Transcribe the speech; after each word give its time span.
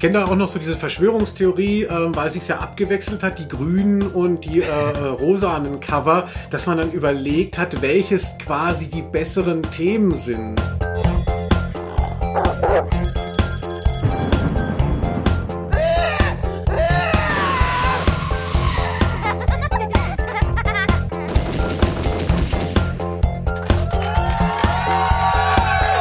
Ich 0.00 0.02
kenne 0.02 0.20
da 0.20 0.24
auch 0.24 0.34
noch 0.34 0.48
so 0.48 0.58
diese 0.58 0.76
Verschwörungstheorie, 0.76 1.82
ähm, 1.82 2.16
weil 2.16 2.28
es 2.28 2.32
sich 2.32 2.48
ja 2.48 2.60
abgewechselt 2.60 3.22
hat, 3.22 3.38
die 3.38 3.46
grünen 3.46 4.00
und 4.00 4.46
die 4.46 4.62
äh, 4.62 4.64
äh, 4.64 5.08
rosanen 5.08 5.78
Cover, 5.78 6.26
dass 6.48 6.64
man 6.64 6.78
dann 6.78 6.90
überlegt 6.90 7.58
hat, 7.58 7.82
welches 7.82 8.38
quasi 8.38 8.86
die 8.86 9.02
besseren 9.02 9.60
Themen 9.60 10.16
sind. 10.16 10.58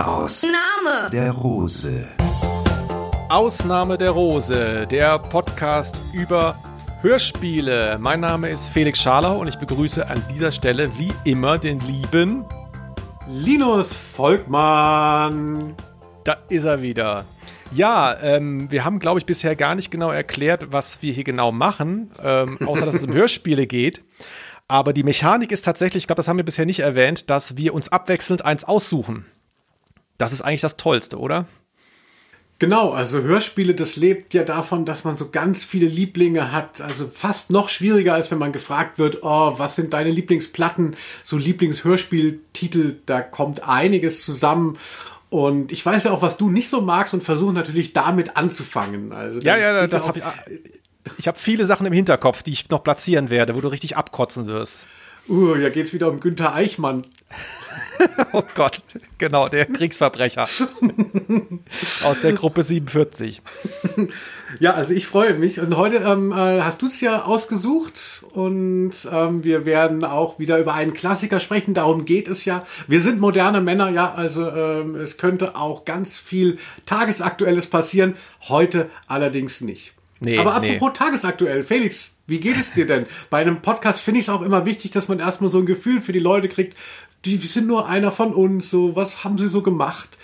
Ausnahme 0.06 1.10
der 1.12 1.32
Rose. 1.32 2.19
Ausnahme 3.30 4.00
der 4.00 4.10
Rose, 4.10 4.88
der 4.88 5.20
Podcast 5.20 6.02
über 6.14 6.58
Hörspiele. 7.02 8.00
Mein 8.00 8.22
Name 8.22 8.50
ist 8.50 8.70
Felix 8.70 9.00
Scharlau 9.00 9.38
und 9.38 9.48
ich 9.48 9.58
begrüße 9.58 10.08
an 10.08 10.24
dieser 10.34 10.52
Stelle 10.52 10.98
wie 10.98 11.14
immer 11.26 11.60
den 11.60 11.80
lieben 11.82 12.44
Linus 13.28 13.94
Volkmann. 13.94 15.76
Da 16.24 16.38
ist 16.50 16.66
er 16.66 16.82
wieder. 16.82 17.24
Ja, 17.72 18.18
ähm, 18.20 18.72
wir 18.72 18.84
haben, 18.84 18.98
glaube 18.98 19.20
ich, 19.20 19.28
bisher 19.28 19.56
gar 19.56 19.76
nicht 19.76 19.92
genau 19.92 20.10
erklärt, 20.10 20.72
was 20.72 21.04
wir 21.04 21.14
hier 21.14 21.24
genau 21.24 21.52
machen, 21.52 22.10
ähm, 22.24 22.58
außer 22.66 22.88
dass 22.88 22.96
es 22.96 23.06
um 23.06 23.14
Hörspiele 23.14 23.68
geht. 23.68 24.04
Aber 24.68 24.92
die 24.92 25.04
Mechanik 25.04 25.52
ist 25.52 25.66
tatsächlich, 25.66 26.02
ich 26.02 26.08
glaube, 26.08 26.18
das 26.18 26.28
haben 26.28 26.38
wir 26.38 26.46
bisher 26.46 26.66
nicht 26.66 26.80
erwähnt, 26.80 27.30
dass 27.30 27.58
wir 27.58 27.76
uns 27.76 27.90
abwechselnd 27.90 28.44
eins 28.44 28.64
aussuchen. 28.64 29.28
Das 30.18 30.34
ist 30.34 30.42
eigentlich 30.42 30.62
das 30.62 30.78
Tollste, 30.78 31.20
oder? 31.20 31.46
Genau, 32.60 32.92
also 32.92 33.22
Hörspiele, 33.22 33.74
das 33.74 33.96
lebt 33.96 34.34
ja 34.34 34.44
davon, 34.44 34.84
dass 34.84 35.06
man 35.06 35.16
so 35.16 35.30
ganz 35.30 35.64
viele 35.64 35.88
Lieblinge 35.88 36.52
hat. 36.52 36.82
Also 36.82 37.08
fast 37.08 37.52
noch 37.52 37.70
schwieriger, 37.70 38.14
als 38.14 38.30
wenn 38.32 38.38
man 38.38 38.52
gefragt 38.52 39.00
wird, 39.00 39.20
oh, 39.24 39.54
was 39.58 39.78
sind 39.78 39.94
deine 39.94 40.12
Lieblingsplatten, 40.12 40.98
so 41.24 41.38
Lieblingshörspieltitel, 41.38 42.98
da 43.06 43.22
kommt 43.22 43.68
einiges 43.68 44.26
zusammen. 44.26 44.78
Und 45.30 45.72
ich 45.72 45.86
weiß 45.86 46.04
ja 46.04 46.12
auch, 46.12 46.22
was 46.22 46.36
du 46.36 46.50
nicht 46.50 46.70
so 46.70 46.82
magst 46.82 47.14
und 47.14 47.24
versuche 47.24 47.54
natürlich 47.54 47.94
damit 47.94 48.36
anzufangen. 48.36 49.14
Also 49.14 49.40
ja, 49.40 49.58
ja, 49.58 49.88
das 49.88 50.08
habe 50.08 50.20
ich. 50.20 50.26
Ich 51.18 51.28
habe 51.28 51.40
viele 51.40 51.66
Sachen 51.66 51.88
im 51.88 51.94
Hinterkopf, 51.94 52.44
die 52.44 52.52
ich 52.52 52.70
noch 52.70 52.84
platzieren 52.84 53.30
werde, 53.30 53.56
wo 53.56 53.62
du 53.62 53.70
richtig 53.70 53.96
abkotzen 53.96 54.48
wirst. 54.48 54.86
Uh, 55.30 55.56
ja 55.56 55.70
geht's 55.70 55.94
wieder 55.94 56.10
um 56.10 56.20
Günther 56.20 56.56
Eichmann. 56.56 57.06
oh 58.34 58.44
Gott, 58.56 58.82
genau, 59.18 59.50
der 59.50 59.66
Kriegsverbrecher 59.66 60.50
aus 62.04 62.22
der 62.22 62.34
Gruppe 62.34 62.64
47. 62.64 63.42
Ja, 64.60 64.74
also 64.74 64.94
ich 64.94 65.06
freue 65.06 65.36
mich. 65.36 65.60
Und 65.60 65.78
heute 65.78 65.98
ähm, 65.98 66.32
äh, 66.32 66.62
hast 66.62 66.82
du 66.82 66.88
es 66.88 67.00
ja 67.02 67.24
ausgesucht 67.24 68.24
und 68.32 68.94
ähm, 69.12 69.44
wir 69.44 69.64
werden 69.64 70.04
auch 70.04 70.40
wieder 70.40 70.58
über 70.58 70.74
einen 70.74 70.96
Klassiker 70.96 71.40
sprechen. 71.40 71.76
Darum 71.76 72.04
geht 72.04 72.28
es 72.28 72.46
ja. 72.46 72.66
Wir 72.88 73.02
sind 73.02 73.20
moderne 73.20 73.62
Männer, 73.62 73.90
ja, 73.90 74.12
also 74.12 74.50
ähm, 74.50 74.96
es 74.96 75.18
könnte 75.18 75.56
auch 75.56 75.86
ganz 75.86 76.18
viel 76.18 76.58
Tagesaktuelles 76.88 77.68
passieren. 77.68 78.16
Heute 78.48 78.90
allerdings 79.06 79.62
nicht. 79.62 79.94
Nee, 80.20 80.40
Aber 80.40 80.56
apropos 80.56 80.90
nee. 80.94 80.98
tagesaktuell, 80.98 81.64
Felix, 81.64 82.12
wie 82.30 82.40
geht 82.40 82.58
es 82.60 82.72
dir 82.72 82.86
denn? 82.86 83.06
Bei 83.30 83.40
einem 83.40 83.62
Podcast 83.62 84.02
finde 84.02 84.20
ich 84.20 84.26
es 84.26 84.30
auch 84.30 84.42
immer 84.42 84.66
wichtig, 84.66 84.92
dass 84.92 85.08
man 85.08 85.20
erstmal 85.20 85.50
so 85.50 85.60
ein 85.60 85.66
Gefühl 85.66 86.02
für 86.02 86.14
die 86.14 86.20
Leute 86.20 86.48
kriegt. 86.48 86.78
Die 87.26 87.38
sind 87.38 87.68
nur 87.68 87.88
einer 87.88 88.12
von 88.12 88.34
uns. 88.34 88.70
So, 88.70 88.96
was 88.96 89.24
haben 89.24 89.38
sie 89.38 89.48
so 89.48 89.62
gemacht? 89.62 90.18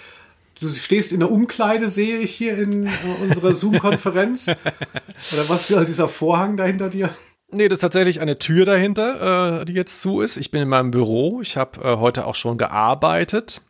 Du 0.59 0.70
stehst 0.70 1.11
in 1.11 1.20
der 1.20 1.31
Umkleide, 1.31 1.89
sehe 1.89 2.20
ich 2.20 2.31
hier 2.31 2.58
in 2.58 2.86
äh, 2.86 2.89
unserer 3.22 3.53
Zoom-Konferenz. 3.56 4.48
Oder 4.48 5.50
was 5.50 5.70
ist 5.70 5.89
dieser 5.89 6.08
Vorhang 6.08 6.56
da 6.56 6.64
hinter 6.64 6.89
dir? 6.89 7.09
Nee, 7.52 7.67
das 7.67 7.78
ist 7.78 7.81
tatsächlich 7.81 8.22
eine 8.22 8.39
Tür 8.39 8.66
dahinter, 8.66 9.61
äh, 9.61 9.66
die 9.66 9.73
jetzt 9.73 10.02
zu 10.02 10.22
ist. 10.22 10.38
Ich 10.38 10.52
bin 10.52 10.61
in 10.61 10.70
meinem 10.70 10.92
Büro. 10.92 11.42
Ich 11.42 11.58
habe 11.58 11.82
äh, 11.82 11.98
heute 11.98 12.26
auch 12.26 12.36
schon 12.36 12.58
gearbeitet. 12.58 13.61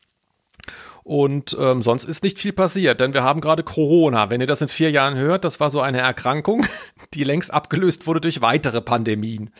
Und 1.05 1.55
ähm, 1.59 1.83
sonst 1.83 2.05
ist 2.05 2.23
nicht 2.23 2.39
viel 2.39 2.51
passiert, 2.51 2.99
denn 2.99 3.13
wir 3.13 3.21
haben 3.21 3.39
gerade 3.39 3.61
Corona. 3.61 4.31
Wenn 4.31 4.41
ihr 4.41 4.47
das 4.47 4.63
in 4.63 4.67
vier 4.67 4.89
Jahren 4.89 5.15
hört, 5.15 5.43
das 5.43 5.59
war 5.59 5.69
so 5.69 5.79
eine 5.79 5.99
Erkrankung, 5.99 6.65
die 7.13 7.23
längst 7.23 7.53
abgelöst 7.53 8.07
wurde 8.07 8.21
durch 8.21 8.41
weitere 8.41 8.81
Pandemien. 8.81 9.51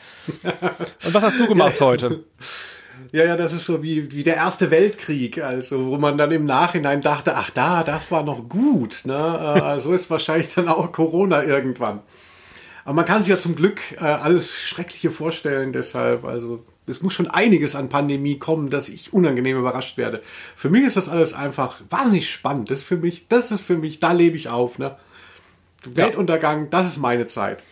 Und 0.41 1.13
was 1.13 1.21
hast 1.21 1.39
du 1.39 1.45
gemacht 1.45 1.79
heute? 1.81 2.23
Ja, 3.11 3.25
ja, 3.25 3.37
das 3.37 3.53
ist 3.53 3.67
so 3.67 3.83
wie, 3.83 4.11
wie 4.11 4.23
der 4.23 4.37
Erste 4.37 4.71
Weltkrieg, 4.71 5.43
also 5.43 5.85
wo 5.85 5.97
man 5.97 6.17
dann 6.17 6.31
im 6.31 6.45
Nachhinein 6.47 7.01
dachte, 7.01 7.35
ach 7.35 7.51
da, 7.51 7.83
das 7.83 8.09
war 8.09 8.23
noch 8.23 8.49
gut. 8.49 9.01
Ne? 9.03 9.75
Äh, 9.77 9.79
so 9.81 9.93
ist 9.93 10.09
wahrscheinlich 10.09 10.51
dann 10.55 10.67
auch 10.67 10.91
Corona 10.91 11.43
irgendwann. 11.43 11.99
Aber 12.85 12.95
man 12.95 13.05
kann 13.05 13.21
sich 13.21 13.29
ja 13.29 13.37
zum 13.37 13.55
Glück 13.55 13.81
äh, 13.97 14.03
alles 14.03 14.51
Schreckliche 14.51 15.11
vorstellen, 15.11 15.73
deshalb, 15.73 16.25
also 16.25 16.65
es 16.87 17.01
muss 17.01 17.13
schon 17.13 17.27
einiges 17.27 17.75
an 17.75 17.89
Pandemie 17.89 18.37
kommen, 18.37 18.69
dass 18.69 18.89
ich 18.89 19.13
unangenehm 19.13 19.57
überrascht 19.57 19.97
werde. 19.97 20.21
Für 20.55 20.69
mich 20.69 20.83
ist 20.83 20.97
das 20.97 21.09
alles 21.09 21.33
einfach 21.33 21.81
wahnsinnig 21.89 22.29
spannend. 22.29 22.69
Das 22.69 22.79
ist 22.79 22.85
für 22.85 22.97
mich, 22.97 23.27
das 23.27 23.51
ist 23.51 23.61
für 23.61 23.77
mich, 23.77 23.99
da 23.99 24.11
lebe 24.11 24.37
ich 24.37 24.49
auf. 24.49 24.77
Ne? 24.77 24.95
Weltuntergang, 25.83 26.69
das 26.69 26.87
ist 26.87 26.97
meine 26.97 27.27
Zeit. 27.27 27.63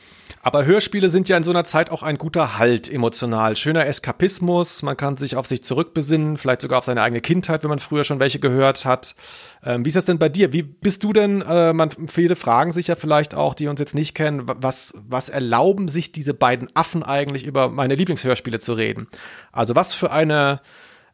Aber 0.46 0.66
Hörspiele 0.66 1.08
sind 1.08 1.30
ja 1.30 1.38
in 1.38 1.46
so 1.46 1.52
einer 1.52 1.64
Zeit 1.64 1.90
auch 1.90 2.04
ein 2.04 2.18
guter 2.18 2.58
Halt 2.58 2.92
emotional. 2.92 3.56
Schöner 3.56 3.86
Eskapismus, 3.86 4.84
man 4.84 4.98
kann 4.98 5.16
sich 5.16 5.38
auf 5.38 5.48
sich 5.48 5.64
zurückbesinnen, 5.64 6.36
vielleicht 6.36 6.60
sogar 6.60 6.80
auf 6.80 6.86
seine 6.86 7.02
eigene 7.02 7.22
Kindheit, 7.22 7.64
wenn 7.64 7.70
man 7.70 7.80
früher 7.80 8.04
schon 8.04 8.20
welche 8.20 8.40
gehört 8.40 8.84
hat. 8.84 9.16
Ähm, 9.64 9.86
wie 9.86 9.88
ist 9.88 9.96
das 9.96 10.04
denn 10.04 10.20
bei 10.20 10.28
dir? 10.28 10.52
Wie 10.52 10.62
bist 10.62 11.06
du 11.06 11.14
denn, 11.14 11.42
äh, 11.44 11.72
man, 11.72 11.92
viele 12.10 12.36
fragen 12.36 12.74
sich 12.74 12.88
ja 12.88 12.98
vielleicht 12.98 13.36
auch, 13.36 13.54
die 13.54 13.70
uns 13.70 13.80
jetzt 13.80 13.96
nicht 13.96 14.16
kennen, 14.16 14.42
was, 14.46 14.94
was 15.08 15.30
erlauben 15.30 15.88
sich 15.88 16.12
diese 16.12 16.34
beiden 16.34 16.68
Affen 16.76 17.04
eigentlich 17.04 17.46
über 17.46 17.70
meine 17.70 17.96
Lieblingshörspiele 17.96 18.60
zu 18.60 18.74
reden? 18.74 19.08
Also 19.54 19.76
was 19.76 19.94
für 19.94 20.12
eine 20.12 20.60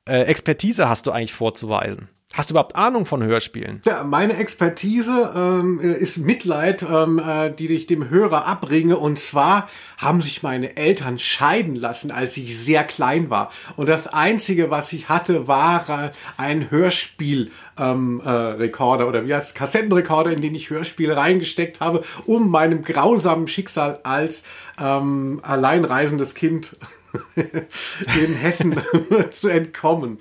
äh, 0.05 0.23
Expertise 0.23 0.89
hast 0.89 1.05
du 1.05 1.11
eigentlich 1.11 1.33
vorzuweisen? 1.33 2.09
Hast 2.31 2.51
du 2.51 2.53
überhaupt 2.53 2.75
Ahnung 2.75 3.07
von 3.07 3.23
Hörspielen? 3.23 3.81
Ja, 3.85 4.03
meine 4.03 4.37
Expertise 4.37 5.33
ähm, 5.35 5.79
ist 5.79 6.17
Mitleid, 6.17 6.83
ähm, 6.83 7.17
äh, 7.17 7.51
die 7.51 7.67
ich 7.69 7.87
dem 7.87 8.11
Hörer 8.11 8.45
abbringe. 8.45 8.97
Und 8.97 9.17
zwar 9.17 9.67
haben 9.97 10.21
sich 10.21 10.43
meine 10.43 10.77
Eltern 10.77 11.17
scheiden 11.17 11.75
lassen, 11.75 12.11
als 12.11 12.37
ich 12.37 12.55
sehr 12.55 12.83
klein 12.83 13.31
war. 13.31 13.51
Und 13.77 13.89
das 13.89 14.05
Einzige, 14.05 14.69
was 14.69 14.93
ich 14.93 15.09
hatte, 15.09 15.47
war 15.47 15.89
äh, 15.89 16.11
ein 16.37 16.69
Hörspiel. 16.69 17.51
Ähm, 17.79 18.21
äh, 18.25 18.29
Rekorder 18.29 19.07
oder 19.07 19.25
wie 19.25 19.33
heißt 19.33 19.55
Kassettenrekorder, 19.55 20.33
in 20.33 20.41
den 20.41 20.53
ich 20.53 20.69
Hörspiele 20.69 21.15
reingesteckt 21.15 21.79
habe, 21.79 22.03
um 22.25 22.51
meinem 22.51 22.83
grausamen 22.83 23.47
Schicksal 23.47 24.01
als 24.03 24.43
ähm, 24.77 25.39
alleinreisendes 25.43 26.35
Kind 26.35 26.75
in 27.35 28.33
Hessen 28.35 28.79
zu 29.31 29.47
entkommen. 29.47 30.19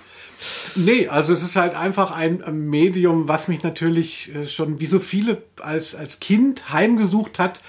Nee, 0.77 1.09
also 1.09 1.33
es 1.33 1.43
ist 1.43 1.57
halt 1.57 1.75
einfach 1.75 2.11
ein 2.13 2.43
Medium, 2.69 3.29
was 3.29 3.49
mich 3.49 3.63
natürlich 3.63 4.35
äh, 4.35 4.47
schon 4.47 4.81
wie 4.81 4.87
so 4.87 5.01
viele 5.01 5.43
als, 5.61 5.95
als 5.95 6.21
Kind 6.21 6.73
heimgesucht 6.73 7.39
hat 7.39 7.61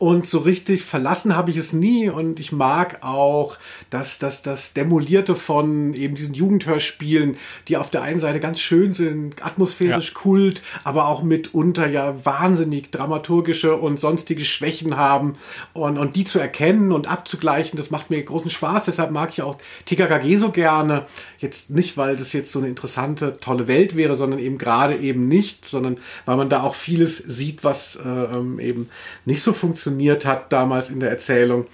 und 0.00 0.26
so 0.26 0.38
richtig 0.38 0.82
verlassen 0.82 1.36
habe 1.36 1.50
ich 1.50 1.58
es 1.58 1.74
nie 1.74 2.08
und 2.08 2.40
ich 2.40 2.52
mag 2.52 3.04
auch 3.04 3.58
das, 3.90 4.18
das, 4.18 4.40
das 4.40 4.72
Demolierte 4.72 5.34
von 5.34 5.92
eben 5.92 6.14
diesen 6.14 6.32
Jugendhörspielen, 6.32 7.36
die 7.68 7.76
auf 7.76 7.90
der 7.90 8.00
einen 8.00 8.18
Seite 8.18 8.40
ganz 8.40 8.60
schön 8.60 8.94
sind, 8.94 9.44
atmosphärisch 9.44 10.14
ja. 10.14 10.18
kult, 10.18 10.62
aber 10.84 11.06
auch 11.06 11.22
mitunter 11.22 11.86
ja 11.86 12.24
wahnsinnig 12.24 12.90
dramaturgische 12.90 13.76
und 13.76 14.00
sonstige 14.00 14.46
Schwächen 14.46 14.96
haben 14.96 15.36
und, 15.74 15.98
und 15.98 16.16
die 16.16 16.24
zu 16.24 16.38
erkennen 16.38 16.92
und 16.92 17.06
abzugleichen, 17.06 17.76
das 17.76 17.90
macht 17.90 18.08
mir 18.08 18.22
großen 18.22 18.50
Spaß, 18.50 18.86
deshalb 18.86 19.10
mag 19.10 19.28
ich 19.28 19.42
auch 19.42 19.58
TKKG 19.84 20.38
so 20.38 20.50
gerne. 20.50 21.04
Jetzt 21.36 21.68
nicht, 21.68 21.98
weil 21.98 22.16
das 22.16 22.32
jetzt 22.32 22.52
so 22.52 22.58
eine 22.58 22.68
interessante, 22.68 23.36
tolle 23.38 23.66
Welt 23.68 23.96
wäre, 23.96 24.14
sondern 24.14 24.38
eben 24.38 24.56
gerade 24.56 24.96
eben 24.96 25.28
nicht, 25.28 25.66
sondern 25.66 25.98
weil 26.24 26.36
man 26.38 26.48
da 26.48 26.62
auch 26.62 26.74
vieles 26.74 27.18
sieht, 27.18 27.64
was 27.64 27.96
äh, 27.96 28.08
ähm, 28.08 28.58
eben 28.60 28.88
nicht 29.26 29.42
so 29.42 29.52
funktioniert 29.52 29.89
funktioniert 29.90 30.24
hat 30.24 30.52
damals 30.52 30.88
in 30.88 31.00
der 31.00 31.10
Erzählung. 31.10 31.66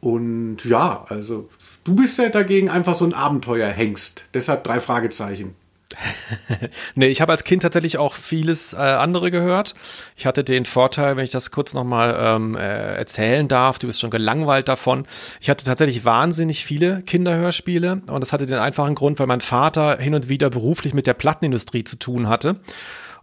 Und 0.00 0.58
ja, 0.64 1.04
also 1.08 1.48
du 1.84 1.96
bist 1.96 2.18
ja 2.18 2.28
dagegen 2.28 2.68
einfach 2.68 2.96
so 2.96 3.04
ein 3.04 3.14
Abenteuerhengst. 3.14 4.26
Deshalb 4.34 4.64
drei 4.64 4.80
Fragezeichen. 4.80 5.56
nee, 6.94 7.06
ich 7.06 7.20
habe 7.20 7.32
als 7.32 7.44
Kind 7.44 7.62
tatsächlich 7.62 7.98
auch 7.98 8.14
vieles 8.14 8.72
äh, 8.72 8.78
andere 8.78 9.30
gehört. 9.30 9.74
Ich 10.16 10.26
hatte 10.26 10.42
den 10.42 10.64
Vorteil, 10.64 11.16
wenn 11.16 11.24
ich 11.24 11.30
das 11.30 11.50
kurz 11.50 11.72
nochmal 11.72 12.16
ähm, 12.18 12.56
äh, 12.56 12.96
erzählen 12.96 13.46
darf, 13.48 13.78
du 13.78 13.86
bist 13.86 14.00
schon 14.00 14.10
gelangweilt 14.10 14.68
davon. 14.68 15.06
Ich 15.40 15.48
hatte 15.48 15.64
tatsächlich 15.64 16.04
wahnsinnig 16.04 16.64
viele 16.64 17.02
Kinderhörspiele 17.02 18.02
und 18.06 18.20
das 18.20 18.32
hatte 18.32 18.46
den 18.46 18.58
einfachen 18.58 18.94
Grund, 18.94 19.20
weil 19.20 19.28
mein 19.28 19.40
Vater 19.40 19.98
hin 19.98 20.14
und 20.14 20.28
wieder 20.28 20.50
beruflich 20.50 20.94
mit 20.94 21.06
der 21.06 21.14
Plattenindustrie 21.14 21.84
zu 21.84 21.96
tun 21.96 22.28
hatte. 22.28 22.56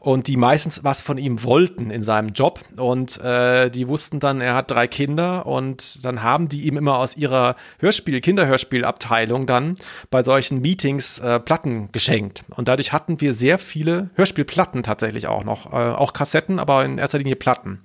Und 0.01 0.25
die 0.25 0.35
meistens 0.35 0.83
was 0.83 0.99
von 0.99 1.19
ihm 1.19 1.43
wollten 1.43 1.91
in 1.91 2.01
seinem 2.01 2.29
Job 2.29 2.59
und 2.75 3.21
äh, 3.21 3.69
die 3.69 3.87
wussten 3.87 4.19
dann, 4.19 4.41
er 4.41 4.55
hat 4.55 4.71
drei 4.71 4.87
Kinder 4.87 5.45
und 5.45 6.03
dann 6.03 6.23
haben 6.23 6.49
die 6.49 6.63
ihm 6.63 6.75
immer 6.75 6.97
aus 6.97 7.15
ihrer 7.15 7.55
Hörspiel, 7.79 8.19
Kinderhörspielabteilung 8.19 9.45
dann 9.45 9.75
bei 10.09 10.23
solchen 10.23 10.59
Meetings 10.59 11.19
äh, 11.19 11.39
Platten 11.39 11.91
geschenkt 11.91 12.43
und 12.49 12.67
dadurch 12.67 12.93
hatten 12.93 13.21
wir 13.21 13.35
sehr 13.35 13.59
viele 13.59 14.09
Hörspielplatten 14.15 14.81
tatsächlich 14.81 15.27
auch 15.27 15.43
noch, 15.43 15.71
äh, 15.71 15.75
auch 15.75 16.13
Kassetten, 16.13 16.57
aber 16.57 16.83
in 16.83 16.97
erster 16.97 17.19
Linie 17.19 17.35
Platten. 17.35 17.81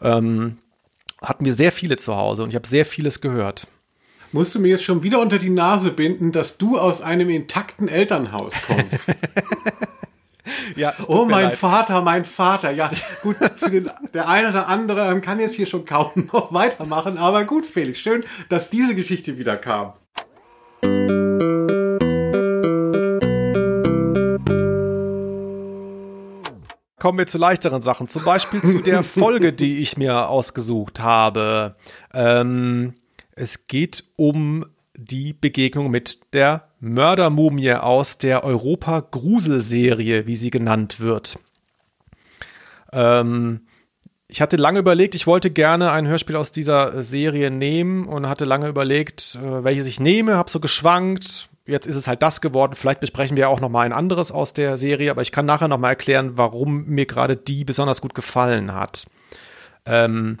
Ähm, 0.00 0.58
hatten 1.20 1.44
wir 1.44 1.52
sehr 1.52 1.72
viele 1.72 1.96
zu 1.96 2.14
Hause 2.14 2.44
und 2.44 2.50
ich 2.50 2.54
habe 2.54 2.68
sehr 2.68 2.86
vieles 2.86 3.20
gehört. 3.20 3.66
Musst 4.30 4.54
du 4.54 4.60
mir 4.60 4.68
jetzt 4.68 4.84
schon 4.84 5.02
wieder 5.02 5.20
unter 5.20 5.40
die 5.40 5.50
Nase 5.50 5.90
binden, 5.90 6.30
dass 6.30 6.56
du 6.56 6.78
aus 6.78 7.02
einem 7.02 7.30
intakten 7.30 7.88
Elternhaus 7.88 8.52
kommst? 8.64 9.08
Ja, 10.76 10.94
oh, 11.06 11.24
mein 11.24 11.46
leid. 11.46 11.58
Vater, 11.58 12.02
mein 12.02 12.24
Vater. 12.24 12.70
Ja, 12.70 12.90
gut, 13.22 13.36
für 13.56 13.70
den, 13.70 13.90
der 14.14 14.28
eine 14.28 14.50
oder 14.50 14.68
andere 14.68 15.20
kann 15.20 15.40
jetzt 15.40 15.56
hier 15.56 15.66
schon 15.66 15.84
kaum 15.84 16.10
noch 16.32 16.52
weitermachen, 16.52 17.18
aber 17.18 17.44
gut, 17.44 17.66
Felix, 17.66 17.98
schön, 17.98 18.24
dass 18.48 18.70
diese 18.70 18.94
Geschichte 18.94 19.38
wieder 19.38 19.56
kam. 19.56 19.92
Kommen 26.98 27.18
wir 27.18 27.28
zu 27.28 27.38
leichteren 27.38 27.80
Sachen, 27.80 28.08
zum 28.08 28.24
Beispiel 28.24 28.60
zu 28.60 28.80
der 28.80 29.02
Folge, 29.04 29.52
die 29.52 29.78
ich 29.78 29.96
mir 29.96 30.28
ausgesucht 30.28 30.98
habe. 30.98 31.76
Ähm, 32.12 32.94
es 33.36 33.68
geht 33.68 34.04
um 34.16 34.66
die 34.98 35.32
Begegnung 35.32 35.90
mit 35.90 36.34
der 36.34 36.68
Mördermumie 36.80 37.72
aus 37.74 38.18
der 38.18 38.42
Europa-Grusel-Serie, 38.42 40.26
wie 40.26 40.34
sie 40.34 40.50
genannt 40.50 40.98
wird. 40.98 41.38
Ähm, 42.92 43.60
ich 44.26 44.42
hatte 44.42 44.56
lange 44.56 44.80
überlegt, 44.80 45.14
ich 45.14 45.26
wollte 45.26 45.50
gerne 45.50 45.92
ein 45.92 46.08
Hörspiel 46.08 46.34
aus 46.34 46.50
dieser 46.50 47.02
Serie 47.02 47.50
nehmen 47.50 48.06
und 48.06 48.28
hatte 48.28 48.44
lange 48.44 48.66
überlegt, 48.66 49.38
äh, 49.40 49.62
welches 49.62 49.86
ich 49.86 50.00
nehme, 50.00 50.36
habe 50.36 50.50
so 50.50 50.58
geschwankt. 50.58 51.48
Jetzt 51.64 51.86
ist 51.86 51.96
es 51.96 52.08
halt 52.08 52.22
das 52.22 52.40
geworden. 52.40 52.74
Vielleicht 52.74 53.00
besprechen 53.00 53.36
wir 53.36 53.50
auch 53.50 53.60
noch 53.60 53.68
mal 53.68 53.82
ein 53.82 53.92
anderes 53.92 54.32
aus 54.32 54.52
der 54.52 54.78
Serie, 54.78 55.12
aber 55.12 55.22
ich 55.22 55.32
kann 55.32 55.46
nachher 55.46 55.68
noch 55.68 55.78
mal 55.78 55.90
erklären, 55.90 56.32
warum 56.34 56.86
mir 56.86 57.06
gerade 57.06 57.36
die 57.36 57.64
besonders 57.64 58.00
gut 58.00 58.14
gefallen 58.14 58.74
hat. 58.74 59.06
Ähm, 59.86 60.38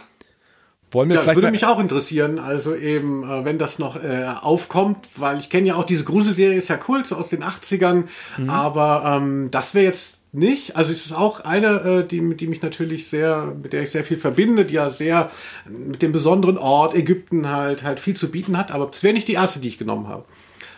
wollen 0.90 1.08
wir 1.10 1.16
ja, 1.16 1.24
das 1.24 1.34
würde 1.34 1.50
mich 1.50 1.66
auch 1.66 1.78
interessieren, 1.78 2.38
also 2.38 2.74
eben, 2.74 3.22
äh, 3.22 3.44
wenn 3.44 3.58
das 3.58 3.78
noch 3.78 4.02
äh, 4.02 4.26
aufkommt, 4.40 5.08
weil 5.16 5.38
ich 5.38 5.50
kenne 5.50 5.68
ja 5.68 5.74
auch 5.74 5.84
diese 5.84 6.04
Gruselserie, 6.04 6.56
ist 6.56 6.68
ja 6.68 6.76
Kult, 6.76 7.06
so 7.06 7.16
aus 7.16 7.28
den 7.28 7.42
80ern, 7.42 8.04
mhm. 8.38 8.50
aber 8.50 9.18
ähm, 9.20 9.50
das 9.50 9.74
wäre 9.74 9.84
jetzt 9.84 10.18
nicht. 10.32 10.76
Also 10.76 10.92
es 10.92 11.06
ist 11.06 11.12
auch 11.12 11.40
eine, 11.40 11.80
äh, 11.80 12.06
die, 12.06 12.36
die 12.36 12.46
mich 12.46 12.62
natürlich 12.62 13.08
sehr, 13.08 13.54
mit 13.62 13.72
der 13.72 13.82
ich 13.82 13.90
sehr 13.90 14.04
viel 14.04 14.16
verbinde, 14.16 14.64
die 14.64 14.74
ja 14.74 14.90
sehr 14.90 15.30
mit 15.66 16.02
dem 16.02 16.12
besonderen 16.12 16.58
Ort 16.58 16.94
Ägypten 16.94 17.48
halt 17.48 17.82
halt 17.82 18.00
viel 18.00 18.16
zu 18.16 18.30
bieten 18.30 18.56
hat, 18.56 18.70
aber 18.70 18.86
das 18.86 19.02
wäre 19.02 19.14
nicht 19.14 19.28
die 19.28 19.34
erste, 19.34 19.60
die 19.60 19.68
ich 19.68 19.78
genommen 19.78 20.08
habe. 20.08 20.24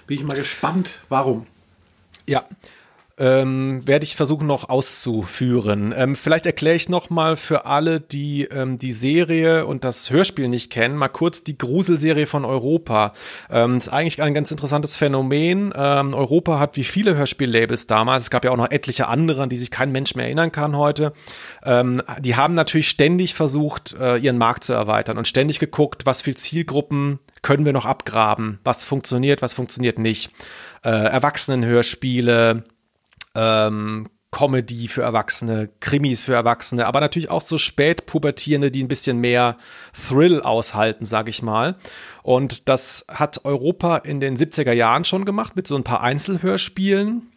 Bin 0.06 0.16
ich 0.16 0.24
mal 0.24 0.36
gespannt, 0.36 0.90
warum. 1.08 1.46
Ja, 2.26 2.44
ähm, 3.20 3.86
werde 3.86 4.04
ich 4.04 4.16
versuchen 4.16 4.46
noch 4.46 4.70
auszuführen. 4.70 5.92
Ähm, 5.94 6.16
vielleicht 6.16 6.46
erkläre 6.46 6.74
ich 6.74 6.88
noch 6.88 7.10
mal 7.10 7.36
für 7.36 7.66
alle, 7.66 8.00
die 8.00 8.44
ähm, 8.44 8.78
die 8.78 8.92
Serie 8.92 9.66
und 9.66 9.84
das 9.84 10.10
Hörspiel 10.10 10.48
nicht 10.48 10.72
kennen, 10.72 10.96
mal 10.96 11.08
kurz 11.08 11.44
die 11.44 11.58
Gruselserie 11.58 12.26
von 12.26 12.46
Europa. 12.46 13.12
Ähm, 13.50 13.76
ist 13.76 13.88
eigentlich 13.88 14.22
ein 14.22 14.32
ganz 14.32 14.50
interessantes 14.50 14.96
Phänomen. 14.96 15.72
Ähm, 15.76 16.14
Europa 16.14 16.58
hat 16.58 16.76
wie 16.76 16.84
viele 16.84 17.14
Hörspiellabels 17.14 17.86
damals, 17.86 18.24
es 18.24 18.30
gab 18.30 18.44
ja 18.44 18.52
auch 18.52 18.56
noch 18.56 18.70
etliche 18.70 19.08
andere, 19.08 19.42
an 19.42 19.50
die 19.50 19.58
sich 19.58 19.70
kein 19.70 19.92
Mensch 19.92 20.14
mehr 20.14 20.24
erinnern 20.24 20.50
kann 20.50 20.76
heute, 20.76 21.12
ähm, 21.62 22.02
die 22.20 22.36
haben 22.36 22.54
natürlich 22.54 22.88
ständig 22.88 23.34
versucht, 23.34 23.94
äh, 24.00 24.16
ihren 24.16 24.38
Markt 24.38 24.64
zu 24.64 24.72
erweitern 24.72 25.18
und 25.18 25.28
ständig 25.28 25.58
geguckt, 25.58 26.06
was 26.06 26.22
für 26.22 26.34
Zielgruppen 26.34 27.18
können 27.42 27.66
wir 27.66 27.74
noch 27.74 27.86
abgraben, 27.86 28.60
was 28.64 28.84
funktioniert, 28.84 29.42
was 29.42 29.52
funktioniert 29.52 29.98
nicht. 29.98 30.30
Äh, 30.84 30.88
Erwachsenenhörspiele, 30.88 32.64
ähm, 33.34 34.06
Comedy 34.30 34.86
für 34.86 35.02
Erwachsene, 35.02 35.70
Krimis 35.80 36.22
für 36.22 36.34
Erwachsene, 36.34 36.86
aber 36.86 37.00
natürlich 37.00 37.30
auch 37.30 37.42
so 37.42 37.58
Spätpubertierende, 37.58 38.70
die 38.70 38.82
ein 38.82 38.88
bisschen 38.88 39.18
mehr 39.18 39.56
Thrill 40.08 40.40
aushalten, 40.40 41.04
sag 41.04 41.28
ich 41.28 41.42
mal. 41.42 41.76
Und 42.22 42.68
das 42.68 43.04
hat 43.08 43.44
Europa 43.44 43.98
in 43.98 44.20
den 44.20 44.36
70er 44.36 44.72
Jahren 44.72 45.04
schon 45.04 45.24
gemacht 45.24 45.56
mit 45.56 45.66
so 45.66 45.74
ein 45.74 45.84
paar 45.84 46.02
Einzelhörspielen. 46.02 47.32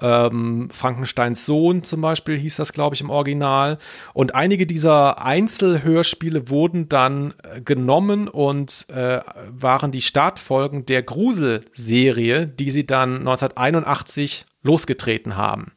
Ähm, 0.00 0.70
Frankensteins 0.72 1.44
Sohn 1.44 1.84
zum 1.84 2.00
Beispiel 2.00 2.38
hieß 2.38 2.56
das, 2.56 2.72
glaube 2.72 2.94
ich, 2.94 3.02
im 3.02 3.10
Original. 3.10 3.76
Und 4.14 4.34
einige 4.34 4.66
dieser 4.66 5.22
Einzelhörspiele 5.22 6.48
wurden 6.48 6.88
dann 6.88 7.34
äh, 7.42 7.60
genommen 7.60 8.28
und 8.28 8.86
äh, 8.88 9.20
waren 9.50 9.92
die 9.92 10.00
Startfolgen 10.00 10.86
der 10.86 11.02
Gruselserie, 11.02 12.46
die 12.46 12.70
sie 12.70 12.86
dann 12.86 13.18
1981 13.18 14.46
losgetreten 14.62 15.36
haben. 15.36 15.72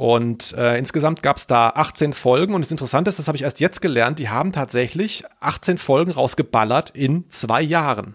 Und 0.00 0.54
äh, 0.54 0.78
insgesamt 0.78 1.22
gab 1.22 1.36
es 1.36 1.46
da 1.46 1.68
18 1.74 2.14
Folgen 2.14 2.54
und 2.54 2.64
das 2.64 2.70
Interessante 2.70 3.10
ist, 3.10 3.18
das 3.18 3.28
habe 3.28 3.36
ich 3.36 3.42
erst 3.42 3.60
jetzt 3.60 3.82
gelernt, 3.82 4.18
die 4.18 4.30
haben 4.30 4.50
tatsächlich 4.52 5.24
18 5.40 5.76
Folgen 5.76 6.10
rausgeballert 6.10 6.88
in 6.90 7.28
zwei 7.28 7.60
Jahren. 7.60 8.14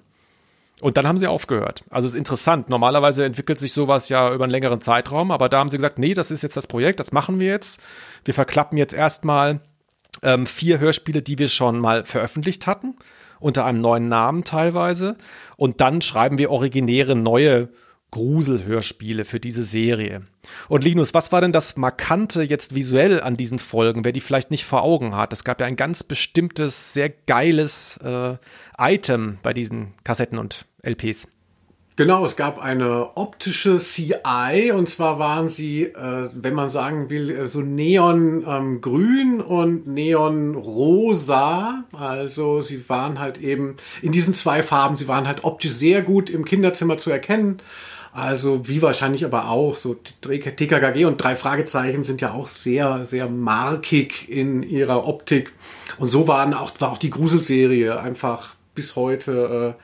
Und 0.81 0.97
dann 0.97 1.07
haben 1.07 1.17
sie 1.17 1.27
aufgehört. 1.27 1.83
Also 1.89 2.07
ist 2.07 2.15
interessant. 2.15 2.69
Normalerweise 2.69 3.23
entwickelt 3.23 3.59
sich 3.59 3.71
sowas 3.71 4.09
ja 4.09 4.33
über 4.33 4.43
einen 4.43 4.51
längeren 4.51 4.81
Zeitraum, 4.81 5.31
aber 5.31 5.47
da 5.47 5.59
haben 5.59 5.69
sie 5.69 5.77
gesagt, 5.77 5.99
nee, 5.99 6.13
das 6.13 6.31
ist 6.31 6.41
jetzt 6.41 6.57
das 6.57 6.67
Projekt, 6.67 6.99
das 6.99 7.11
machen 7.11 7.39
wir 7.39 7.47
jetzt. 7.47 7.79
Wir 8.25 8.33
verklappen 8.33 8.77
jetzt 8.77 8.93
erstmal 8.93 9.61
ähm, 10.23 10.47
vier 10.47 10.79
Hörspiele, 10.79 11.21
die 11.21 11.37
wir 11.37 11.49
schon 11.49 11.79
mal 11.79 12.03
veröffentlicht 12.03 12.67
hatten, 12.67 12.95
unter 13.39 13.63
einem 13.63 13.79
neuen 13.79 14.09
Namen 14.09 14.43
teilweise. 14.43 15.17
Und 15.55 15.81
dann 15.81 16.01
schreiben 16.01 16.37
wir 16.39 16.51
originäre 16.51 17.15
neue 17.15 17.69
Gruselhörspiele 18.11 19.25
für 19.25 19.39
diese 19.39 19.63
Serie. 19.63 20.21
Und 20.69 20.83
Linus, 20.83 21.13
was 21.13 21.31
war 21.31 21.41
denn 21.41 21.51
das 21.51 21.75
Markante 21.75 22.43
jetzt 22.43 22.75
visuell 22.75 23.21
an 23.21 23.35
diesen 23.35 23.59
Folgen, 23.59 24.05
wer 24.05 24.11
die 24.11 24.21
vielleicht 24.21 24.51
nicht 24.51 24.65
vor 24.65 24.83
Augen 24.83 25.15
hat? 25.15 25.33
Es 25.33 25.43
gab 25.43 25.59
ja 25.59 25.65
ein 25.65 25.75
ganz 25.75 26.03
bestimmtes, 26.03 26.93
sehr 26.93 27.09
geiles 27.09 27.97
äh, 28.03 28.35
Item 28.77 29.37
bei 29.43 29.53
diesen 29.53 29.93
Kassetten 30.03 30.37
und 30.37 30.65
LPs. 30.81 31.27
Genau, 31.97 32.25
es 32.25 32.35
gab 32.35 32.59
eine 32.59 33.15
optische 33.15 33.77
CI 33.77 34.73
und 34.75 34.89
zwar 34.89 35.17
waren 35.17 35.47
sie, 35.47 35.83
äh, 35.83 36.29
wenn 36.33 36.53
man 36.53 36.69
sagen 36.69 37.09
will, 37.09 37.29
äh, 37.29 37.47
so 37.47 37.61
neongrün 37.61 39.35
ähm, 39.39 39.41
und 39.41 39.87
neonrosa. 39.87 41.85
Also 41.93 42.61
sie 42.61 42.89
waren 42.89 43.19
halt 43.19 43.37
eben 43.37 43.77
in 44.01 44.11
diesen 44.11 44.33
zwei 44.33 44.61
Farben, 44.61 44.97
sie 44.97 45.07
waren 45.07 45.25
halt 45.25 45.45
optisch 45.45 45.71
sehr 45.71 46.01
gut 46.01 46.29
im 46.29 46.43
Kinderzimmer 46.43 46.97
zu 46.97 47.11
erkennen. 47.11 47.61
Also 48.15 48.65
wie 48.69 48.81
wahrscheinlich 48.81 49.25
aber 49.25 49.49
auch 49.49 49.75
so 49.75 49.93
TKKG 49.93 51.03
und 51.03 51.17
drei 51.17 51.35
Fragezeichen 51.35 52.05
sind 52.05 52.21
ja 52.21 52.31
auch 52.31 52.47
sehr, 52.47 53.05
sehr 53.05 53.27
markig 53.27 54.29
in 54.29 54.63
ihrer 54.63 55.05
Optik. 55.05 55.51
Und 55.97 56.07
so 56.07 56.25
waren 56.25 56.53
auch, 56.53 56.71
war 56.79 56.93
auch 56.93 56.97
die 56.97 57.09
Gruselserie 57.09 57.99
einfach 57.99 58.55
bis 58.73 58.95
heute, 58.95 59.75
äh, 59.75 59.81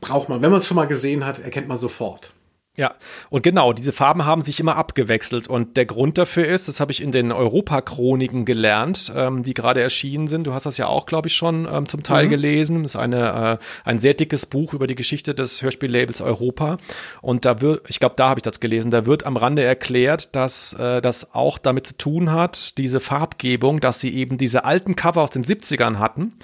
braucht 0.00 0.28
man. 0.28 0.42
Wenn 0.42 0.50
man 0.50 0.58
es 0.58 0.66
schon 0.66 0.74
mal 0.74 0.88
gesehen 0.88 1.24
hat, 1.24 1.38
erkennt 1.38 1.68
man 1.68 1.78
sofort. 1.78 2.32
Ja, 2.76 2.94
und 3.30 3.42
genau, 3.42 3.72
diese 3.72 3.92
Farben 3.92 4.24
haben 4.24 4.42
sich 4.42 4.60
immer 4.60 4.76
abgewechselt. 4.76 5.48
Und 5.48 5.76
der 5.76 5.86
Grund 5.86 6.16
dafür 6.18 6.46
ist, 6.46 6.68
das 6.68 6.78
habe 6.78 6.92
ich 6.92 7.02
in 7.02 7.10
den 7.10 7.32
Europa-Chroniken 7.32 8.44
gelernt, 8.44 9.12
ähm, 9.14 9.42
die 9.42 9.54
gerade 9.54 9.82
erschienen 9.82 10.28
sind. 10.28 10.46
Du 10.46 10.54
hast 10.54 10.66
das 10.66 10.78
ja 10.78 10.86
auch, 10.86 11.04
glaube 11.04 11.26
ich, 11.26 11.34
schon 11.34 11.66
ähm, 11.70 11.88
zum 11.88 12.04
Teil 12.04 12.26
mhm. 12.26 12.30
gelesen. 12.30 12.82
Das 12.84 12.94
ist 12.94 13.00
eine, 13.00 13.58
äh, 13.60 13.64
ein 13.84 13.98
sehr 13.98 14.14
dickes 14.14 14.46
Buch 14.46 14.72
über 14.72 14.86
die 14.86 14.94
Geschichte 14.94 15.34
des 15.34 15.62
Hörspiellabels 15.62 16.20
Europa. 16.20 16.76
Und 17.22 17.44
da 17.44 17.60
wird, 17.60 17.82
ich 17.88 17.98
glaube, 17.98 18.14
da 18.16 18.28
habe 18.28 18.38
ich 18.38 18.44
das 18.44 18.60
gelesen, 18.60 18.92
da 18.92 19.04
wird 19.04 19.26
am 19.26 19.36
Rande 19.36 19.64
erklärt, 19.64 20.36
dass 20.36 20.72
äh, 20.74 21.02
das 21.02 21.34
auch 21.34 21.58
damit 21.58 21.88
zu 21.88 21.98
tun 21.98 22.30
hat, 22.30 22.78
diese 22.78 23.00
Farbgebung, 23.00 23.80
dass 23.80 23.98
sie 23.98 24.14
eben 24.14 24.38
diese 24.38 24.64
alten 24.64 24.94
Cover 24.94 25.22
aus 25.22 25.30
den 25.30 25.44
70ern 25.44 25.98
hatten. 25.98 26.34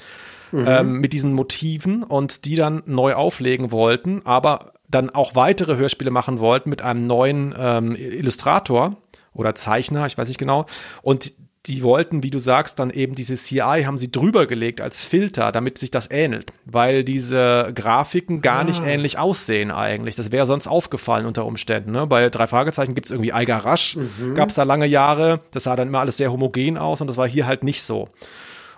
Mhm. 0.53 0.65
Ähm, 0.69 0.93
mit 1.01 1.13
diesen 1.13 1.33
Motiven 1.33 2.05
und 2.05 2.45
die 2.45 2.55
dann 2.55 2.85
neu 2.87 3.15
auflegen 3.15 3.73
wollten, 3.73 4.23
aber 4.25 4.75
dann 4.89 5.11
auch 5.11 5.35
weitere 5.35 5.77
Hörspiele 5.77 6.11
machen 6.11 6.39
wollten 6.39 6.71
mit 6.71 6.83
einem 6.83 7.07
neuen 7.07 7.55
ähm, 7.59 7.97
Illustrator 7.97 8.97
oder 9.35 9.55
Zeichner, 9.55 10.07
ich 10.07 10.17
weiß 10.17 10.29
nicht 10.29 10.39
genau. 10.39 10.67
Und 11.03 11.33
die 11.67 11.83
wollten, 11.83 12.23
wie 12.23 12.31
du 12.31 12.39
sagst, 12.39 12.79
dann 12.79 12.91
eben 12.91 13.15
diese 13.15 13.35
CI 13.37 13.83
haben 13.85 13.99
sie 13.99 14.11
drüber 14.11 14.47
gelegt 14.47 14.81
als 14.81 15.03
Filter, 15.03 15.51
damit 15.51 15.79
sich 15.79 15.91
das 15.91 16.09
ähnelt, 16.11 16.53
weil 16.65 17.03
diese 17.03 17.73
Grafiken 17.75 18.41
gar 18.41 18.61
ah. 18.61 18.65
nicht 18.65 18.83
ähnlich 18.85 19.19
aussehen 19.19 19.71
eigentlich. 19.71 20.15
Das 20.15 20.31
wäre 20.31 20.47
sonst 20.47 20.69
aufgefallen 20.69 21.27
unter 21.27 21.45
Umständen. 21.45 21.91
Ne? 21.91 22.07
Bei 22.07 22.31
drei 22.31 22.47
Fragezeichen 22.47 22.95
gibt 22.95 23.09
es 23.09 23.11
irgendwie 23.11 23.33
Eiger 23.33 23.57
Rasch, 23.57 23.97
mhm. 23.97 24.35
gab 24.35 24.51
es 24.51 24.55
da 24.55 24.63
lange 24.63 24.87
Jahre. 24.87 25.41
Das 25.51 25.65
sah 25.65 25.75
dann 25.75 25.89
immer 25.89 26.01
alles 26.01 26.17
sehr 26.17 26.31
homogen 26.31 26.79
aus 26.79 27.01
und 27.01 27.09
das 27.09 27.17
war 27.17 27.29
hier 27.29 27.47
halt 27.47 27.65
nicht 27.65 27.83
so. 27.83 28.09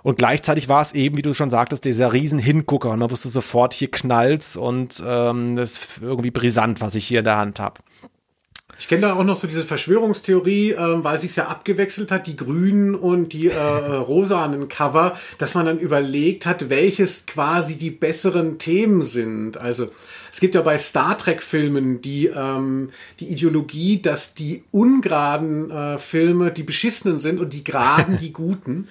Und 0.03 0.19
gleichzeitig 0.19 0.69
war 0.69 0.83
es 0.83 0.93
eben, 0.93 1.17
wie 1.17 1.23
du 1.23 1.35
schon 1.35 1.51
sagtest, 1.51 1.85
dieser 1.85 2.13
riesen 2.13 2.39
Hingucker. 2.39 2.91
Und 2.91 3.01
man 3.01 3.11
wusste 3.11 3.29
sofort, 3.29 3.75
hier 3.75 3.91
knallt's 3.91 4.57
und 4.57 5.03
ähm, 5.07 5.57
das 5.57 5.73
ist 5.73 5.89
irgendwie 6.01 6.31
brisant, 6.31 6.81
was 6.81 6.95
ich 6.95 7.07
hier 7.07 7.21
in 7.21 7.25
der 7.25 7.37
Hand 7.37 7.61
habe. 7.61 7.81
Ich 8.81 8.87
kenne 8.87 9.03
da 9.03 9.15
auch 9.15 9.25
noch 9.25 9.41
so 9.41 9.49
diese 9.49 9.65
Verschwörungstheorie, 9.65 10.73
äh, 10.73 11.05
weil 11.05 11.19
sich 11.19 11.35
ja 11.35 11.49
abgewechselt 11.49 12.13
hat, 12.13 12.29
die 12.29 12.37
grünen 12.37 12.95
und 12.95 13.33
die 13.33 13.49
äh, 13.49 13.57
rosanen 13.59 14.69
Cover, 14.69 15.19
dass 15.39 15.55
man 15.55 15.67
dann 15.67 15.81
überlegt 15.81 16.47
hat, 16.47 16.71
welches 16.71 17.27
quasi 17.27 17.75
die 17.75 17.91
besseren 17.91 18.59
Themen 18.59 19.03
sind. 19.03 19.59
Also 19.59 19.89
es 20.33 20.39
gibt 20.39 20.55
ja 20.55 20.63
bei 20.63 20.79
Star 20.79 21.19
Trek-Filmen 21.19 22.03
die, 22.03 22.27
ähm, 22.27 22.91
die 23.19 23.27
Ideologie, 23.27 24.01
dass 24.01 24.35
die 24.35 24.63
ungeraden 24.71 25.71
äh, 25.73 25.99
Filme 25.99 26.53
die 26.53 26.63
beschissenen 26.63 27.19
sind 27.19 27.41
und 27.41 27.53
die 27.53 27.65
geraden 27.65 28.19
die 28.21 28.33
guten. 28.33 28.87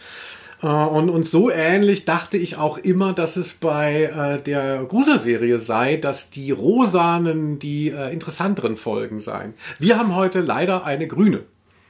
Äh, 0.62 0.68
und, 0.68 1.10
und 1.10 1.28
so 1.28 1.50
ähnlich 1.50 2.06
dachte 2.06 2.38
ich 2.38 2.58
auch 2.58 2.78
immer, 2.78 3.14
dass 3.14 3.36
es 3.36 3.54
bei 3.54 4.04
äh, 4.04 4.42
der 4.42 4.84
Gruselserie 4.86 5.60
sei, 5.60 5.98
dass 5.98 6.30
die 6.30 6.52
rosanen 6.52 7.60
die 7.60 7.90
äh, 7.90 8.12
interessanteren 8.12 8.78
Folgen 8.78 9.20
seien. 9.20 9.54
Wir 9.80 9.98
haben 9.98 10.16
heute 10.16 10.42
leider 10.42 10.86
eine 10.86 11.08
grüne. 11.08 11.44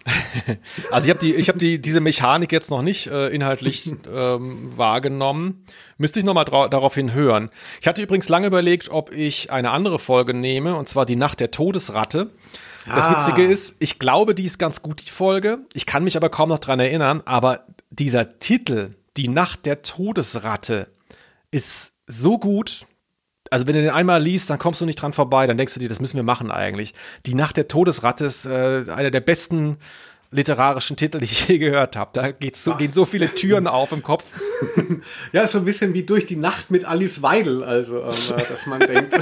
also 0.91 1.05
ich 1.05 1.09
habe 1.09 1.19
die, 1.19 1.35
ich 1.35 1.49
habe 1.49 1.59
die 1.59 1.81
diese 1.81 1.99
Mechanik 1.99 2.51
jetzt 2.53 2.69
noch 2.69 2.81
nicht 2.81 3.07
äh, 3.07 3.27
inhaltlich 3.27 3.91
ähm, 4.13 4.71
wahrgenommen. 4.75 5.65
Müsste 5.97 6.19
ich 6.19 6.25
noch 6.25 6.33
mal 6.33 6.45
daraufhin 6.45 7.13
hören. 7.13 7.49
Ich 7.81 7.87
hatte 7.87 8.01
übrigens 8.01 8.29
lange 8.29 8.47
überlegt, 8.47 8.89
ob 8.89 9.13
ich 9.13 9.51
eine 9.51 9.71
andere 9.71 9.99
Folge 9.99 10.33
nehme, 10.33 10.75
und 10.75 10.87
zwar 10.87 11.05
die 11.05 11.15
Nacht 11.15 11.39
der 11.39 11.51
Todesratte. 11.51 12.29
Das 12.85 13.05
ah. 13.05 13.19
Witzige 13.19 13.43
ist, 13.43 13.75
ich 13.79 13.99
glaube, 13.99 14.33
die 14.33 14.45
ist 14.45 14.59
ganz 14.59 14.81
gut, 14.81 15.01
die 15.05 15.11
Folge. 15.11 15.59
Ich 15.73 15.85
kann 15.85 16.03
mich 16.03 16.15
aber 16.15 16.29
kaum 16.29 16.49
noch 16.49 16.59
dran 16.59 16.79
erinnern. 16.79 17.21
Aber 17.25 17.65
dieser 17.89 18.39
Titel, 18.39 18.95
die 19.17 19.27
Nacht 19.27 19.65
der 19.65 19.81
Todesratte, 19.81 20.87
ist 21.51 21.93
so 22.07 22.37
gut. 22.37 22.85
Also 23.49 23.67
wenn 23.67 23.75
du 23.75 23.81
den 23.81 23.91
einmal 23.91 24.21
liest, 24.21 24.49
dann 24.49 24.59
kommst 24.59 24.81
du 24.81 24.85
nicht 24.85 25.01
dran 25.01 25.13
vorbei. 25.13 25.47
Dann 25.47 25.57
denkst 25.57 25.73
du 25.73 25.79
dir, 25.79 25.89
das 25.89 26.01
müssen 26.01 26.17
wir 26.17 26.23
machen 26.23 26.51
eigentlich. 26.51 26.93
Die 27.25 27.35
Nacht 27.35 27.57
der 27.57 27.67
Todesratte 27.67 28.25
ist 28.25 28.45
äh, 28.45 28.85
einer 28.89 29.11
der 29.11 29.21
besten 29.21 29.77
literarischen 30.31 30.97
Titel, 30.97 31.19
die 31.19 31.25
ich 31.25 31.47
je 31.47 31.57
gehört 31.57 31.95
habe. 31.95 32.11
Da 32.13 32.29
so, 32.53 32.75
gehen 32.75 32.91
so 32.91 33.05
viele 33.05 33.33
Türen 33.33 33.67
auf 33.67 33.91
im 33.91 34.03
Kopf. 34.03 34.25
Ja, 35.31 35.43
ist 35.43 35.53
so 35.53 35.59
ein 35.59 35.65
bisschen 35.65 35.93
wie 35.93 36.03
durch 36.03 36.25
die 36.25 36.35
Nacht 36.35 36.69
mit 36.69 36.85
Alice 36.85 37.21
Weidel, 37.21 37.63
also 37.63 38.01
ähm, 38.01 38.37
dass 38.37 38.65
man 38.65 38.79
denkt. 38.81 39.17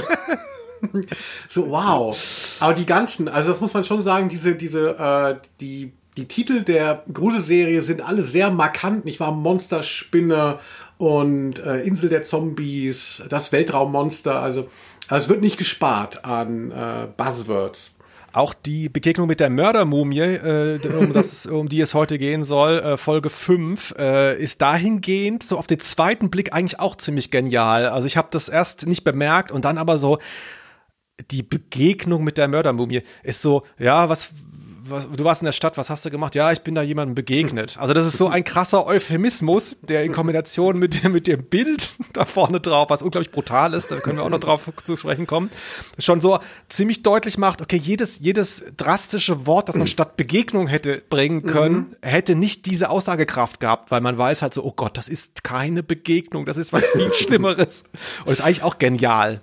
so 1.48 1.70
wow. 1.70 2.56
Aber 2.60 2.74
die 2.74 2.86
ganzen, 2.86 3.28
also 3.28 3.50
das 3.50 3.60
muss 3.60 3.72
man 3.72 3.84
schon 3.84 4.02
sagen, 4.02 4.28
diese 4.28 4.54
diese 4.54 4.98
äh, 4.98 5.48
die 5.60 5.92
die 6.16 6.26
Titel 6.26 6.62
der 6.62 7.02
Gruselserie 7.12 7.82
sind 7.82 8.00
alle 8.00 8.22
sehr 8.22 8.50
markant. 8.50 9.04
Nicht 9.04 9.20
wahr? 9.20 9.32
Monsterspinne 9.32 10.58
und 10.98 11.58
äh, 11.58 11.82
Insel 11.82 12.08
der 12.08 12.22
Zombies, 12.24 13.22
das 13.28 13.52
Weltraummonster. 13.52 14.40
Also, 14.40 14.68
also 15.08 15.24
es 15.24 15.28
wird 15.28 15.42
nicht 15.42 15.58
gespart 15.58 16.24
an 16.24 16.70
äh, 16.70 17.06
Buzzwords. 17.16 17.90
Auch 18.32 18.52
die 18.52 18.90
Begegnung 18.90 19.28
mit 19.28 19.40
der 19.40 19.48
Mördermumie, 19.48 20.20
äh, 20.20 20.78
um, 20.98 21.12
das, 21.12 21.46
um 21.46 21.68
die 21.68 21.80
es 21.80 21.94
heute 21.94 22.18
gehen 22.18 22.44
soll, 22.44 22.78
äh, 22.80 22.96
Folge 22.98 23.30
5, 23.30 23.94
äh, 23.98 24.42
ist 24.42 24.60
dahingehend 24.60 25.42
so 25.42 25.56
auf 25.56 25.66
den 25.66 25.80
zweiten 25.80 26.28
Blick 26.28 26.52
eigentlich 26.52 26.78
auch 26.78 26.96
ziemlich 26.96 27.30
genial. 27.30 27.86
Also 27.86 28.06
ich 28.06 28.18
habe 28.18 28.28
das 28.30 28.50
erst 28.50 28.86
nicht 28.86 29.04
bemerkt 29.04 29.52
und 29.52 29.64
dann 29.64 29.78
aber 29.78 29.96
so 29.96 30.18
die 31.30 31.42
Begegnung 31.42 32.24
mit 32.24 32.36
der 32.36 32.48
Mördermumie 32.48 33.02
ist 33.22 33.40
so, 33.40 33.62
ja, 33.78 34.10
was, 34.10 34.32
was, 34.88 35.10
du 35.10 35.24
warst 35.24 35.42
in 35.42 35.46
der 35.46 35.52
Stadt, 35.52 35.76
was 35.76 35.90
hast 35.90 36.04
du 36.04 36.10
gemacht? 36.10 36.34
Ja, 36.34 36.52
ich 36.52 36.60
bin 36.60 36.74
da 36.74 36.82
jemandem 36.82 37.14
begegnet. 37.14 37.76
Also 37.78 37.94
das 37.94 38.06
ist 38.06 38.18
so 38.18 38.28
ein 38.28 38.44
krasser 38.44 38.86
Euphemismus, 38.86 39.76
der 39.82 40.04
in 40.04 40.12
Kombination 40.12 40.78
mit 40.78 41.02
dem, 41.02 41.12
mit 41.12 41.26
dem 41.26 41.44
Bild 41.44 41.90
da 42.12 42.24
vorne 42.24 42.60
drauf, 42.60 42.90
was 42.90 43.02
unglaublich 43.02 43.30
brutal 43.30 43.74
ist, 43.74 43.90
da 43.90 43.96
können 43.96 44.18
wir 44.18 44.24
auch 44.24 44.30
noch 44.30 44.40
drauf 44.40 44.70
zu 44.84 44.96
sprechen 44.96 45.26
kommen, 45.26 45.50
schon 45.98 46.20
so 46.20 46.38
ziemlich 46.68 47.02
deutlich 47.02 47.38
macht, 47.38 47.62
okay, 47.62 47.76
jedes, 47.76 48.20
jedes 48.20 48.64
drastische 48.76 49.46
Wort, 49.46 49.68
das 49.68 49.76
man 49.76 49.86
statt 49.86 50.16
Begegnung 50.16 50.66
hätte 50.66 51.02
bringen 51.08 51.44
können, 51.44 51.76
mhm. 51.76 51.96
hätte 52.02 52.34
nicht 52.34 52.66
diese 52.66 52.90
Aussagekraft 52.90 53.60
gehabt, 53.60 53.90
weil 53.90 54.00
man 54.00 54.16
weiß 54.16 54.42
halt 54.42 54.54
so, 54.54 54.64
oh 54.64 54.72
Gott, 54.72 54.96
das 54.96 55.08
ist 55.08 55.44
keine 55.44 55.82
Begegnung, 55.82 56.46
das 56.46 56.56
ist 56.56 56.72
was 56.72 56.84
viel 56.86 57.12
Schlimmeres. 57.14 57.84
Und 58.24 58.32
ist 58.32 58.40
eigentlich 58.40 58.62
auch 58.62 58.78
genial. 58.78 59.40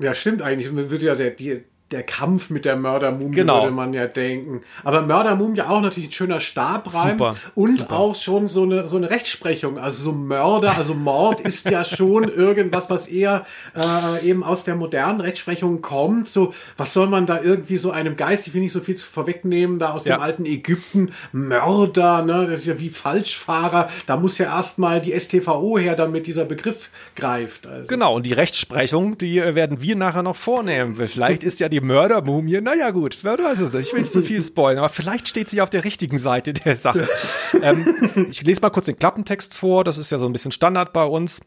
Ja, 0.00 0.14
stimmt 0.14 0.42
eigentlich. 0.42 0.70
Man 0.72 0.90
würde 0.90 1.06
ja 1.06 1.14
der, 1.14 1.30
die, 1.30 1.64
der 1.94 2.02
Kampf 2.02 2.50
mit 2.50 2.64
der 2.64 2.74
Mördermumie, 2.74 3.36
genau. 3.36 3.62
würde 3.62 3.74
man 3.74 3.94
ja 3.94 4.06
denken. 4.06 4.62
Aber 4.82 5.02
Mördermumie 5.02 5.62
auch 5.62 5.80
natürlich 5.80 6.08
ein 6.08 6.12
schöner 6.12 6.40
Stabreim 6.40 7.18
super, 7.18 7.36
und 7.54 7.78
super. 7.78 7.96
auch 7.96 8.16
schon 8.16 8.48
so 8.48 8.64
eine, 8.64 8.88
so 8.88 8.96
eine 8.96 9.10
Rechtsprechung. 9.10 9.78
Also 9.78 10.02
so 10.02 10.12
Mörder, 10.12 10.76
also 10.76 10.92
Mord 10.92 11.40
ist 11.44 11.70
ja 11.70 11.84
schon 11.84 12.24
irgendwas, 12.24 12.90
was 12.90 13.06
eher 13.06 13.46
äh, 13.76 14.28
eben 14.28 14.42
aus 14.42 14.64
der 14.64 14.74
modernen 14.74 15.20
Rechtsprechung 15.20 15.82
kommt. 15.82 16.28
So, 16.28 16.52
was 16.76 16.92
soll 16.92 17.06
man 17.06 17.26
da 17.26 17.40
irgendwie 17.40 17.76
so 17.76 17.92
einem 17.92 18.16
Geist, 18.16 18.48
ich 18.48 18.54
will 18.54 18.62
nicht 18.62 18.72
so 18.72 18.80
viel 18.80 18.98
vorwegnehmen, 18.98 19.78
da 19.78 19.92
aus 19.92 20.04
ja. 20.04 20.16
dem 20.16 20.22
alten 20.22 20.46
Ägypten, 20.46 21.12
Mörder, 21.30 22.22
ne, 22.24 22.48
das 22.50 22.60
ist 22.60 22.66
ja 22.66 22.80
wie 22.80 22.90
Falschfahrer, 22.90 23.88
da 24.06 24.16
muss 24.16 24.38
ja 24.38 24.46
erstmal 24.46 25.00
die 25.00 25.18
STVO 25.18 25.78
her, 25.78 25.94
damit 25.94 26.26
dieser 26.26 26.44
Begriff 26.44 26.90
greift. 27.14 27.68
Also. 27.68 27.86
Genau, 27.86 28.16
und 28.16 28.26
die 28.26 28.32
Rechtsprechung, 28.32 29.16
die 29.16 29.38
äh, 29.38 29.54
werden 29.54 29.80
wir 29.80 29.94
nachher 29.94 30.24
noch 30.24 30.34
vornehmen. 30.34 30.96
Vielleicht 31.06 31.44
ist 31.44 31.60
ja 31.60 31.68
die 31.68 31.83
Mördermumie, 31.84 32.60
naja 32.60 32.90
gut, 32.90 33.18
wer 33.22 33.38
weiß 33.38 33.60
es 33.60 33.72
nicht, 33.72 33.88
ich 33.88 33.92
will 33.92 34.00
nicht 34.00 34.12
zu 34.12 34.22
viel 34.22 34.42
spoilern, 34.42 34.78
aber 34.78 34.88
vielleicht 34.88 35.28
steht 35.28 35.50
sie 35.50 35.60
auf 35.60 35.70
der 35.70 35.84
richtigen 35.84 36.18
Seite 36.18 36.52
der 36.52 36.76
Sache. 36.76 37.08
ähm, 37.62 38.26
ich 38.30 38.42
lese 38.42 38.60
mal 38.60 38.70
kurz 38.70 38.86
den 38.86 38.98
Klappentext 38.98 39.56
vor, 39.56 39.84
das 39.84 39.98
ist 39.98 40.10
ja 40.10 40.18
so 40.18 40.26
ein 40.26 40.32
bisschen 40.32 40.52
Standard 40.52 40.92
bei 40.92 41.04
uns. 41.04 41.40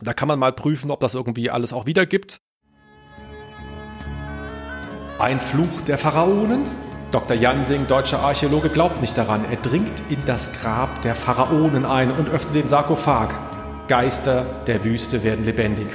Da 0.00 0.12
kann 0.12 0.28
man 0.28 0.38
mal 0.38 0.52
prüfen, 0.52 0.90
ob 0.90 1.00
das 1.00 1.14
irgendwie 1.14 1.50
alles 1.50 1.72
auch 1.72 1.86
wiedergibt. 1.86 2.40
Ein 5.18 5.40
Fluch 5.40 5.82
der 5.86 5.98
Pharaonen? 5.98 6.62
Dr. 7.10 7.36
Jansing, 7.36 7.86
deutscher 7.86 8.20
Archäologe, 8.20 8.68
glaubt 8.68 9.00
nicht 9.00 9.16
daran. 9.16 9.44
Er 9.50 9.56
dringt 9.56 10.02
in 10.10 10.18
das 10.26 10.52
Grab 10.60 11.02
der 11.02 11.14
Pharaonen 11.14 11.84
ein 11.84 12.12
und 12.12 12.28
öffnet 12.28 12.54
den 12.54 12.68
Sarkophag. 12.68 13.30
Geister 13.88 14.44
der 14.66 14.84
Wüste 14.84 15.24
werden 15.24 15.44
lebendig. 15.44 15.88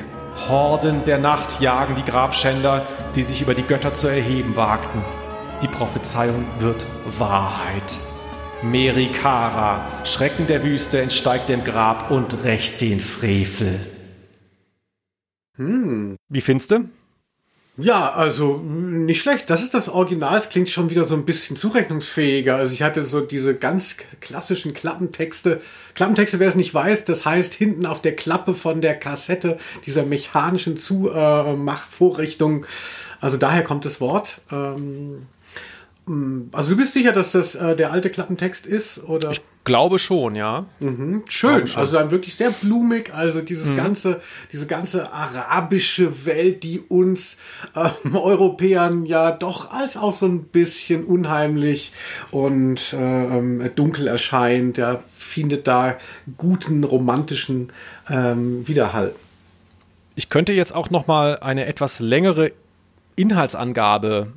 Horden 0.47 1.03
der 1.03 1.17
Nacht 1.17 1.61
jagen 1.61 1.95
die 1.95 2.03
Grabschänder, 2.03 2.85
die 3.15 3.23
sich 3.23 3.41
über 3.41 3.53
die 3.53 3.63
Götter 3.63 3.93
zu 3.93 4.07
erheben 4.07 4.55
wagten. 4.55 5.03
Die 5.61 5.67
Prophezeiung 5.67 6.45
wird 6.59 6.85
Wahrheit. 7.17 7.97
Merikara, 8.61 9.85
Schrecken 10.05 10.47
der 10.47 10.63
Wüste, 10.63 11.01
entsteigt 11.01 11.49
dem 11.49 11.63
Grab 11.63 12.11
und 12.11 12.43
rächt 12.43 12.81
den 12.81 12.99
Frevel. 12.99 13.79
Hm. 15.57 16.15
Wie 16.29 16.41
findest 16.41 16.71
du? 16.71 16.89
Ja, 17.75 18.11
also 18.11 18.57
nicht 18.57 19.21
schlecht. 19.21 19.49
Das 19.49 19.63
ist 19.63 19.73
das 19.73 19.89
Original. 19.89 20.37
Es 20.37 20.49
klingt 20.49 20.69
schon 20.69 20.91
wieder 20.91 21.05
so 21.05 21.15
ein 21.15 21.25
bisschen 21.25 21.57
zurechnungsfähiger. 21.57 22.55
Also 22.55 22.73
ich 22.73 22.83
hatte 22.83 23.03
so 23.03 23.21
diese 23.21 23.55
ganz 23.55 23.97
klassischen 24.21 24.75
Klappentexte. 24.75 25.61
Klappentexte, 25.95 26.39
wer 26.39 26.49
es 26.49 26.55
nicht 26.55 26.73
weiß, 26.73 27.03
das 27.05 27.25
heißt 27.25 27.53
hinten 27.53 27.87
auf 27.87 28.01
der 28.01 28.15
Klappe 28.15 28.53
von 28.53 28.81
der 28.81 28.95
Kassette 28.95 29.57
dieser 29.87 30.03
mechanischen 30.03 30.77
Zumachvorrichtung. 30.77 32.67
Also 33.19 33.37
daher 33.37 33.63
kommt 33.63 33.85
das 33.85 33.99
Wort. 33.99 34.41
Ähm, 34.51 35.25
Mm, 36.05 36.49
also 36.51 36.71
du 36.71 36.77
bist 36.77 36.93
sicher, 36.93 37.11
dass 37.11 37.31
das 37.31 37.55
äh, 37.55 37.75
der 37.75 37.91
alte 37.91 38.09
Klappentext 38.09 38.65
ist, 38.65 39.03
oder? 39.03 39.31
Ich 39.31 39.41
glaube 39.63 39.99
schon, 39.99 40.35
ja. 40.35 40.65
Mhm, 40.79 41.23
schön. 41.27 41.67
Schon. 41.67 41.81
Also 41.81 41.93
dann 41.93 42.11
wirklich 42.11 42.35
sehr 42.35 42.51
blumig. 42.51 43.13
Also 43.13 43.41
dieses 43.41 43.67
mhm. 43.67 43.77
ganze, 43.77 44.21
diese 44.51 44.65
ganze 44.65 45.11
arabische 45.11 46.25
Welt, 46.25 46.63
die 46.63 46.79
uns 46.79 47.37
ähm, 47.75 48.15
Europäern 48.15 49.05
ja 49.05 49.31
doch 49.31 49.71
als 49.71 49.97
auch 49.97 50.13
so 50.13 50.25
ein 50.25 50.43
bisschen 50.45 51.03
unheimlich 51.03 51.93
und 52.31 52.93
äh, 52.93 53.69
dunkel 53.69 54.07
erscheint, 54.07 54.77
ja, 54.77 55.03
findet 55.15 55.67
da 55.67 55.97
guten 56.37 56.83
romantischen 56.83 57.71
ähm, 58.09 58.67
Widerhall. 58.67 59.13
Ich 60.15 60.29
könnte 60.29 60.53
jetzt 60.53 60.75
auch 60.75 60.89
noch 60.89 61.07
mal 61.07 61.39
eine 61.39 61.65
etwas 61.65 61.99
längere 61.99 62.51
Inhaltsangabe 63.15 64.31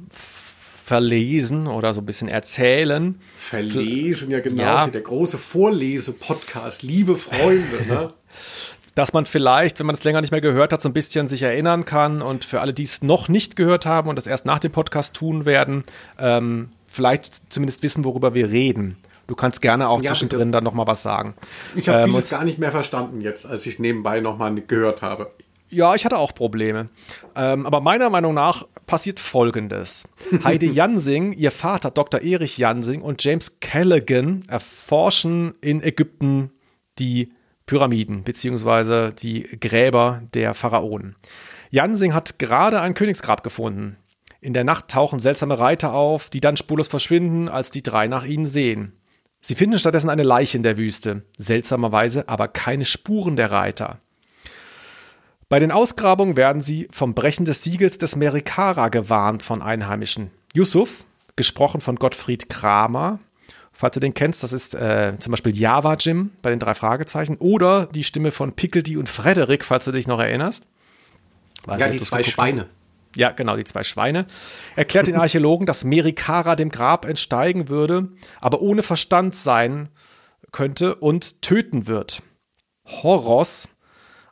verlesen 0.86 1.66
oder 1.66 1.92
so 1.92 2.00
ein 2.00 2.06
bisschen 2.06 2.28
erzählen. 2.28 3.18
Verlesen, 3.40 4.30
ja 4.30 4.38
genau, 4.38 4.62
ja. 4.62 4.86
der 4.86 5.00
große 5.00 5.36
Vorlese-Podcast, 5.36 6.84
liebe 6.84 7.16
Freunde. 7.16 7.86
Ne? 7.88 8.12
dass 8.94 9.12
man 9.12 9.26
vielleicht, 9.26 9.80
wenn 9.80 9.86
man 9.86 9.96
es 9.96 10.04
länger 10.04 10.20
nicht 10.20 10.30
mehr 10.30 10.40
gehört 10.40 10.72
hat, 10.72 10.80
so 10.80 10.88
ein 10.88 10.92
bisschen 10.92 11.26
sich 11.26 11.42
erinnern 11.42 11.86
kann 11.86 12.22
und 12.22 12.44
für 12.44 12.60
alle, 12.60 12.72
die 12.72 12.84
es 12.84 13.02
noch 13.02 13.28
nicht 13.28 13.56
gehört 13.56 13.84
haben 13.84 14.08
und 14.08 14.14
das 14.14 14.28
erst 14.28 14.46
nach 14.46 14.60
dem 14.60 14.70
Podcast 14.70 15.16
tun 15.16 15.44
werden, 15.44 15.82
ähm, 16.20 16.68
vielleicht 16.86 17.52
zumindest 17.52 17.82
wissen, 17.82 18.04
worüber 18.04 18.34
wir 18.34 18.52
reden. 18.52 18.96
Du 19.26 19.34
kannst 19.34 19.62
gerne 19.62 19.88
auch 19.88 20.00
ja, 20.02 20.10
zwischendrin 20.10 20.38
bitte. 20.38 20.52
dann 20.52 20.64
noch 20.64 20.74
mal 20.74 20.86
was 20.86 21.02
sagen. 21.02 21.34
Ich 21.74 21.88
habe 21.88 22.08
ähm, 22.08 22.22
gar 22.30 22.44
nicht 22.44 22.60
mehr 22.60 22.70
verstanden 22.70 23.22
jetzt, 23.22 23.44
als 23.44 23.66
ich 23.66 23.74
es 23.74 23.78
nebenbei 23.80 24.20
noch 24.20 24.38
mal 24.38 24.54
gehört 24.54 25.02
habe. 25.02 25.32
Ja, 25.68 25.94
ich 25.94 26.04
hatte 26.04 26.18
auch 26.18 26.34
Probleme. 26.34 26.88
Ähm, 27.34 27.66
aber 27.66 27.80
meiner 27.80 28.10
Meinung 28.10 28.34
nach 28.34 28.66
passiert 28.86 29.18
Folgendes. 29.18 30.04
Heidi 30.44 30.70
Jansing, 30.72 31.32
ihr 31.32 31.50
Vater 31.50 31.90
Dr. 31.90 32.22
Erich 32.22 32.58
Jansing 32.58 33.02
und 33.02 33.22
James 33.22 33.60
Callaghan 33.60 34.44
erforschen 34.48 35.54
in 35.60 35.82
Ägypten 35.82 36.52
die 36.98 37.32
Pyramiden 37.66 38.22
beziehungsweise 38.22 39.12
die 39.12 39.42
Gräber 39.60 40.22
der 40.34 40.54
Pharaonen. 40.54 41.16
Jansing 41.70 42.14
hat 42.14 42.38
gerade 42.38 42.80
ein 42.80 42.94
Königsgrab 42.94 43.42
gefunden. 43.42 43.96
In 44.40 44.52
der 44.52 44.64
Nacht 44.64 44.88
tauchen 44.88 45.18
seltsame 45.18 45.58
Reiter 45.58 45.92
auf, 45.92 46.30
die 46.30 46.40
dann 46.40 46.56
spurlos 46.56 46.86
verschwinden, 46.86 47.48
als 47.48 47.70
die 47.72 47.82
drei 47.82 48.06
nach 48.06 48.24
ihnen 48.24 48.46
sehen. 48.46 48.92
Sie 49.40 49.56
finden 49.56 49.78
stattdessen 49.78 50.10
eine 50.10 50.22
Leiche 50.22 50.56
in 50.56 50.62
der 50.62 50.78
Wüste, 50.78 51.22
seltsamerweise 51.38 52.28
aber 52.28 52.48
keine 52.48 52.84
Spuren 52.84 53.36
der 53.36 53.50
Reiter. 53.50 54.00
Bei 55.48 55.60
den 55.60 55.70
Ausgrabungen 55.70 56.36
werden 56.36 56.60
sie 56.60 56.88
vom 56.90 57.14
Brechen 57.14 57.44
des 57.44 57.62
Siegels 57.62 57.98
des 57.98 58.16
Merikara 58.16 58.88
gewarnt 58.88 59.44
von 59.44 59.62
Einheimischen. 59.62 60.32
Yusuf, 60.54 61.04
gesprochen 61.36 61.80
von 61.80 61.96
Gottfried 61.96 62.48
Kramer, 62.48 63.20
falls 63.72 63.94
du 63.94 64.00
den 64.00 64.14
kennst, 64.14 64.42
das 64.42 64.52
ist 64.52 64.74
äh, 64.74 65.12
zum 65.20 65.30
Beispiel 65.30 65.56
Java 65.56 65.94
Jim 65.94 66.30
bei 66.42 66.50
den 66.50 66.58
drei 66.58 66.74
Fragezeichen 66.74 67.36
oder 67.36 67.86
die 67.86 68.02
Stimme 68.02 68.32
von 68.32 68.54
Pickledy 68.54 68.96
und 68.96 69.08
Frederik, 69.08 69.64
falls 69.64 69.84
du 69.84 69.92
dich 69.92 70.08
noch 70.08 70.18
erinnerst. 70.18 70.66
Weiß 71.66 71.78
ja, 71.78 71.88
die 71.88 72.00
zwei 72.00 72.24
Schweine. 72.24 72.62
Hast. 72.62 72.70
Ja, 73.14 73.30
genau, 73.30 73.56
die 73.56 73.64
zwei 73.64 73.84
Schweine. 73.84 74.26
Erklärt 74.74 75.06
den 75.06 75.16
Archäologen, 75.16 75.66
dass 75.66 75.84
Merikara 75.84 76.56
dem 76.56 76.70
Grab 76.70 77.04
entsteigen 77.04 77.68
würde, 77.68 78.08
aber 78.40 78.62
ohne 78.62 78.82
Verstand 78.82 79.36
sein 79.36 79.90
könnte 80.50 80.96
und 80.96 81.40
töten 81.40 81.86
wird. 81.86 82.22
Horos, 82.84 83.68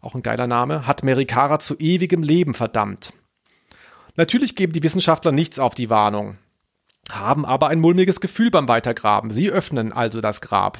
auch 0.04 0.14
ein 0.14 0.22
geiler 0.22 0.46
Name, 0.46 0.86
hat 0.86 1.02
Merikara 1.02 1.58
zu 1.58 1.76
ewigem 1.78 2.22
Leben 2.22 2.54
verdammt. 2.54 3.12
Natürlich 4.16 4.54
geben 4.54 4.72
die 4.72 4.82
Wissenschaftler 4.82 5.32
nichts 5.32 5.58
auf 5.58 5.74
die 5.74 5.90
Warnung, 5.90 6.38
haben 7.10 7.44
aber 7.44 7.68
ein 7.68 7.80
mulmiges 7.80 8.20
Gefühl 8.20 8.50
beim 8.50 8.68
Weitergraben. 8.68 9.30
Sie 9.30 9.50
öffnen 9.50 9.92
also 9.92 10.20
das 10.20 10.40
Grab. 10.40 10.78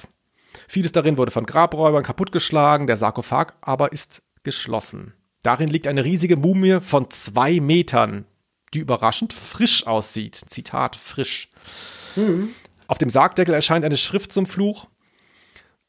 Vieles 0.69 0.93
darin 0.93 1.19
wurde 1.19 1.33
von 1.33 1.47
Grabräubern 1.47 2.05
kaputtgeschlagen, 2.05 2.87
der 2.87 2.97
Sarkophag 2.97 3.55
aber 3.61 3.93
ist 3.93 4.23
geschlossen. 4.45 5.15
Darin 5.43 5.69
liegt 5.69 5.87
eine 5.87 6.05
riesige 6.05 6.37
Mumie 6.37 6.81
von 6.81 7.11
zwei 7.11 7.61
Metern, 7.61 8.25
die 8.73 8.79
überraschend 8.79 9.33
frisch 9.33 9.87
aussieht. 9.87 10.41
Zitat, 10.49 10.97
frisch. 10.97 11.51
Mhm. 12.17 12.51
Auf 12.87 12.99
dem 12.99 13.11
Sargdeckel 13.11 13.55
erscheint 13.55 13.85
eine 13.85 13.97
Schrift 13.97 14.33
zum 14.33 14.47
Fluch. 14.47 14.87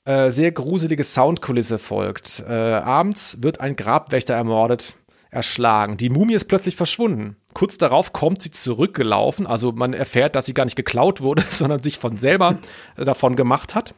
Äh, 0.05 0.29
sehr 0.29 0.51
gruselige 0.51 1.03
Soundkulisse 1.03 1.79
folgt. 1.79 2.43
Äh, 2.47 2.53
abends 2.53 3.41
wird 3.41 3.59
ein 3.59 3.75
Grabwächter 3.75 4.35
ermordet, 4.35 4.93
erschlagen. 5.31 5.97
Die 5.97 6.11
Mumie 6.11 6.35
ist 6.35 6.45
plötzlich 6.45 6.75
verschwunden. 6.75 7.37
Kurz 7.55 7.79
darauf 7.79 8.13
kommt 8.13 8.43
sie 8.43 8.51
zurückgelaufen. 8.51 9.47
Also 9.47 9.71
man 9.71 9.93
erfährt, 9.93 10.35
dass 10.35 10.45
sie 10.45 10.53
gar 10.53 10.65
nicht 10.65 10.75
geklaut 10.75 11.21
wurde, 11.21 11.41
sondern 11.49 11.81
sich 11.81 11.97
von 11.97 12.17
selber 12.17 12.59
davon 12.95 13.35
gemacht 13.35 13.73
hat. 13.73 13.95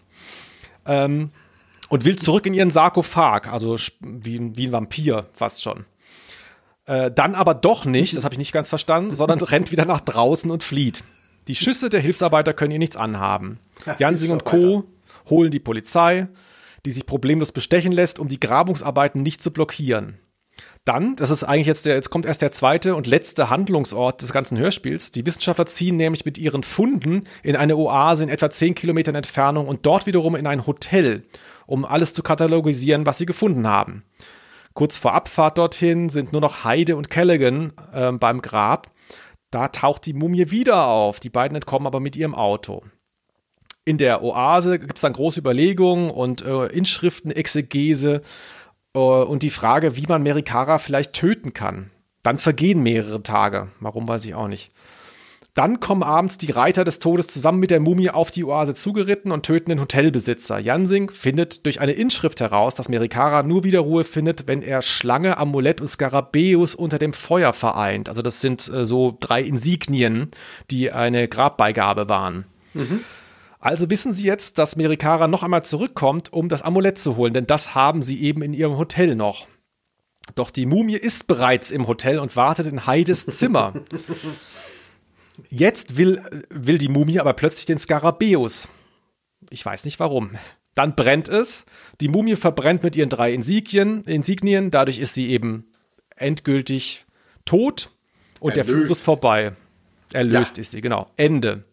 Ähm, 0.85 1.31
und 1.89 2.05
will 2.05 2.17
zurück 2.17 2.45
in 2.45 2.53
ihren 2.53 2.71
Sarkophag, 2.71 3.51
also 3.51 3.75
wie, 4.01 4.55
wie 4.57 4.67
ein 4.67 4.71
Vampir 4.71 5.27
fast 5.33 5.61
schon. 5.61 5.85
Äh, 6.85 7.11
dann 7.11 7.35
aber 7.35 7.53
doch 7.53 7.83
nicht, 7.83 8.15
das 8.15 8.23
habe 8.23 8.33
ich 8.33 8.39
nicht 8.39 8.53
ganz 8.53 8.69
verstanden, 8.69 9.13
sondern 9.13 9.39
rennt 9.41 9.73
wieder 9.73 9.83
nach 9.85 10.01
draußen 10.01 10.49
und 10.49 10.63
flieht. 10.63 11.03
Die 11.49 11.55
Schüsse 11.55 11.89
der 11.89 11.99
Hilfsarbeiter 11.99 12.53
können 12.53 12.71
ihr 12.71 12.79
nichts 12.79 12.95
anhaben. 12.95 13.59
Jansing 13.99 14.31
und 14.31 14.45
Co. 14.45 14.85
holen 15.29 15.51
die 15.51 15.59
Polizei, 15.59 16.27
die 16.85 16.91
sich 16.91 17.05
problemlos 17.05 17.51
bestechen 17.51 17.91
lässt, 17.91 18.19
um 18.19 18.27
die 18.27 18.39
Grabungsarbeiten 18.39 19.21
nicht 19.21 19.41
zu 19.41 19.51
blockieren. 19.51 20.19
Dann, 20.85 21.17
das 21.17 21.31
ist 21.31 21.43
eigentlich 21.43 21.67
jetzt 21.67 21.85
der, 21.85 21.95
jetzt 21.95 22.09
kommt 22.09 22.25
erst 22.25 22.41
der 22.41 22.51
zweite 22.51 22.95
und 22.95 23.07
letzte 23.07 23.49
Handlungsort 23.49 24.21
des 24.21 24.31
ganzen 24.31 24.57
Hörspiels. 24.57 25.11
Die 25.11 25.25
Wissenschaftler 25.25 25.65
ziehen 25.65 25.97
nämlich 25.97 26.23
mit 26.23 26.37
ihren 26.37 26.63
Funden 26.63 27.23
in 27.43 27.57
eine 27.57 27.75
Oase 27.75 28.23
in 28.23 28.29
etwa 28.29 28.49
zehn 28.49 28.73
Kilometern 28.73 29.15
Entfernung 29.15 29.67
und 29.67 29.85
dort 29.85 30.05
wiederum 30.05 30.35
in 30.35 30.47
ein 30.47 30.65
Hotel 30.65 31.23
um 31.67 31.85
alles 31.85 32.13
zu 32.15 32.23
katalogisieren, 32.23 33.05
was 33.05 33.19
sie 33.19 33.27
gefunden 33.27 33.67
haben. 33.67 34.03
Kurz 34.73 34.97
vor 34.97 35.13
Abfahrt 35.13 35.57
dorthin 35.57 36.09
sind 36.09 36.31
nur 36.31 36.41
noch 36.41 36.63
Heide 36.63 36.95
und 36.95 37.09
Callaghan 37.09 37.73
äh, 37.91 38.11
beim 38.13 38.41
Grab. 38.41 38.91
Da 39.51 39.67
taucht 39.67 40.05
die 40.05 40.13
Mumie 40.13 40.49
wieder 40.49 40.87
auf. 40.87 41.19
Die 41.19 41.29
beiden 41.29 41.55
entkommen 41.55 41.87
aber 41.87 41.99
mit 41.99 42.15
ihrem 42.15 42.35
Auto. 42.35 42.83
In 43.87 43.97
der 43.97 44.21
Oase 44.21 44.79
gibt 44.79 44.97
es 44.97 45.01
dann 45.01 45.13
große 45.13 45.39
Überlegungen 45.39 46.11
und 46.11 46.41
äh, 46.41 46.65
Inschriften, 46.65 47.31
Exegese 47.31 48.21
äh, 48.93 48.99
und 48.99 49.43
die 49.43 49.49
Frage, 49.49 49.95
wie 49.95 50.05
man 50.09 50.23
Merikara 50.23 50.77
vielleicht 50.77 51.13
töten 51.13 51.53
kann. 51.53 51.89
Dann 52.21 52.37
vergehen 52.37 52.83
mehrere 52.83 53.23
Tage. 53.23 53.69
Warum 53.79 54.05
weiß 54.05 54.25
ich 54.25 54.35
auch 54.35 54.49
nicht. 54.49 54.73
Dann 55.53 55.79
kommen 55.79 56.03
abends 56.03 56.37
die 56.37 56.51
Reiter 56.51 56.83
des 56.83 56.99
Todes 56.99 57.27
zusammen 57.27 57.61
mit 57.61 57.71
der 57.71 57.79
Mumie 57.79 58.09
auf 58.09 58.29
die 58.29 58.43
Oase 58.43 58.73
zugeritten 58.73 59.31
und 59.31 59.45
töten 59.45 59.69
den 59.69 59.79
Hotelbesitzer. 59.79 60.59
Jansing 60.59 61.09
findet 61.09 61.65
durch 61.65 61.79
eine 61.79 61.93
Inschrift 61.93 62.41
heraus, 62.41 62.75
dass 62.75 62.89
Merikara 62.89 63.41
nur 63.41 63.63
wieder 63.63 63.79
Ruhe 63.79 64.03
findet, 64.03 64.47
wenn 64.47 64.63
er 64.63 64.81
Schlange, 64.81 65.37
Amulett 65.37 65.79
und 65.79 65.87
Skarabäus 65.87 66.75
unter 66.75 66.99
dem 66.99 67.13
Feuer 67.13 67.53
vereint. 67.53 68.09
Also 68.09 68.21
das 68.21 68.41
sind 68.41 68.67
äh, 68.67 68.85
so 68.85 69.15
drei 69.17 69.41
Insignien, 69.41 70.31
die 70.71 70.91
eine 70.91 71.29
Grabbeigabe 71.29 72.09
waren. 72.09 72.43
Mhm. 72.73 73.05
Also 73.59 73.89
wissen 73.89 74.13
Sie 74.13 74.23
jetzt, 74.23 74.57
dass 74.57 74.75
Merikara 74.75 75.27
noch 75.27 75.43
einmal 75.43 75.65
zurückkommt, 75.65 76.31
um 76.31 76.47
das 76.49 76.61
Amulett 76.61 76.97
zu 76.97 77.15
holen, 77.15 77.33
denn 77.33 77.47
das 77.47 77.73
haben 77.73 78.01
sie 78.01 78.21
eben 78.21 78.41
in 78.41 78.53
ihrem 78.53 78.77
Hotel 78.77 79.15
noch. 79.15 79.47
Doch 80.35 80.51
die 80.51 80.65
Mumie 80.65 80.97
ist 80.97 81.27
bereits 81.27 81.71
im 81.71 81.87
Hotel 81.87 82.19
und 82.19 82.35
wartet 82.35 82.67
in 82.67 82.85
Heides 82.85 83.25
Zimmer. 83.27 83.73
Jetzt 85.49 85.97
will, 85.97 86.21
will 86.49 86.77
die 86.77 86.89
Mumie 86.89 87.19
aber 87.19 87.33
plötzlich 87.33 87.65
den 87.65 87.77
Skarabäus. 87.77 88.67
Ich 89.49 89.65
weiß 89.65 89.85
nicht 89.85 89.99
warum. 89.99 90.31
Dann 90.75 90.95
brennt 90.95 91.29
es. 91.29 91.65
Die 92.01 92.07
Mumie 92.07 92.35
verbrennt 92.35 92.83
mit 92.83 92.95
ihren 92.95 93.09
drei 93.09 93.33
Insignien. 93.33 94.03
Insignien. 94.03 94.69
Dadurch 94.69 94.99
ist 94.99 95.13
sie 95.13 95.29
eben 95.29 95.71
endgültig 96.15 97.05
tot 97.45 97.89
und 98.39 98.57
Erlöst. 98.57 98.69
der 98.69 98.75
Fluch 98.75 98.91
ist 98.91 99.01
vorbei. 99.01 99.53
Erlöst 100.13 100.57
ja. 100.57 100.61
ist 100.61 100.71
sie, 100.71 100.81
genau. 100.81 101.09
Ende. 101.15 101.63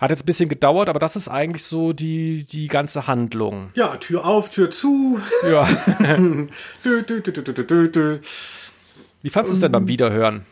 Hat 0.00 0.10
jetzt 0.10 0.22
ein 0.22 0.26
bisschen 0.26 0.48
gedauert, 0.48 0.88
aber 0.88 0.98
das 0.98 1.16
ist 1.16 1.28
eigentlich 1.28 1.64
so 1.64 1.92
die, 1.92 2.44
die 2.44 2.68
ganze 2.68 3.06
Handlung. 3.06 3.70
Ja, 3.74 3.96
Tür 3.96 4.24
auf, 4.24 4.50
Tür 4.50 4.70
zu. 4.70 5.20
Ja. 5.48 5.66
Wie 9.22 9.30
fandest 9.30 9.52
du 9.52 9.54
es 9.54 9.60
denn 9.60 9.72
beim 9.72 9.88
Wiederhören? 9.88 10.44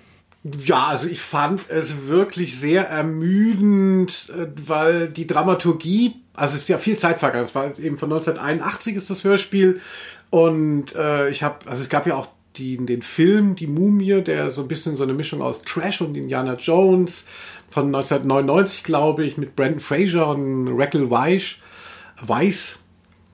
Ja, 0.61 0.89
also 0.89 1.07
ich 1.07 1.21
fand 1.21 1.71
es 1.71 2.07
wirklich 2.07 2.59
sehr 2.59 2.89
ermüdend, 2.89 4.31
äh, 4.31 4.47
weil 4.67 5.09
die 5.09 5.27
Dramaturgie, 5.27 6.17
also 6.35 6.57
es 6.57 6.63
ist 6.63 6.69
ja 6.69 6.77
viel 6.77 6.99
Zeit 6.99 7.19
vergangen, 7.19 7.47
es 7.47 7.55
war 7.55 7.67
eben 7.79 7.97
von 7.97 8.13
1981 8.13 8.97
ist 8.97 9.09
das 9.09 9.25
Hörspiel 9.25 9.81
und 10.29 10.95
äh, 10.95 11.31
ich 11.31 11.43
habe, 11.43 11.67
also 11.67 11.83
es 11.83 11.89
gab 11.89 12.07
ja 12.07 12.17
auch 12.17 12.29
die, 12.57 12.77
den 12.77 13.03
Film 13.03 13.57
Die 13.57 13.67
Mumie, 13.67 14.23
der 14.23 14.51
so 14.51 14.63
ein 14.63 14.69
bisschen 14.69 14.97
so 14.97 15.03
eine 15.03 15.15
Mischung 15.15 15.43
aus 15.43 15.63
Trash 15.63 16.01
und 16.01 16.17
Indiana 16.17 16.55
Jones 16.55 17.25
von 17.75 17.87
1999, 17.87 18.85
glaube 18.85 19.25
ich, 19.25 19.37
mit 19.37 19.57
Brandon 19.57 19.81
Fraser 19.81 20.29
und 20.29 20.69
Raquel 20.79 21.11
Weiss, 21.11 21.57
Weiss 22.23 22.79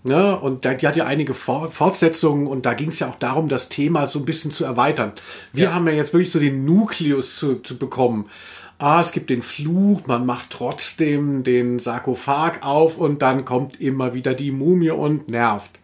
Ne? 0.03 0.39
Und 0.39 0.65
da, 0.65 0.73
die 0.73 0.87
hat 0.89 0.97
ja 0.97 1.05
einige 1.05 1.35
Fortsetzungen 1.35 2.47
und 2.47 2.65
da 2.65 2.73
ging 2.73 2.89
es 2.89 3.01
ja 3.01 3.11
auch 3.11 3.17
darum, 3.17 3.49
das 3.49 3.69
Thema 3.69 4.07
so 4.07 4.19
ein 4.19 4.25
bisschen 4.25 4.51
zu 4.51 4.65
erweitern. 4.65 5.13
Wir 5.53 5.65
ja. 5.65 5.75
haben 5.75 5.87
ja 5.87 5.93
jetzt 5.93 6.15
wirklich 6.15 6.33
so 6.33 6.39
den 6.39 6.65
Nukleus 6.65 7.37
zu, 7.37 7.57
zu 7.57 7.77
bekommen. 7.77 8.31
Ah, 8.79 9.03
es 9.03 9.13
gibt 9.13 9.29
den 9.29 9.43
Fluch, 9.43 10.07
man 10.07 10.25
macht 10.25 10.49
trotzdem 10.49 11.45
den 11.45 11.79
Sarkophag 11.79 12.63
auf 12.63 12.97
und 12.97 13.21
dann 13.21 13.45
kommt 13.45 13.79
immer 13.79 14.15
wieder 14.15 14.33
die 14.33 14.53
Mumie 14.53 14.91
und 14.91 15.29
nervt. 15.29 15.80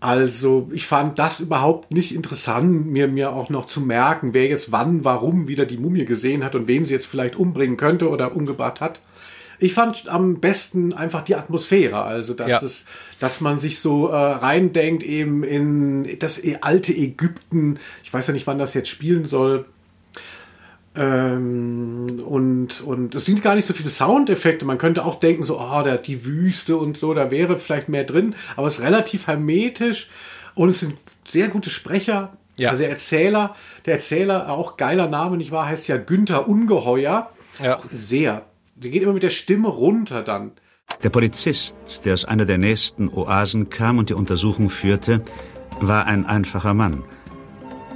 Also 0.00 0.70
ich 0.72 0.86
fand 0.86 1.18
das 1.18 1.40
überhaupt 1.40 1.90
nicht 1.90 2.14
interessant, 2.14 2.86
mir, 2.86 3.06
mir 3.06 3.32
auch 3.32 3.50
noch 3.50 3.66
zu 3.66 3.82
merken, 3.82 4.32
wer 4.32 4.46
jetzt 4.46 4.72
wann, 4.72 5.04
warum 5.04 5.46
wieder 5.46 5.66
die 5.66 5.76
Mumie 5.76 6.06
gesehen 6.06 6.42
hat 6.42 6.54
und 6.54 6.66
wen 6.66 6.86
sie 6.86 6.94
jetzt 6.94 7.06
vielleicht 7.06 7.36
umbringen 7.36 7.76
könnte 7.76 8.08
oder 8.08 8.34
umgebracht 8.34 8.80
hat. 8.80 8.98
Ich 9.58 9.74
fand 9.74 10.08
am 10.08 10.40
besten 10.40 10.94
einfach 10.94 11.22
die 11.22 11.34
Atmosphäre, 11.34 12.02
also 12.02 12.32
dass 12.32 12.48
ja. 12.48 12.62
es, 12.62 12.86
dass 13.18 13.42
man 13.42 13.58
sich 13.58 13.80
so 13.80 14.08
äh, 14.08 14.16
reindenkt 14.16 15.02
eben 15.02 15.44
in 15.44 16.18
das 16.18 16.42
e, 16.42 16.56
alte 16.62 16.94
Ägypten. 16.94 17.78
Ich 18.02 18.10
weiß 18.10 18.26
ja 18.26 18.32
nicht, 18.32 18.46
wann 18.46 18.58
das 18.58 18.72
jetzt 18.72 18.88
spielen 18.88 19.26
soll. 19.26 19.66
Ähm, 20.96 22.22
und 22.26 22.80
und 22.80 23.14
es 23.14 23.24
sind 23.24 23.42
gar 23.42 23.54
nicht 23.54 23.68
so 23.68 23.74
viele 23.74 23.90
Soundeffekte. 23.90 24.64
Man 24.64 24.78
könnte 24.78 25.04
auch 25.04 25.20
denken 25.20 25.44
so, 25.44 25.60
oh, 25.60 25.82
da 25.84 25.96
die 25.96 26.24
Wüste 26.24 26.76
und 26.76 26.96
so, 26.96 27.14
da 27.14 27.30
wäre 27.30 27.58
vielleicht 27.58 27.88
mehr 27.88 28.04
drin. 28.04 28.34
Aber 28.56 28.66
es 28.66 28.78
ist 28.78 28.84
relativ 28.84 29.26
hermetisch 29.26 30.08
und 30.54 30.70
es 30.70 30.80
sind 30.80 30.96
sehr 31.26 31.48
gute 31.48 31.70
Sprecher. 31.70 32.32
Ja. 32.56 32.70
Also 32.70 32.82
der 32.82 32.90
Erzähler, 32.90 33.54
der 33.86 33.94
Erzähler, 33.94 34.50
auch 34.50 34.76
geiler 34.76 35.08
Name, 35.08 35.36
nicht 35.36 35.52
wahr, 35.52 35.66
heißt 35.66 35.88
ja 35.88 35.96
Günther 35.96 36.48
Ungeheuer. 36.48 37.30
Ja. 37.62 37.76
Auch 37.76 37.84
sehr 37.90 38.44
der 38.82 38.90
geht 38.90 39.02
immer 39.02 39.12
mit 39.12 39.22
der 39.22 39.30
Stimme 39.30 39.68
runter 39.68 40.22
dann. 40.22 40.52
Der 41.02 41.10
Polizist, 41.10 41.76
der 42.04 42.14
aus 42.14 42.24
einer 42.24 42.46
der 42.46 42.58
nächsten 42.58 43.08
Oasen 43.08 43.70
kam 43.70 43.98
und 43.98 44.10
die 44.10 44.14
Untersuchung 44.14 44.70
führte, 44.70 45.22
war 45.80 46.06
ein 46.06 46.26
einfacher 46.26 46.74
Mann. 46.74 47.04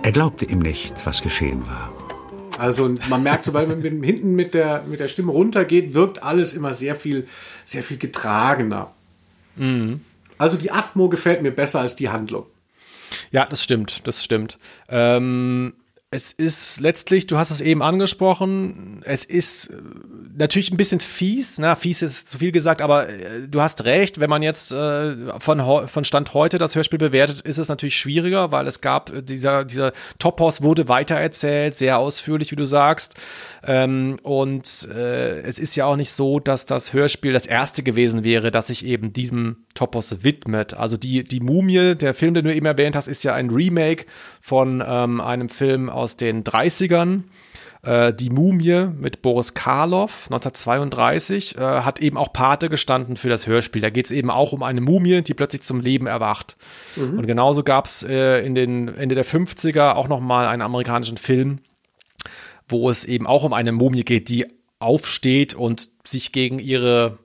Er 0.03 0.13
glaubte 0.13 0.45
ihm 0.45 0.59
nicht, 0.59 1.07
was 1.07 1.23
geschehen 1.23 1.67
war. 1.67 1.94
Also 2.59 2.93
man 3.09 3.23
merkt, 3.23 3.45
sobald 3.45 3.69
man 3.69 3.81
mit, 3.81 4.05
hinten 4.05 4.35
mit 4.35 4.55
der, 4.55 4.83
mit 4.85 5.01
der 5.01 5.09
Stimme 5.09 5.33
runtergeht, 5.33 5.95
wirkt 5.95 6.23
alles 6.23 6.55
immer 6.55 6.75
sehr 6.75 6.95
viel, 6.95 7.27
sehr 7.65 7.83
viel 7.83 7.97
getragener. 7.97 8.93
Mhm. 9.57 10.01
Also 10.39 10.57
die 10.57 10.71
Atmo 10.71 11.09
gefällt 11.09 11.43
mir 11.43 11.53
besser 11.53 11.81
als 11.81 11.97
die 11.97 12.09
Handlung. 12.09 12.47
Ja, 13.31 13.47
das 13.47 13.63
stimmt, 13.63 14.07
das 14.07 14.23
stimmt. 14.25 14.59
Ähm, 14.89 15.75
es 16.15 16.31
ist 16.31 16.81
letztlich, 16.81 17.27
du 17.27 17.39
hast 17.39 17.51
es 17.51 17.61
eben 17.61 17.83
angesprochen, 17.83 19.03
es 19.05 19.25
ist 19.25 19.67
äh, 19.67 19.75
natürlich 20.37 20.71
ein 20.71 20.77
bisschen 20.77 21.01
fies, 21.01 21.59
na, 21.59 21.75
fies 21.75 22.03
ist 22.03 22.31
zu 22.31 22.39
viel 22.39 22.53
gesagt, 22.53 22.83
aber 22.83 23.09
äh, 23.09 23.49
du 23.49 23.61
hast 23.61 23.85
recht, 23.85 24.21
wenn 24.21 24.31
man 24.31 24.41
jetzt 24.45 24.71
äh, 24.71 25.41
von, 25.41 25.89
von 25.89 26.05
Stand 26.05 26.33
heute 26.33 26.59
das 26.59 26.77
Hörspiel 26.77 27.01
bewertet, 27.01 27.41
ist 27.41 27.59
es 27.59 27.69
natürlich 27.69 27.97
schwieriger, 27.97 28.53
weil 28.53 28.69
es 28.69 28.81
gab, 28.81 29.13
äh, 29.13 29.23
dieser, 29.23 29.65
dieser 29.65 29.93
Topos 30.21 30.63
wurde 30.63 30.87
weitererzählt, 30.89 31.75
sehr 31.75 31.99
ausführlich, 31.99 32.53
wie 32.53 32.57
du 32.57 32.65
sagst. 32.65 33.15
Ähm, 33.67 34.21
und 34.23 34.89
äh, 34.95 35.41
es 35.41 35.59
ist 35.59 35.75
ja 35.75 35.87
auch 35.87 35.97
nicht 35.97 36.13
so, 36.13 36.39
dass 36.39 36.65
das 36.65 36.93
Hörspiel 36.93 37.33
das 37.33 37.47
erste 37.47 37.83
gewesen 37.83 38.23
wäre, 38.23 38.53
das 38.53 38.69
sich 38.69 38.85
eben 38.85 39.13
diesem 39.13 39.64
Topos 39.75 40.23
widmet. 40.23 40.75
Also 40.75 40.97
die, 40.97 41.25
die 41.25 41.41
Mumie, 41.41 41.95
der 41.95 42.15
Film, 42.15 42.35
den 42.35 42.45
du 42.45 42.55
eben 42.55 42.67
erwähnt 42.67 42.97
hast, 42.97 43.09
ist 43.09 43.25
ja 43.25 43.35
ein 43.35 43.51
Remake 43.51 44.07
von 44.41 44.83
ähm, 44.87 45.21
einem 45.21 45.49
Film 45.49 45.91
aus 45.91 46.17
den 46.17 46.45
30ern. 46.45 47.23
Äh, 47.83 48.15
die 48.15 48.31
Mumie 48.31 48.89
mit 48.99 49.21
Boris 49.21 49.55
Karloff 49.55 50.29
1932 50.31 51.57
äh, 51.57 51.61
hat 51.61 52.01
eben 52.01 52.17
auch 52.17 52.33
Pate 52.33 52.69
gestanden 52.69 53.17
für 53.17 53.29
das 53.29 53.47
Hörspiel. 53.47 53.83
Da 53.83 53.91
geht 53.91 54.07
es 54.07 54.13
eben 54.13 54.31
auch 54.31 54.53
um 54.53 54.63
eine 54.63 54.81
Mumie, 54.81 55.23
die 55.23 55.35
plötzlich 55.35 55.63
zum 55.63 55.81
Leben 55.81 56.07
erwacht. 56.07 56.57
Mhm. 56.97 57.19
Und 57.19 57.27
genauso 57.27 57.63
gab 57.63 57.87
es 57.87 58.03
äh, 58.03 58.45
in 58.45 58.55
den 58.55 58.89
Ende 58.89 59.15
der 59.15 59.25
50er 59.25 59.95
auch 59.95 60.09
noch 60.09 60.21
mal 60.21 60.47
einen 60.47 60.63
amerikanischen 60.63 61.19
Film, 61.19 61.59
wo 62.69 62.89
es 62.89 63.05
eben 63.05 63.27
auch 63.27 63.45
um 63.45 63.53
eine 63.53 63.73
Mumie 63.73 64.05
geht, 64.05 64.29
die 64.29 64.47
aufsteht 64.79 65.55
und 65.55 65.89
sich 66.05 66.33
gegen 66.33 66.59
ihre 66.59 67.19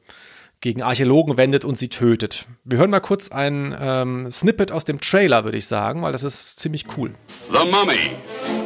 gegen 0.62 0.82
Archäologen 0.82 1.38
wendet 1.38 1.64
und 1.64 1.78
sie 1.78 1.90
tötet. 1.90 2.46
Wir 2.64 2.80
hören 2.80 2.90
mal 2.90 3.00
kurz 3.00 3.32
ein 3.32 3.76
ähm, 3.80 4.30
Snippet 4.30 4.72
aus 4.72 4.86
dem 4.86 5.00
Trailer, 5.00 5.46
würde 5.46 5.58
ich 5.58 5.68
sagen, 5.68 6.02
weil 6.02 6.12
das 6.12 6.24
ist 6.24 6.60
ziemlich 6.60 6.86
cool. 6.98 7.14
The 7.52 7.70
Mummy, 7.70 8.18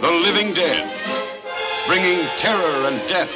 the 0.02 0.08
Living 0.24 0.54
Dead, 0.54 0.84
bringing 1.88 2.20
terror 2.38 2.88
and 2.88 3.00
death 3.08 3.30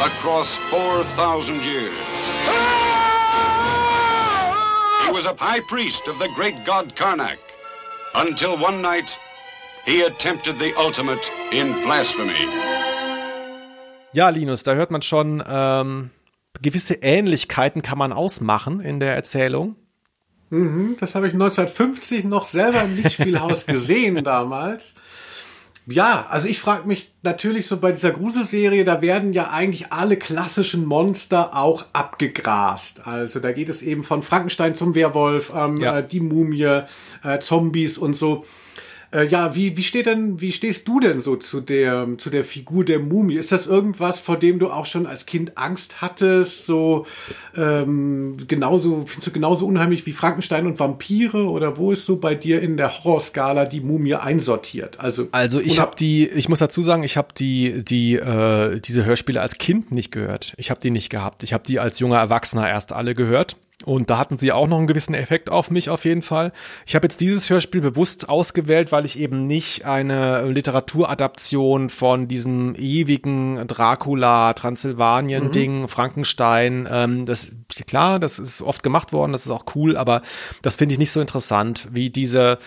across 0.00 0.56
4,000 0.70 1.56
years. 1.64 1.92
He 5.06 5.12
was 5.12 5.26
a 5.26 5.34
high 5.38 5.60
priest 5.68 6.08
of 6.08 6.18
the 6.20 6.28
great 6.36 6.64
god 6.64 6.94
Karnak, 6.94 7.38
until 8.14 8.56
one 8.56 8.80
night 8.82 9.16
he 9.84 10.02
attempted 10.02 10.58
the 10.58 10.72
ultimate 10.76 11.30
in 11.50 11.72
blasphemy. 11.82 12.46
Ja, 14.12 14.30
Linus, 14.30 14.62
da 14.62 14.74
hört 14.74 14.90
man 14.90 15.02
schon, 15.02 15.42
ähm, 15.46 16.10
gewisse 16.62 16.94
Ähnlichkeiten 16.94 17.82
kann 17.82 17.98
man 17.98 18.12
ausmachen 18.12 18.80
in 18.80 19.00
der 19.00 19.14
Erzählung. 19.14 19.76
Mhm, 20.50 20.96
das 21.00 21.14
habe 21.14 21.26
ich 21.26 21.34
1950 21.34 22.24
noch 22.24 22.46
selber 22.46 22.82
im 22.82 22.96
Lichtspielhaus 22.96 23.66
gesehen 23.66 24.22
damals. 24.22 24.94
Ja, 25.88 26.26
also 26.28 26.48
ich 26.48 26.58
frage 26.58 26.88
mich 26.88 27.12
natürlich 27.22 27.68
so 27.68 27.76
bei 27.76 27.92
dieser 27.92 28.10
Gruselserie, 28.10 28.84
da 28.84 29.02
werden 29.02 29.32
ja 29.32 29.50
eigentlich 29.50 29.92
alle 29.92 30.16
klassischen 30.16 30.84
Monster 30.84 31.56
auch 31.56 31.84
abgegrast. 31.92 33.06
Also 33.06 33.38
da 33.38 33.52
geht 33.52 33.68
es 33.68 33.82
eben 33.82 34.02
von 34.02 34.24
Frankenstein 34.24 34.74
zum 34.74 34.96
Werwolf, 34.96 35.52
ähm, 35.54 35.76
ja. 35.76 36.00
äh, 36.00 36.06
die 36.06 36.18
Mumie, 36.18 36.82
äh, 37.22 37.38
Zombies 37.38 37.98
und 37.98 38.14
so. 38.14 38.44
Äh, 39.12 39.26
ja, 39.26 39.54
wie, 39.54 39.76
wie 39.76 39.82
steht 39.82 40.06
denn, 40.06 40.40
wie 40.40 40.52
stehst 40.52 40.86
du 40.88 41.00
denn 41.00 41.20
so 41.20 41.36
zu 41.36 41.60
der, 41.60 42.08
zu 42.18 42.30
der 42.30 42.44
Figur 42.44 42.84
der 42.84 42.98
Mumie? 42.98 43.36
Ist 43.36 43.52
das 43.52 43.66
irgendwas, 43.66 44.20
vor 44.20 44.36
dem 44.36 44.58
du 44.58 44.70
auch 44.70 44.86
schon 44.86 45.06
als 45.06 45.26
Kind 45.26 45.56
Angst 45.56 46.00
hattest? 46.00 46.66
So, 46.66 47.06
ähm, 47.56 48.36
genauso, 48.48 49.02
findest 49.06 49.28
du 49.28 49.30
genauso 49.32 49.66
unheimlich 49.66 50.06
wie 50.06 50.12
Frankenstein 50.12 50.66
und 50.66 50.80
Vampire? 50.80 51.48
Oder 51.48 51.76
wo 51.76 51.92
ist 51.92 52.04
so 52.04 52.16
bei 52.16 52.34
dir 52.34 52.60
in 52.60 52.76
der 52.76 53.04
Horrorskala 53.04 53.64
die 53.64 53.80
Mumie 53.80 54.14
einsortiert? 54.14 54.98
Also, 54.98 55.28
also 55.32 55.60
ich 55.60 55.78
habe 55.78 55.94
die, 55.96 56.28
ich 56.28 56.48
muss 56.48 56.58
dazu 56.58 56.82
sagen, 56.82 57.02
ich 57.02 57.16
habe 57.16 57.28
die, 57.36 57.84
die, 57.84 58.16
äh, 58.16 58.80
diese 58.80 59.04
Hörspiele 59.04 59.40
als 59.40 59.58
Kind 59.58 59.92
nicht 59.92 60.10
gehört. 60.10 60.54
Ich 60.56 60.70
habe 60.70 60.80
die 60.80 60.90
nicht 60.90 61.10
gehabt. 61.10 61.42
Ich 61.42 61.52
habe 61.52 61.64
die 61.66 61.78
als 61.78 62.00
junger 62.00 62.18
Erwachsener 62.18 62.68
erst 62.68 62.92
alle 62.92 63.14
gehört. 63.14 63.56
Und 63.84 64.08
da 64.08 64.16
hatten 64.16 64.38
sie 64.38 64.52
auch 64.52 64.66
noch 64.66 64.78
einen 64.78 64.86
gewissen 64.86 65.12
Effekt 65.12 65.50
auf 65.50 65.70
mich 65.70 65.90
auf 65.90 66.06
jeden 66.06 66.22
Fall. 66.22 66.52
Ich 66.86 66.94
habe 66.94 67.04
jetzt 67.04 67.20
dieses 67.20 67.50
Hörspiel 67.50 67.82
bewusst 67.82 68.26
ausgewählt, 68.28 68.90
weil 68.90 69.04
ich 69.04 69.18
eben 69.18 69.46
nicht 69.46 69.84
eine 69.84 70.48
Literaturadaption 70.48 71.90
von 71.90 72.26
diesem 72.26 72.74
ewigen 72.76 73.66
Dracula, 73.66 74.54
Transsilvanien-Ding, 74.54 75.82
mhm. 75.82 75.88
Frankenstein, 75.88 76.88
ähm, 76.90 77.26
das 77.26 77.54
klar, 77.86 78.18
das 78.18 78.38
ist 78.38 78.62
oft 78.62 78.82
gemacht 78.82 79.12
worden, 79.12 79.32
das 79.32 79.44
ist 79.44 79.52
auch 79.52 79.66
cool, 79.74 79.98
aber 79.98 80.22
das 80.62 80.76
finde 80.76 80.94
ich 80.94 80.98
nicht 80.98 81.10
so 81.10 81.20
interessant 81.20 81.88
wie 81.92 82.08
diese 82.08 82.58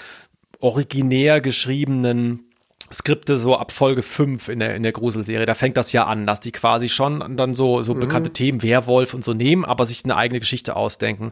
originär 0.59 1.41
geschriebenen 1.41 2.48
Skripte 2.91 3.37
so 3.37 3.57
ab 3.57 3.71
Folge 3.71 4.01
5 4.01 4.49
in 4.49 4.59
der, 4.59 4.75
in 4.75 4.83
der 4.83 4.91
Gruselserie. 4.91 5.45
Da 5.45 5.53
fängt 5.53 5.77
das 5.77 5.91
ja 5.91 6.05
an, 6.05 6.25
dass 6.25 6.39
die 6.39 6.51
quasi 6.51 6.89
schon 6.89 7.37
dann 7.37 7.53
so, 7.53 7.81
so 7.81 7.93
mhm. 7.93 7.99
bekannte 7.99 8.31
Themen, 8.31 8.63
Werwolf 8.63 9.13
und 9.13 9.23
so 9.23 9.33
nehmen, 9.33 9.65
aber 9.65 9.85
sich 9.85 10.03
eine 10.03 10.15
eigene 10.15 10.39
Geschichte 10.39 10.75
ausdenken. 10.75 11.31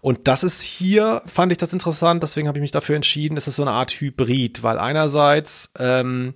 Und 0.00 0.28
das 0.28 0.44
ist 0.44 0.62
hier, 0.62 1.22
fand 1.26 1.52
ich 1.52 1.58
das 1.58 1.72
interessant, 1.72 2.22
deswegen 2.22 2.48
habe 2.48 2.58
ich 2.58 2.62
mich 2.62 2.70
dafür 2.70 2.96
entschieden, 2.96 3.36
es 3.36 3.48
ist 3.48 3.56
so 3.56 3.62
eine 3.62 3.72
Art 3.72 3.92
Hybrid, 3.92 4.62
weil 4.62 4.78
einerseits 4.78 5.72
ähm, 5.78 6.34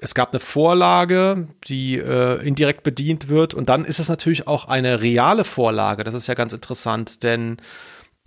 es 0.00 0.14
gab 0.14 0.32
eine 0.32 0.40
Vorlage, 0.40 1.48
die 1.64 1.96
äh, 1.98 2.46
indirekt 2.46 2.82
bedient 2.82 3.28
wird 3.28 3.54
und 3.54 3.68
dann 3.68 3.84
ist 3.84 3.98
es 3.98 4.08
natürlich 4.08 4.46
auch 4.46 4.68
eine 4.68 5.00
reale 5.00 5.44
Vorlage. 5.44 6.04
Das 6.04 6.14
ist 6.14 6.28
ja 6.28 6.34
ganz 6.34 6.52
interessant, 6.52 7.22
denn 7.22 7.58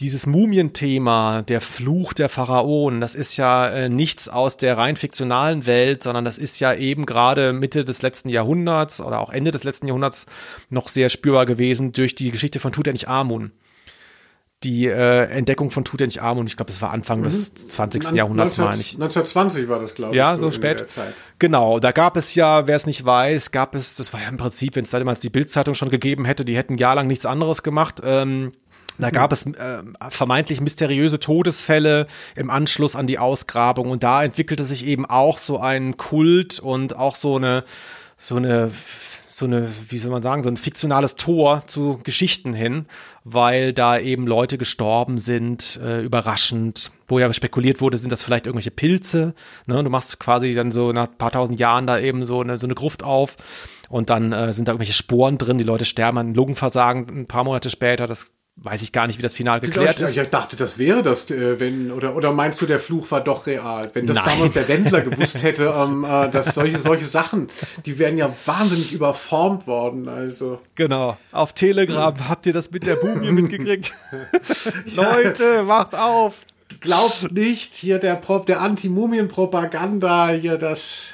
dieses 0.01 0.25
Mumienthema, 0.25 1.43
der 1.43 1.61
Fluch 1.61 2.13
der 2.13 2.27
Pharaonen, 2.27 3.01
das 3.01 3.13
ist 3.13 3.37
ja 3.37 3.69
äh, 3.69 3.87
nichts 3.87 4.29
aus 4.29 4.57
der 4.57 4.77
rein 4.77 4.95
fiktionalen 4.95 5.67
Welt, 5.67 6.01
sondern 6.01 6.25
das 6.25 6.39
ist 6.39 6.59
ja 6.59 6.73
eben 6.73 7.05
gerade 7.05 7.53
Mitte 7.53 7.85
des 7.85 8.01
letzten 8.01 8.29
Jahrhunderts 8.29 8.99
oder 8.99 9.19
auch 9.19 9.29
Ende 9.29 9.51
des 9.51 9.63
letzten 9.63 9.85
Jahrhunderts 9.85 10.25
noch 10.69 10.87
sehr 10.87 11.09
spürbar 11.09 11.45
gewesen 11.45 11.91
durch 11.91 12.15
die 12.15 12.31
Geschichte 12.31 12.59
von 12.59 12.71
Tutanchamun. 12.71 13.51
Die 14.63 14.87
äh, 14.87 15.25
Entdeckung 15.25 15.69
von 15.71 15.85
Tutanchamun, 15.85 16.47
ich 16.47 16.57
glaube, 16.57 16.71
das 16.71 16.81
war 16.81 16.91
Anfang 16.91 17.19
mhm. 17.19 17.25
des 17.25 17.53
20. 17.53 18.07
An, 18.07 18.15
Jahrhunderts, 18.15 18.57
19, 18.57 18.65
meine 18.71 18.81
ich. 18.81 18.93
1920 18.93 19.69
war 19.69 19.79
das, 19.79 19.93
glaube 19.93 20.13
ich. 20.13 20.17
Ja, 20.17 20.35
so, 20.35 20.45
so 20.45 20.51
spät. 20.51 20.85
Genau, 21.37 21.79
da 21.79 21.91
gab 21.91 22.17
es 22.17 22.33
ja, 22.33 22.67
wer 22.67 22.75
es 22.75 22.87
nicht 22.87 23.05
weiß, 23.05 23.51
gab 23.51 23.75
es, 23.75 23.95
das 23.97 24.13
war 24.13 24.21
ja 24.21 24.29
im 24.29 24.37
Prinzip, 24.37 24.75
wenn 24.75 24.83
es 24.83 24.89
damals 24.89 25.19
die 25.19 25.29
Bildzeitung 25.29 25.75
schon 25.75 25.89
gegeben 25.89 26.25
hätte, 26.25 26.43
die 26.43 26.57
hätten 26.57 26.77
jahrelang 26.77 27.07
nichts 27.07 27.25
anderes 27.27 27.61
gemacht. 27.61 28.01
Ähm, 28.03 28.53
da 29.01 29.09
gab 29.09 29.33
es 29.33 29.45
äh, 29.45 29.83
vermeintlich 30.09 30.61
mysteriöse 30.61 31.19
Todesfälle 31.19 32.07
im 32.35 32.49
Anschluss 32.49 32.95
an 32.95 33.07
die 33.07 33.19
Ausgrabung. 33.19 33.89
Und 33.89 34.03
da 34.03 34.23
entwickelte 34.23 34.63
sich 34.63 34.85
eben 34.85 35.05
auch 35.05 35.37
so 35.37 35.59
ein 35.59 35.97
Kult 35.97 36.59
und 36.59 36.95
auch 36.95 37.15
so 37.15 37.35
eine 37.35 37.63
so 38.17 38.35
eine 38.35 38.71
so 39.41 39.45
eine, 39.45 39.67
wie 39.89 39.97
soll 39.97 40.11
man 40.11 40.21
sagen, 40.21 40.43
so 40.43 40.49
ein 40.49 40.57
fiktionales 40.57 41.15
Tor 41.15 41.63
zu 41.65 41.99
Geschichten 42.03 42.53
hin, 42.53 42.85
weil 43.23 43.73
da 43.73 43.97
eben 43.97 44.27
Leute 44.27 44.57
gestorben 44.57 45.17
sind, 45.17 45.79
äh, 45.81 46.01
überraschend, 46.01 46.91
wo 47.07 47.17
ja 47.17 47.31
spekuliert 47.33 47.81
wurde, 47.81 47.97
sind 47.97 48.11
das 48.11 48.21
vielleicht 48.21 48.45
irgendwelche 48.45 48.71
Pilze, 48.71 49.33
ne? 49.65 49.83
Du 49.83 49.89
machst 49.89 50.19
quasi 50.19 50.53
dann 50.53 50.69
so 50.69 50.91
nach 50.91 51.07
ein 51.07 51.17
paar 51.17 51.31
tausend 51.31 51.59
Jahren 51.59 51.87
da 51.87 51.97
eben 51.97 52.25
so 52.25 52.41
eine, 52.41 52.57
so 52.57 52.67
eine 52.67 52.75
Gruft 52.75 53.03
auf 53.03 53.35
und 53.89 54.09
dann 54.09 54.31
äh, 54.31 54.53
sind 54.53 54.67
da 54.67 54.73
irgendwelche 54.73 54.93
Sporen 54.93 55.37
drin, 55.37 55.57
die 55.57 55.63
Leute 55.63 55.85
sterben 55.85 56.17
an 56.17 56.33
Lungenversagen 56.33 57.21
ein 57.21 57.25
paar 57.25 57.43
Monate 57.43 57.69
später, 57.69 58.07
das 58.07 58.27
weiß 58.63 58.83
ich 58.83 58.91
gar 58.91 59.07
nicht, 59.07 59.17
wie 59.17 59.23
das 59.23 59.33
Final 59.33 59.59
geklärt 59.59 59.97
ich, 59.97 60.03
ist. 60.03 60.17
Ich 60.17 60.29
dachte, 60.29 60.55
das 60.55 60.77
wäre 60.77 61.01
das, 61.01 61.29
äh, 61.31 61.59
wenn 61.59 61.91
oder 61.91 62.15
oder 62.15 62.31
meinst 62.31 62.61
du, 62.61 62.65
der 62.65 62.79
Fluch 62.79 63.09
war 63.11 63.21
doch 63.21 63.47
real? 63.47 63.89
Wenn 63.93 64.05
das 64.05 64.15
Nein. 64.15 64.25
damals 64.27 64.53
der 64.53 64.67
Wendler 64.67 65.01
gewusst 65.01 65.35
hätte, 65.41 65.73
ähm, 65.75 66.03
äh, 66.03 66.29
dass 66.29 66.53
solche 66.55 66.79
solche 66.79 67.05
Sachen, 67.05 67.49
die 67.85 67.97
wären 67.97 68.17
ja 68.17 68.33
wahnsinnig 68.45 68.93
überformt 68.93 69.65
worden. 69.65 70.07
Also 70.07 70.61
genau. 70.75 71.17
Auf 71.31 71.53
Telegram 71.53 72.13
habt 72.29 72.45
ihr 72.45 72.53
das 72.53 72.71
mit 72.71 72.85
der 72.85 72.97
Mumie 73.03 73.31
mitgekriegt? 73.31 73.93
Leute, 74.95 75.67
wacht 75.67 75.97
auf! 75.97 76.45
Glaubt 76.79 77.31
nicht, 77.31 77.73
hier 77.73 77.99
der 77.99 78.15
Prop, 78.15 78.45
der 78.45 78.61
Anti-Mumien-Propaganda, 78.61 80.29
hier 80.29 80.57
das. 80.57 81.09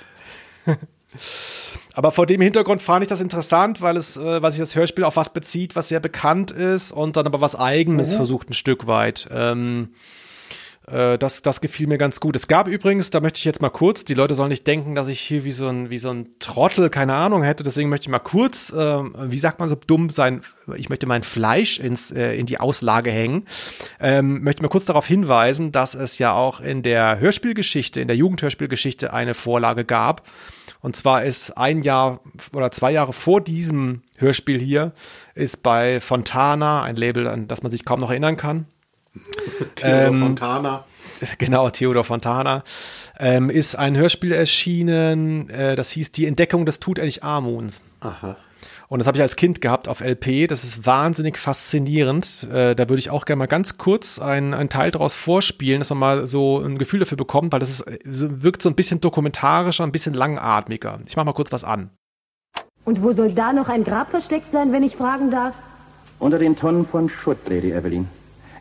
Aber 1.98 2.12
vor 2.12 2.28
dem 2.28 2.42
Hintergrund 2.42 2.84
fand 2.84 3.02
ich 3.02 3.08
das 3.08 3.22
interessant, 3.22 3.82
weil 3.82 3.98
es, 3.98 4.18
äh, 4.18 4.40
was 4.40 4.54
sich 4.54 4.62
das 4.62 4.76
Hörspiel 4.76 5.04
auf 5.04 5.16
was 5.16 5.34
bezieht, 5.34 5.76
was 5.76 5.88
sehr 5.88 6.00
bekannt 6.00 6.52
ist 6.52 6.92
und 6.92 7.16
dann 7.16 7.26
aber 7.26 7.42
was 7.42 7.56
Eigenes 7.56 8.12
mhm. 8.12 8.18
versucht 8.18 8.52
ein 8.52 8.54
Stück 8.54 8.86
weit. 8.86 9.28
Ähm, 9.32 9.90
äh, 10.86 11.18
das, 11.18 11.42
das 11.42 11.60
gefiel 11.60 11.88
mir 11.88 11.98
ganz 11.98 12.20
gut. 12.20 12.36
Es 12.36 12.48
gab 12.48 12.68
übrigens, 12.68 13.10
da 13.10 13.20
möchte 13.20 13.40
ich 13.40 13.46
jetzt 13.46 13.64
mal 13.64 13.72
kurz, 13.72 14.06
die 14.06 14.14
Leute 14.14 14.36
sollen 14.36 14.50
nicht 14.50 14.68
denken, 14.68 14.94
dass 14.94 15.08
ich 15.08 15.20
hier 15.20 15.44
wie 15.44 15.50
so 15.50 15.70
ein, 15.70 15.90
wie 15.90 15.98
so 15.98 16.12
ein 16.12 16.28
Trottel, 16.38 16.92
keine 16.92 17.16
Ahnung 17.16 17.42
hätte, 17.42 17.64
deswegen 17.64 17.90
möchte 17.90 18.04
ich 18.04 18.10
mal 18.10 18.20
kurz, 18.20 18.72
äh, 18.72 18.76
wie 18.76 19.40
sagt 19.40 19.60
man 19.60 19.68
so 19.68 19.74
dumm 19.74 20.12
sein, 20.12 20.42
ich 20.76 20.90
möchte 20.90 21.08
mein 21.08 21.24
Fleisch 21.24 21.80
ins, 21.80 22.12
äh, 22.12 22.36
in 22.36 22.46
die 22.46 22.60
Auslage 22.60 23.10
hängen. 23.10 23.48
Ähm, 24.00 24.44
möchte 24.44 24.62
mal 24.62 24.70
kurz 24.70 24.86
darauf 24.86 25.08
hinweisen, 25.08 25.72
dass 25.72 25.96
es 25.96 26.20
ja 26.20 26.34
auch 26.34 26.62
in 26.62 26.84
der 26.84 27.20
Hörspielgeschichte, 27.20 28.00
in 28.00 28.08
der 28.08 28.18
Jugendhörspielgeschichte 28.18 29.14
eine 29.14 29.34
Vorlage 29.34 29.84
gab 29.84 30.22
und 30.82 30.96
zwar 30.96 31.24
ist 31.24 31.58
ein 31.58 31.82
Jahr 31.82 32.22
oder 32.54 32.72
zwei 32.72 32.92
Jahre 32.92 33.14
vor 33.14 33.42
diesem 33.42 34.02
Hörspiel 34.18 34.60
hier, 34.60 34.94
ist 35.36 35.64
bei 35.64 36.00
Fontana, 36.00 36.84
ein 36.84 36.96
Label, 36.96 37.28
an 37.28 37.48
das 37.48 37.64
man 37.64 37.72
sich 37.72 37.86
kaum 37.86 38.00
noch 38.00 38.10
erinnern 38.10 38.38
kann. 38.38 38.66
ähm, 39.84 40.20
Fontana. 40.20 40.86
genau, 41.38 41.70
Theodor 41.70 42.04
Fontana, 42.04 42.64
ähm, 43.20 43.50
ist 43.50 43.76
ein 43.76 43.96
Hörspiel 43.96 44.32
erschienen, 44.32 45.50
äh, 45.50 45.76
das 45.76 45.92
hieß 45.92 46.12
Die 46.12 46.26
Entdeckung 46.26 46.66
des 46.66 46.80
Tutanchamuns. 46.80 47.82
Aha. 48.02 48.38
Und 48.90 49.00
das 49.00 49.08
habe 49.08 49.18
ich 49.18 49.22
als 49.22 49.36
Kind 49.36 49.60
gehabt 49.60 49.90
auf 49.90 50.00
LP. 50.00 50.48
Das 50.48 50.64
ist 50.64 50.86
wahnsinnig 50.86 51.38
faszinierend. 51.38 52.48
Äh, 52.52 52.74
da 52.74 52.88
würde 52.88 53.00
ich 53.00 53.10
auch 53.10 53.26
gerne 53.26 53.40
mal 53.40 53.48
ganz 53.48 53.78
kurz 53.78 54.18
einen, 54.18 54.70
Teil 54.70 54.92
daraus 54.92 55.14
vorspielen, 55.14 55.80
dass 55.80 55.90
man 55.90 56.00
mal 56.00 56.28
so 56.28 56.60
ein 56.60 56.78
Gefühl 56.78 57.02
dafür 57.02 57.18
bekommt, 57.18 57.52
weil 57.52 57.60
das 57.60 57.70
ist, 57.70 57.86
so, 58.10 58.44
wirkt 58.44 58.62
so 58.62 58.70
ein 58.70 58.76
bisschen 58.76 59.02
dokumentarischer, 59.02 59.84
ein 59.84 59.92
bisschen 59.92 60.14
langatmiger. 60.14 61.00
Ich 61.06 61.18
mache 61.18 61.26
mal 61.26 61.34
kurz 61.34 61.52
was 61.52 61.66
an. 61.66 61.90
Und 62.86 63.04
wo 63.04 63.12
soll 63.12 63.34
da 63.34 63.52
noch 63.52 63.68
ein 63.68 63.84
Grab 63.84 64.10
versteckt 64.10 64.52
sein, 64.52 64.72
wenn 64.72 64.84
ich 64.84 64.96
fragen 64.96 65.30
darf? 65.30 65.56
Unter 66.20 66.40
den 66.40 66.56
Tonnen 66.56 66.86
von 66.86 67.10
Schutt, 67.10 67.38
Lady 67.48 67.72
Evelyn. 67.72 68.08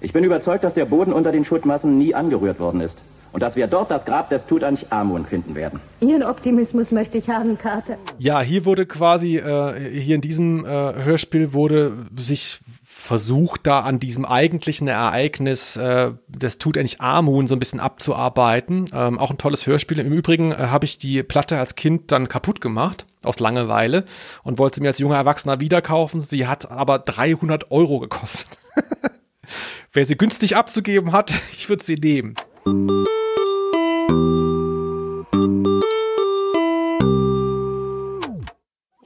Ich 0.00 0.12
bin 0.12 0.24
überzeugt, 0.24 0.64
dass 0.64 0.74
der 0.74 0.84
Boden 0.84 1.12
unter 1.12 1.30
den 1.30 1.44
Schuttmassen 1.44 1.96
nie 1.96 2.14
angerührt 2.14 2.58
worden 2.58 2.80
ist. 2.80 2.98
Und 3.32 3.42
dass 3.42 3.56
wir 3.56 3.66
dort 3.66 3.90
das 3.90 4.04
Grab 4.04 4.30
des 4.30 4.46
Tutanchamun 4.46 5.26
finden 5.26 5.54
werden. 5.54 5.80
Ihren 6.00 6.22
Optimismus 6.22 6.90
möchte 6.90 7.18
ich 7.18 7.28
haben, 7.28 7.58
Carter. 7.58 7.96
Ja, 8.18 8.40
hier 8.40 8.64
wurde 8.64 8.86
quasi, 8.86 9.36
äh, 9.36 10.00
hier 10.00 10.14
in 10.14 10.20
diesem 10.20 10.64
äh, 10.64 10.68
Hörspiel 10.68 11.52
wurde 11.52 11.92
sich 12.16 12.60
versucht, 13.06 13.66
da 13.66 13.80
an 13.80 14.00
diesem 14.00 14.24
eigentlichen 14.24 14.88
Ereignis 14.88 15.76
äh, 15.76 16.12
des 16.28 16.58
Tutanchamun 16.58 17.46
so 17.46 17.54
ein 17.54 17.58
bisschen 17.58 17.78
abzuarbeiten. 17.78 18.86
Ähm, 18.92 19.18
auch 19.18 19.30
ein 19.30 19.38
tolles 19.38 19.66
Hörspiel. 19.66 20.00
Im 20.00 20.12
Übrigen 20.12 20.50
äh, 20.50 20.56
habe 20.56 20.86
ich 20.86 20.98
die 20.98 21.22
Platte 21.22 21.58
als 21.58 21.76
Kind 21.76 22.10
dann 22.10 22.28
kaputt 22.28 22.60
gemacht, 22.60 23.06
aus 23.22 23.38
Langeweile, 23.38 24.04
und 24.42 24.58
wollte 24.58 24.76
sie 24.76 24.82
mir 24.82 24.88
als 24.88 24.98
junger 24.98 25.16
Erwachsener 25.16 25.60
wieder 25.60 25.82
kaufen. 25.82 26.20
Sie 26.20 26.46
hat 26.48 26.70
aber 26.70 26.98
300 26.98 27.70
Euro 27.70 28.00
gekostet. 28.00 28.58
Wer 29.92 30.04
sie 30.04 30.16
günstig 30.16 30.56
abzugeben 30.56 31.12
hat, 31.12 31.32
ich 31.52 31.68
würde 31.68 31.84
sie 31.84 31.96
nehmen. 31.96 32.34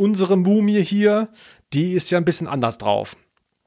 Unsere 0.00 0.36
Mumie 0.38 0.82
hier, 0.82 1.28
die 1.74 1.92
ist 1.92 2.10
ja 2.10 2.18
ein 2.18 2.24
bisschen 2.24 2.46
anders 2.48 2.78
drauf. 2.78 3.16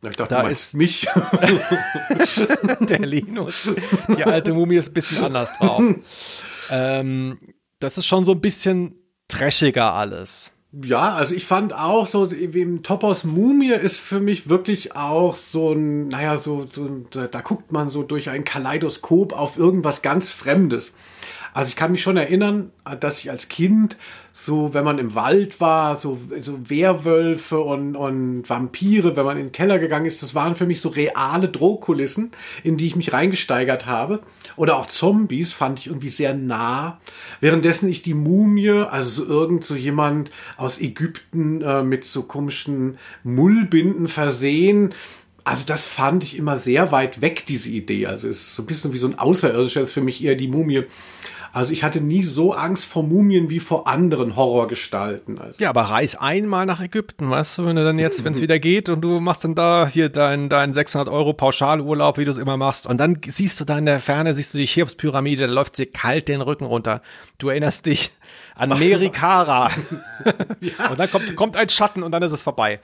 Ich 0.02 0.18
dachte, 0.18 0.34
Da 0.36 0.48
ist- 0.50 0.74
mich. 0.74 1.08
Der 2.82 3.00
Linus. 3.00 3.70
Die 4.18 4.24
alte 4.24 4.54
Mumie 4.54 4.76
ist 4.76 4.90
ein 4.90 4.94
bisschen 4.94 5.24
anders 5.24 5.58
drauf. 5.58 5.82
Ähm, 6.70 7.38
das 7.80 7.98
ist 7.98 8.06
schon 8.06 8.26
so 8.26 8.32
ein 8.32 8.42
bisschen 8.42 8.96
trashiger 9.28 9.94
alles. 9.94 10.52
Ja, 10.84 11.14
also 11.14 11.36
ich 11.36 11.46
fand 11.46 11.74
auch 11.74 12.08
so, 12.08 12.26
im 12.26 12.82
Topos 12.82 13.24
Mumie 13.24 13.72
ist 13.74 13.98
für 13.98 14.20
mich 14.20 14.50
wirklich 14.50 14.96
auch 14.96 15.36
so 15.36 15.74
ein, 15.74 16.08
naja, 16.08 16.38
so, 16.38 16.66
so 16.68 16.86
ein- 16.86 17.06
da, 17.12 17.28
da 17.28 17.42
guckt 17.42 17.72
man 17.72 17.90
so 17.90 18.02
durch 18.02 18.30
ein 18.30 18.44
Kaleidoskop 18.44 19.34
auf 19.34 19.58
irgendwas 19.58 20.02
ganz 20.02 20.30
Fremdes. 20.30 20.92
Also 21.54 21.70
ich 21.70 21.76
kann 21.76 21.92
mich 21.92 22.02
schon 22.02 22.18
erinnern, 22.18 22.72
dass 23.00 23.20
ich 23.20 23.30
als 23.30 23.48
Kind 23.48 23.98
so, 24.32 24.74
wenn 24.74 24.84
man 24.84 24.98
im 24.98 25.14
Wald 25.14 25.62
war, 25.62 25.96
so, 25.96 26.20
so 26.42 26.70
Werwölfe 26.70 27.60
und, 27.60 27.96
und 27.96 28.50
Vampire, 28.50 29.16
wenn 29.16 29.26
man 29.26 29.38
in 29.38 29.46
den 29.46 29.52
Keller 29.52 29.78
gegangen 29.78 30.08
ist, 30.08 30.24
das 30.24 30.34
waren 30.34 30.56
für 30.56 30.66
mich 30.66 30.82
so 30.82 30.90
reale 30.90 31.50
Drohkulissen, 31.50 32.32
in 32.64 32.78
die 32.78 32.88
ich 32.88 32.96
mich 32.96 33.14
reingesteigert 33.14 33.86
habe. 33.86 34.22
Oder 34.56 34.78
auch 34.78 34.88
Zombies 34.88 35.54
fand 35.54 35.80
ich 35.80 35.88
irgendwie 35.88 36.10
sehr 36.10 36.34
nah. 36.34 37.00
Währenddessen 37.42 37.88
ich 37.90 38.02
die 38.02 38.16
Mumie, 38.16 38.70
also 38.70 39.10
so 39.10 39.26
irgend 39.26 39.64
so 39.64 39.76
jemand 39.76 40.32
aus 40.58 40.82
Ägypten 40.82 41.62
äh, 41.62 41.84
mit 41.84 42.06
so 42.06 42.24
komischen 42.24 42.98
Mullbinden 43.24 44.08
versehen, 44.08 44.94
also 45.46 45.66
das 45.66 45.86
fand 45.86 46.24
ich 46.24 46.38
immer 46.38 46.58
sehr 46.58 46.92
weit 46.92 47.22
weg, 47.22 47.44
diese 47.48 47.70
Idee. 47.70 48.08
Also 48.08 48.30
es 48.30 48.38
ist 48.38 48.56
so 48.56 48.64
ein 48.64 48.66
bisschen 48.66 48.94
wie 48.94 48.98
so 48.98 49.08
ein 49.08 49.20
Außerirdischer, 49.20 49.82
ist 49.82 49.92
für 49.92 50.02
mich 50.02 50.24
eher 50.24 50.36
die 50.36 50.48
Mumie. 50.48 50.84
Also 51.54 51.72
ich 51.72 51.84
hatte 51.84 52.02
nie 52.02 52.24
so 52.24 52.54
Angst 52.54 52.84
vor 52.84 53.04
Mumien 53.04 53.52
wie 53.52 53.60
vor 53.60 53.88
anderen 53.88 54.36
Horrorgestalten. 54.36 55.38
Also 55.38 55.62
Ja, 55.62 55.70
aber 55.70 55.82
reis 55.82 56.16
einmal 56.16 56.66
nach 56.66 56.82
Ägypten, 56.82 57.30
weißt 57.30 57.60
du, 57.60 57.66
wenn 57.68 57.76
du 57.76 57.84
dann 57.84 58.00
jetzt, 58.00 58.24
wenn 58.24 58.34
es 58.34 58.42
wieder 58.42 58.58
geht 58.58 58.90
und 58.90 59.02
du 59.02 59.20
machst 59.20 59.44
dann 59.44 59.54
da 59.54 59.88
hier 59.88 60.10
deinen 60.10 60.50
dein 60.50 60.74
600 60.74 61.08
Euro 61.08 61.34
Pauschalurlaub, 61.34 62.18
wie 62.18 62.26
du 62.26 62.32
es 62.32 62.40
immer 62.40 62.58
machst, 62.58 62.88
und 62.88 62.98
dann 62.98 63.20
siehst 63.24 63.60
du 63.60 63.66
da 63.66 63.78
in 63.78 63.86
der 63.86 64.00
Ferne, 64.00 64.34
siehst 64.34 64.56
du 64.56 64.58
die 64.58 64.66
Cheops-Pyramide, 64.66 65.46
da 65.46 65.54
läuft 65.54 65.76
sie 65.76 65.86
kalt 65.86 66.28
den 66.28 66.42
Rücken 66.42 66.66
runter. 66.66 67.04
Du 67.38 67.50
erinnerst 67.50 67.86
dich 67.86 68.12
an 68.56 68.70
Merikara. 68.80 69.70
Und 70.90 71.00
dann 71.00 71.12
kommt, 71.12 71.36
kommt 71.36 71.56
ein 71.56 71.70
Schatten 71.70 72.02
und 72.02 72.12
dann 72.12 72.24
ist 72.24 72.32
es 72.32 72.42
vorbei. 72.42 72.80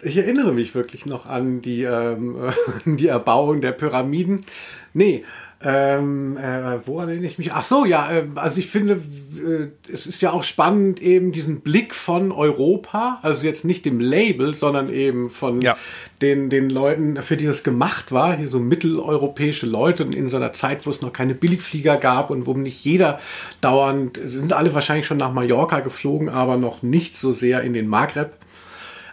Ich 0.00 0.16
erinnere 0.16 0.52
mich 0.52 0.76
wirklich 0.76 1.06
noch 1.06 1.26
an 1.26 1.60
die, 1.60 1.82
ähm, 1.82 2.36
äh, 2.86 2.96
die 2.96 3.08
Erbauung 3.08 3.60
der 3.60 3.72
Pyramiden. 3.72 4.46
Nee, 4.92 5.24
ähm, 5.62 6.38
äh, 6.38 6.78
woran 6.86 7.08
erinnere 7.08 7.26
ich 7.30 7.38
mich? 7.38 7.52
Ach 7.52 7.64
so, 7.64 7.84
ja, 7.84 8.10
äh, 8.10 8.24
also 8.36 8.58
ich 8.58 8.68
finde, 8.68 8.94
äh, 9.36 9.92
es 9.92 10.06
ist 10.06 10.22
ja 10.22 10.32
auch 10.32 10.42
spannend, 10.42 11.02
eben 11.02 11.32
diesen 11.32 11.60
Blick 11.60 11.94
von 11.94 12.32
Europa, 12.32 13.18
also 13.22 13.46
jetzt 13.46 13.66
nicht 13.66 13.84
dem 13.84 14.00
Label, 14.00 14.54
sondern 14.54 14.90
eben 14.90 15.28
von 15.28 15.60
Ja. 15.60 15.76
den, 16.22 16.48
den 16.48 16.70
Leuten, 16.70 17.22
für 17.22 17.36
die 17.36 17.44
das 17.44 17.62
gemacht 17.62 18.10
war, 18.10 18.36
hier 18.36 18.48
so 18.48 18.58
mitteleuropäische 18.58 19.66
Leute 19.66 20.04
und 20.06 20.14
in 20.14 20.28
so 20.28 20.38
einer 20.38 20.52
Zeit, 20.52 20.86
wo 20.86 20.90
es 20.90 21.02
noch 21.02 21.12
keine 21.12 21.34
Billigflieger 21.34 21.98
gab 21.98 22.30
und 22.30 22.46
wo 22.46 22.54
nicht 22.54 22.82
jeder 22.82 23.20
dauernd, 23.60 24.18
sind 24.24 24.54
alle 24.54 24.72
wahrscheinlich 24.72 25.06
schon 25.06 25.18
nach 25.18 25.32
Mallorca 25.32 25.80
geflogen, 25.80 26.30
aber 26.30 26.56
noch 26.56 26.82
nicht 26.82 27.18
so 27.18 27.32
sehr 27.32 27.60
in 27.62 27.74
den 27.74 27.86
Maghreb. 27.86 28.32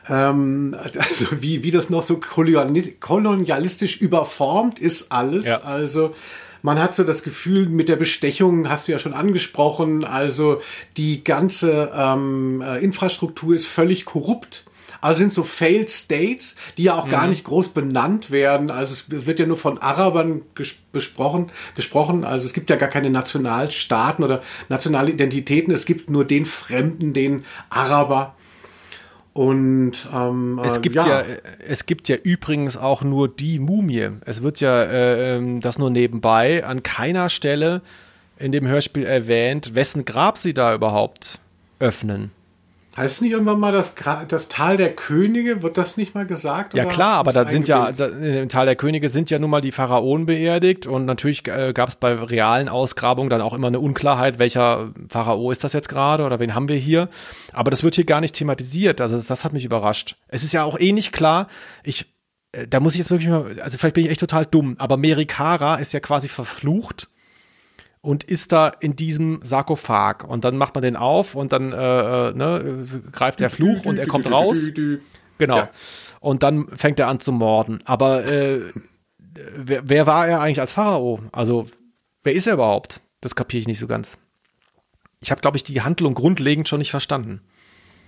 Ähm, 0.10 0.76
also 0.80 1.28
wie, 1.42 1.64
wie 1.64 1.72
das 1.72 1.90
noch 1.90 2.04
so 2.04 2.16
koloniali- 2.16 3.00
kolonialistisch 3.00 4.02
überformt 4.02 4.80
ist 4.80 5.12
alles. 5.12 5.46
Ja. 5.46 5.62
Also 5.62 6.14
man 6.62 6.80
hat 6.80 6.96
so 6.96 7.04
das 7.04 7.24
Gefühl, 7.24 7.68
mit 7.68 7.88
der 7.88 7.98
Bestechung 7.98 8.70
hast 8.70 8.88
du 8.88 8.92
ja 8.92 9.00
schon 9.00 9.14
angesprochen, 9.14 10.04
also 10.04 10.62
die 10.98 11.24
ganze 11.24 11.92
ähm, 11.94 12.62
äh, 12.62 12.84
Infrastruktur 12.84 13.56
ist 13.56 13.68
völlig 13.68 14.06
korrupt. 14.06 14.64
Also 15.00 15.20
sind 15.20 15.34
so 15.34 15.44
Failed 15.44 15.92
States, 15.92 16.56
die 16.78 16.84
ja 16.84 16.96
auch 16.96 17.08
gar 17.08 17.28
nicht 17.28 17.44
groß 17.44 17.70
benannt 17.70 18.32
werden. 18.32 18.72
Also 18.72 18.96
es 18.96 19.28
wird 19.28 19.40
ja 19.40 19.46
nur 19.46 19.58
von 19.58 19.78
Arabern 19.78 20.42
ges 20.56 20.76
besprochen, 20.92 21.52
gesprochen. 21.76 22.24
Also 22.24 22.48
es 22.48 22.54
gibt 22.54 22.72
ja 22.72 22.78
gar 22.78 22.90
keine 22.90 23.12
Nationalstaaten 23.12 24.26
oder 24.26 24.42
nationale 24.70 25.12
Identitäten. 25.12 25.72
Es 25.72 25.86
gibt 25.86 26.10
nur 26.10 26.26
den 26.26 26.46
Fremden, 26.46 27.14
den 27.14 27.46
Araber. 27.70 28.36
Und 29.38 29.92
ähm, 30.12 30.60
Es 30.66 30.78
äh, 30.78 30.82
gibt 30.82 30.96
ja. 30.96 31.24
es 31.68 31.86
gibt 31.86 32.10
ja 32.10 32.16
übrigens 32.16 32.76
auch 32.76 33.04
nur 33.04 33.28
die 33.28 33.60
Mumie. 33.60 34.10
Es 34.26 34.42
wird 34.42 34.62
ja 34.62 34.82
äh, 34.82 35.36
ähm, 35.36 35.62
das 35.62 35.78
nur 35.78 35.92
nebenbei 35.92 36.66
an 36.66 36.82
keiner 36.82 37.30
Stelle 37.30 37.84
in 38.40 38.52
dem 38.52 38.66
Hörspiel 38.68 39.06
erwähnt, 39.06 39.76
wessen 39.76 40.06
Grab 40.06 40.40
sie 40.40 40.56
da 40.56 40.74
überhaupt 40.74 41.38
öffnen. 41.78 42.32
Heißt 42.98 43.22
nicht 43.22 43.34
irgendwann 43.34 43.60
mal 43.60 43.72
das, 43.72 43.94
das 44.28 44.48
Tal 44.48 44.76
der 44.76 44.96
Könige? 44.96 45.62
Wird 45.62 45.78
das 45.78 45.98
nicht 45.98 46.16
mal 46.16 46.26
gesagt? 46.26 46.74
Ja 46.74 46.86
klar, 46.86 47.18
aber 47.20 47.32
da 47.32 47.48
sind 47.48 47.68
ja, 47.68 47.92
da, 47.92 48.08
im 48.08 48.50
Tal 48.50 48.66
der 48.66 48.76
Könige 48.76 49.08
sind 49.08 49.30
ja 49.30 49.38
nun 49.38 49.52
mal 49.52 49.62
die 49.62 49.72
Pharaonen 49.72 50.26
beerdigt 50.26 50.88
und 50.88 51.06
natürlich 51.06 51.48
äh, 51.48 51.74
gab 51.74 51.90
es 51.90 51.98
bei 51.98 52.14
realen 52.14 52.70
Ausgrabungen 52.70 53.30
dann 53.30 53.42
auch 53.42 53.54
immer 53.54 53.68
eine 53.68 53.80
Unklarheit, 53.80 54.40
welcher 54.40 54.92
Pharao 55.10 55.52
ist 55.52 55.64
das 55.64 55.74
jetzt 55.74 55.90
gerade 55.90 56.24
oder 56.24 56.40
wen 56.40 56.56
haben 56.56 56.70
wir 56.70 56.76
hier. 56.76 57.08
Aber 57.54 57.70
das 57.70 57.84
wird 57.84 57.94
hier 57.94 58.06
gar 58.06 58.20
nicht 58.20 58.34
thematisiert, 58.34 59.00
also 59.00 59.16
das, 59.16 59.28
das 59.28 59.46
hat 59.46 59.54
mich 59.54 59.66
überrascht. 59.66 60.16
Es 60.28 60.44
ist 60.44 60.54
ja 60.54 60.64
auch 60.64 60.80
eh 60.80 60.92
nicht 60.92 61.12
klar, 61.12 61.50
ich, 61.84 62.12
äh, 62.52 62.68
da 62.68 62.80
muss 62.80 62.94
ich 62.94 63.00
jetzt 63.00 63.12
wirklich 63.12 63.30
mal, 63.30 63.60
also 63.62 63.78
vielleicht 63.78 63.94
bin 63.94 64.06
ich 64.06 64.10
echt 64.10 64.22
total 64.22 64.48
dumm, 64.48 64.76
aber 64.80 64.98
Merikara 64.98 65.76
ist 65.76 65.94
ja 65.94 66.00
quasi 66.00 66.30
verflucht 66.30 67.10
und 68.08 68.24
ist 68.24 68.54
da 68.54 68.70
in 68.70 68.96
diesem 68.96 69.42
Sarkophag 69.44 70.24
und 70.24 70.46
dann 70.46 70.56
macht 70.56 70.74
man 70.76 70.82
den 70.82 70.96
auf 70.96 71.36
und 71.36 71.52
dann 71.52 71.74
äh, 71.74 72.30
äh, 72.30 72.34
ne, 72.34 72.88
greift 73.12 73.42
der 73.42 73.50
Fluch 73.50 73.84
und 73.84 74.00
er 74.00 74.08
kommt 74.08 74.32
raus. 74.32 74.70
Genau. 75.38 75.58
Ja. 75.58 75.70
Und 76.22 76.42
dann 76.42 76.70
fängt 76.70 77.02
er 77.02 77.10
an 77.10 77.20
zu 77.20 77.34
morden. 77.34 77.82
Aber 77.84 78.26
äh, 78.26 78.62
wer, 79.58 79.90
wer 79.90 80.08
war 80.08 80.26
er 80.26 80.40
eigentlich 80.40 80.62
als 80.62 80.72
Pharao? 80.72 81.20
Also, 81.34 81.68
wer 82.24 82.32
ist 82.32 82.48
er 82.48 82.54
überhaupt? 82.54 83.02
Das 83.20 83.36
kapiere 83.36 83.60
ich 83.60 83.68
nicht 83.68 83.80
so 83.80 83.88
ganz. 83.88 84.18
Ich 85.20 85.30
habe, 85.30 85.42
glaube 85.42 85.58
ich, 85.58 85.66
die 85.66 85.82
Handlung 85.82 86.14
grundlegend 86.14 86.70
schon 86.70 86.80
nicht 86.80 86.92
verstanden. 86.92 87.42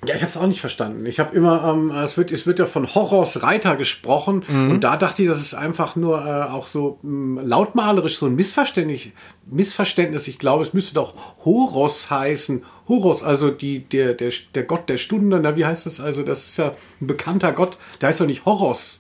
Ja, 0.06 0.16
ich 0.16 0.22
habe 0.22 0.30
es 0.32 0.38
auch 0.38 0.48
nicht 0.48 0.62
verstanden. 0.62 1.06
Ich 1.06 1.20
habe 1.20 1.36
immer, 1.36 1.64
ähm, 1.74 1.92
es 1.92 2.18
wird, 2.18 2.32
es 2.32 2.48
wird 2.48 2.58
ja 2.60 2.66
von 2.66 2.94
Horrors 2.96 3.44
Reiter 3.44 3.76
gesprochen 3.76 4.46
Mhm. 4.48 4.72
und 4.72 4.84
da 4.86 4.96
dachte 4.96 5.24
ich, 5.24 5.28
das 5.28 5.40
ist 5.42 5.54
einfach 5.54 5.98
nur 5.98 6.26
äh, 6.26 6.50
auch 6.52 6.68
so 6.68 7.00
mh, 7.02 7.42
lautmalerisch 7.44 8.18
so 8.18 8.28
ein 8.28 8.36
Missverständnis. 8.36 9.02
Missverständnis. 9.46 10.28
Ich 10.28 10.40
glaube, 10.40 10.64
es 10.64 10.74
müsste 10.74 10.94
doch 10.96 11.14
Horos 11.44 12.10
heißen. 12.10 12.64
Horos, 12.88 13.24
also 13.24 13.52
die 13.52 13.80
der 13.82 14.14
der 14.14 14.32
der 14.56 14.64
Gott 14.64 14.88
der 14.90 14.98
Stunde. 14.98 15.40
Na, 15.42 15.56
wie 15.58 15.66
heißt 15.66 15.86
das? 15.86 16.00
Also 16.00 16.24
das 16.24 16.48
ist 16.48 16.58
ja 16.58 16.72
ein 17.02 17.08
bekannter 17.08 17.52
Gott. 17.52 17.78
Der 18.02 18.10
heißt 18.10 18.22
doch 18.22 18.26
nicht 18.26 18.46
Horos. 18.46 19.00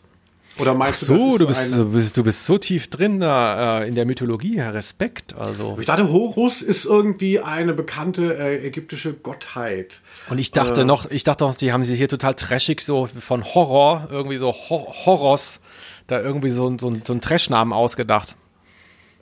Oder 0.59 0.73
meinst 0.73 1.01
So, 1.01 1.15
du, 1.15 1.37
du 1.39 1.45
das 1.45 1.57
ist 1.67 1.71
bist, 1.71 1.77
du 1.77 1.91
bist, 1.91 2.17
du 2.17 2.23
bist 2.23 2.45
so 2.45 2.57
tief 2.57 2.89
drin 2.89 3.19
da, 3.19 3.81
äh, 3.81 3.87
in 3.87 3.95
der 3.95 4.05
Mythologie, 4.05 4.59
Herr 4.61 4.73
Respekt. 4.73 5.35
Also. 5.35 5.77
Ich 5.79 5.85
dachte, 5.85 6.09
Horus 6.11 6.61
ist 6.61 6.85
irgendwie 6.85 7.39
eine 7.39 7.73
bekannte 7.73 8.35
äh, 8.37 8.65
ägyptische 8.67 9.13
Gottheit. 9.13 10.01
Und 10.29 10.37
ich 10.39 10.51
dachte 10.51 10.85
noch, 10.85 11.09
ich 11.09 11.23
dachte 11.23 11.45
noch, 11.45 11.55
die 11.55 11.71
haben 11.71 11.83
sich 11.83 11.97
hier 11.97 12.09
total 12.09 12.33
trashig 12.35 12.81
so 12.81 13.07
von 13.19 13.43
Horror, 13.45 14.07
irgendwie 14.11 14.37
so 14.37 14.51
Ho 14.51 14.93
Horrors, 15.05 15.59
da 16.07 16.19
irgendwie 16.21 16.49
so, 16.49 16.69
so, 16.79 16.93
so 17.03 17.13
einen 17.13 17.21
Trashnamen 17.21 17.73
ausgedacht. 17.73 18.35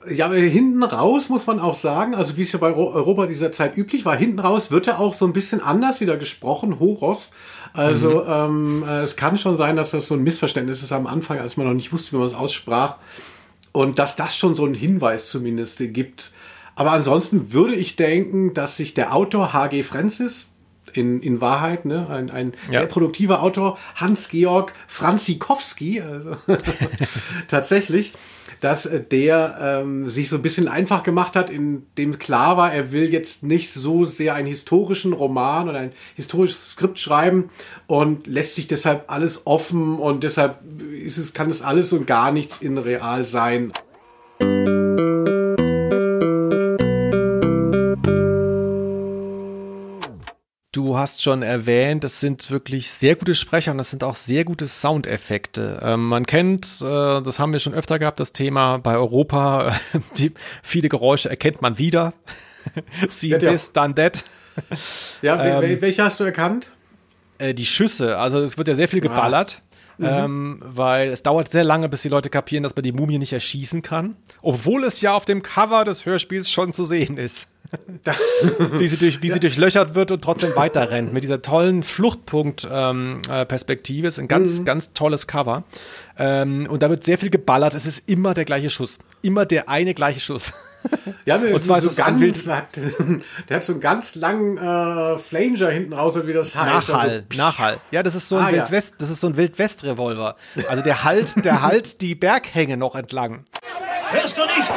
Ja, 0.08 0.26
aber 0.26 0.36
hinten 0.36 0.82
raus 0.84 1.28
muss 1.28 1.46
man 1.46 1.58
auch 1.58 1.74
sagen, 1.74 2.14
also 2.14 2.36
wie 2.36 2.42
es 2.42 2.52
ja 2.52 2.60
bei 2.60 2.70
Ro- 2.70 2.92
Europa 2.92 3.26
dieser 3.26 3.50
Zeit 3.50 3.76
üblich 3.76 4.04
war, 4.04 4.16
hinten 4.16 4.38
raus 4.38 4.70
wird 4.70 4.86
er 4.86 5.00
auch 5.00 5.12
so 5.12 5.26
ein 5.26 5.32
bisschen 5.32 5.60
anders 5.60 6.00
wieder 6.00 6.16
gesprochen, 6.16 6.78
Horos. 6.78 7.30
Also 7.72 8.24
ähm, 8.26 8.84
äh, 8.86 9.02
es 9.02 9.16
kann 9.16 9.38
schon 9.38 9.56
sein, 9.56 9.76
dass 9.76 9.92
das 9.92 10.08
so 10.08 10.14
ein 10.14 10.22
Missverständnis 10.22 10.82
ist 10.82 10.92
am 10.92 11.06
Anfang, 11.06 11.38
als 11.38 11.56
man 11.56 11.66
noch 11.66 11.74
nicht 11.74 11.92
wusste, 11.92 12.12
wie 12.12 12.16
man 12.16 12.26
es 12.26 12.34
aussprach. 12.34 12.96
Und 13.72 13.98
dass 13.98 14.16
das 14.16 14.36
schon 14.36 14.54
so 14.54 14.64
einen 14.64 14.74
Hinweis 14.74 15.30
zumindest 15.30 15.78
gibt. 15.78 16.32
Aber 16.74 16.92
ansonsten 16.92 17.52
würde 17.52 17.74
ich 17.74 17.96
denken, 17.96 18.54
dass 18.54 18.76
sich 18.76 18.94
der 18.94 19.14
Autor 19.14 19.52
H.G. 19.52 19.82
Francis, 19.82 20.47
in, 20.94 21.20
in 21.22 21.40
Wahrheit, 21.40 21.84
ne, 21.84 22.08
ein, 22.08 22.30
ein 22.30 22.52
Ja. 22.70 22.80
sehr 22.80 22.86
produktiver 22.88 23.42
Autor, 23.42 23.78
Hans-Georg 23.94 24.72
Franzikowski, 24.86 26.00
also 26.00 26.36
tatsächlich, 27.48 28.12
dass 28.60 28.86
äh, 28.86 29.00
der 29.00 29.58
ähm, 29.82 30.08
sich 30.08 30.28
so 30.28 30.36
ein 30.36 30.42
bisschen 30.42 30.68
einfach 30.68 31.02
gemacht 31.02 31.36
hat, 31.36 31.50
in 31.50 31.86
dem 31.96 32.18
klar 32.18 32.56
war, 32.56 32.72
er 32.72 32.90
will 32.92 33.12
jetzt 33.12 33.42
nicht 33.44 33.72
so 33.72 34.04
sehr 34.04 34.34
einen 34.34 34.48
historischen 34.48 35.12
Roman 35.12 35.68
oder 35.68 35.78
ein 35.78 35.92
historisches 36.16 36.72
Skript 36.72 36.98
schreiben 36.98 37.50
und 37.86 38.26
lässt 38.26 38.56
sich 38.56 38.66
deshalb 38.66 39.04
alles 39.12 39.42
offen 39.46 39.98
und 39.98 40.24
deshalb 40.24 40.58
ist 40.92 41.18
es, 41.18 41.32
kann 41.32 41.50
es 41.50 41.62
alles 41.62 41.92
und 41.92 42.06
gar 42.06 42.32
nichts 42.32 42.60
in 42.60 42.78
real 42.78 43.24
sein. 43.24 43.72
Du 50.78 50.96
hast 50.96 51.24
schon 51.24 51.42
erwähnt, 51.42 52.04
das 52.04 52.20
sind 52.20 52.52
wirklich 52.52 52.88
sehr 52.88 53.16
gute 53.16 53.34
Sprecher 53.34 53.72
und 53.72 53.78
das 53.78 53.90
sind 53.90 54.04
auch 54.04 54.14
sehr 54.14 54.44
gute 54.44 54.64
Soundeffekte. 54.64 55.80
Ähm, 55.82 56.06
man 56.06 56.24
kennt, 56.24 56.80
äh, 56.82 57.20
das 57.20 57.40
haben 57.40 57.52
wir 57.52 57.58
schon 57.58 57.74
öfter 57.74 57.98
gehabt, 57.98 58.20
das 58.20 58.30
Thema 58.32 58.76
bei 58.78 58.96
Europa, 58.96 59.70
äh, 59.92 59.98
die, 60.18 60.32
viele 60.62 60.88
Geräusche 60.88 61.28
erkennt 61.30 61.62
man 61.62 61.78
wieder. 61.78 62.12
See 63.08 63.26
Ja, 63.30 63.38
this, 63.38 63.72
done 63.72 63.96
that. 63.96 64.22
Ja, 65.20 65.44
Ähm, 65.58 65.62
wel- 65.64 65.80
welche 65.80 66.04
hast 66.04 66.20
du 66.20 66.24
erkannt? 66.24 66.68
Äh, 67.38 67.54
die 67.54 67.66
Schüsse, 67.66 68.16
also 68.16 68.38
es 68.38 68.56
wird 68.56 68.68
ja 68.68 68.74
sehr 68.76 68.86
viel 68.86 69.00
geballert. 69.00 69.62
Ähm, 70.00 70.62
weil 70.64 71.08
es 71.08 71.24
dauert 71.24 71.50
sehr 71.50 71.64
lange, 71.64 71.88
bis 71.88 72.02
die 72.02 72.08
Leute 72.08 72.30
kapieren, 72.30 72.62
dass 72.62 72.76
man 72.76 72.84
die 72.84 72.92
Mumie 72.92 73.18
nicht 73.18 73.32
erschießen 73.32 73.82
kann. 73.82 74.14
Obwohl 74.42 74.84
es 74.84 75.00
ja 75.00 75.12
auf 75.12 75.24
dem 75.24 75.42
Cover 75.42 75.84
des 75.84 76.06
Hörspiels 76.06 76.48
schon 76.48 76.72
zu 76.72 76.84
sehen 76.84 77.16
ist. 77.16 77.48
Wie 78.78 78.86
sie, 78.86 78.96
durch, 78.96 79.20
wie 79.22 79.28
sie 79.30 79.40
durchlöchert 79.40 79.94
wird 79.94 80.10
und 80.10 80.22
trotzdem 80.22 80.54
weiter 80.56 80.90
rennt. 80.90 81.12
Mit 81.12 81.22
dieser 81.24 81.42
tollen 81.42 81.82
Fluchtpunkt-Perspektive. 81.82 84.06
ist 84.08 84.18
ein 84.18 84.28
ganz, 84.28 84.64
ganz 84.64 84.92
tolles 84.94 85.26
Cover. 85.26 85.64
Ähm, 86.18 86.66
und 86.70 86.82
da 86.82 86.88
wird 86.90 87.04
sehr 87.04 87.18
viel 87.18 87.30
geballert. 87.30 87.74
Es 87.74 87.86
ist 87.86 88.08
immer 88.08 88.34
der 88.34 88.44
gleiche 88.44 88.70
Schuss. 88.70 88.98
Immer 89.22 89.44
der 89.46 89.68
eine 89.68 89.94
gleiche 89.94 90.20
Schuss. 90.20 90.52
Ja, 91.24 91.34
Und 91.36 91.64
zwar 91.64 91.80
so 91.80 91.88
ist 91.88 91.94
es 91.94 91.96
ganz, 91.98 92.20
Wild- 92.20 92.46
hat, 92.46 92.68
der 93.48 93.56
hat 93.56 93.64
so 93.64 93.72
einen 93.72 93.80
ganz 93.80 94.14
langen 94.14 94.56
äh, 94.56 95.18
Flanger 95.18 95.70
hinten 95.70 95.92
raus, 95.92 96.14
oder 96.14 96.28
wie 96.28 96.32
das 96.32 96.54
heißt. 96.54 96.88
Nachhall, 96.88 97.10
Also, 97.10 97.22
Nachhall. 97.36 97.78
Ja, 97.90 98.04
das 98.04 98.14
ist 98.14 98.28
so 98.28 98.36
ein 98.36 98.44
Ah, 98.44 98.50
ja. 98.50 98.56
Wildwest, 98.62 98.94
das 98.98 99.10
ist 99.10 99.18
so 99.20 99.26
ein 99.26 99.36
Wildwest-Revolver. 99.36 100.36
Also 100.68 100.82
der 100.84 101.02
halt, 101.02 101.44
der 101.44 101.62
halt 101.62 102.00
die 102.00 102.14
Berghänge 102.14 102.76
noch 102.76 102.94
entlang. 102.94 103.44
Hörst 104.10 104.38
du 104.38 104.42
nicht? 104.42 104.72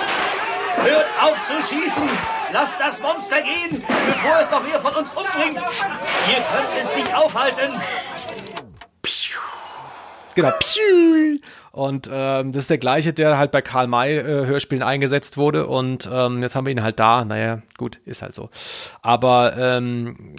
Hört 0.84 1.06
auf 1.22 1.40
zu 1.48 1.62
schießen! 1.76 2.10
Lasst 2.54 2.80
das 2.80 3.02
Monster 3.02 3.42
gehen, 3.42 3.82
bevor 4.08 4.40
es 4.40 4.52
noch 4.52 4.64
mehr 4.64 4.80
von 4.80 4.94
uns 4.96 5.14
umbringt! 5.14 5.58
Ihr 5.58 6.44
könnt 6.52 6.82
es 6.82 6.96
nicht 6.96 7.14
aufhalten! 7.16 7.74
Genau. 10.36 10.52
Und 11.72 12.10
ähm, 12.12 12.52
das 12.52 12.64
ist 12.64 12.70
der 12.70 12.78
gleiche, 12.78 13.14
der 13.14 13.38
halt 13.38 13.52
bei 13.52 13.62
Karl 13.62 13.88
May 13.88 14.18
äh, 14.18 14.46
Hörspielen 14.46 14.84
eingesetzt 14.84 15.38
wurde. 15.38 15.68
Und 15.68 16.10
ähm, 16.12 16.42
jetzt 16.42 16.56
haben 16.56 16.66
wir 16.66 16.72
ihn 16.72 16.84
halt 16.84 17.00
da. 17.00 17.24
Naja, 17.24 17.62
gut, 17.78 18.00
ist 18.06 18.22
halt 18.22 18.36
so. 18.36 18.50
Aber 19.02 19.56
ähm, 19.58 20.36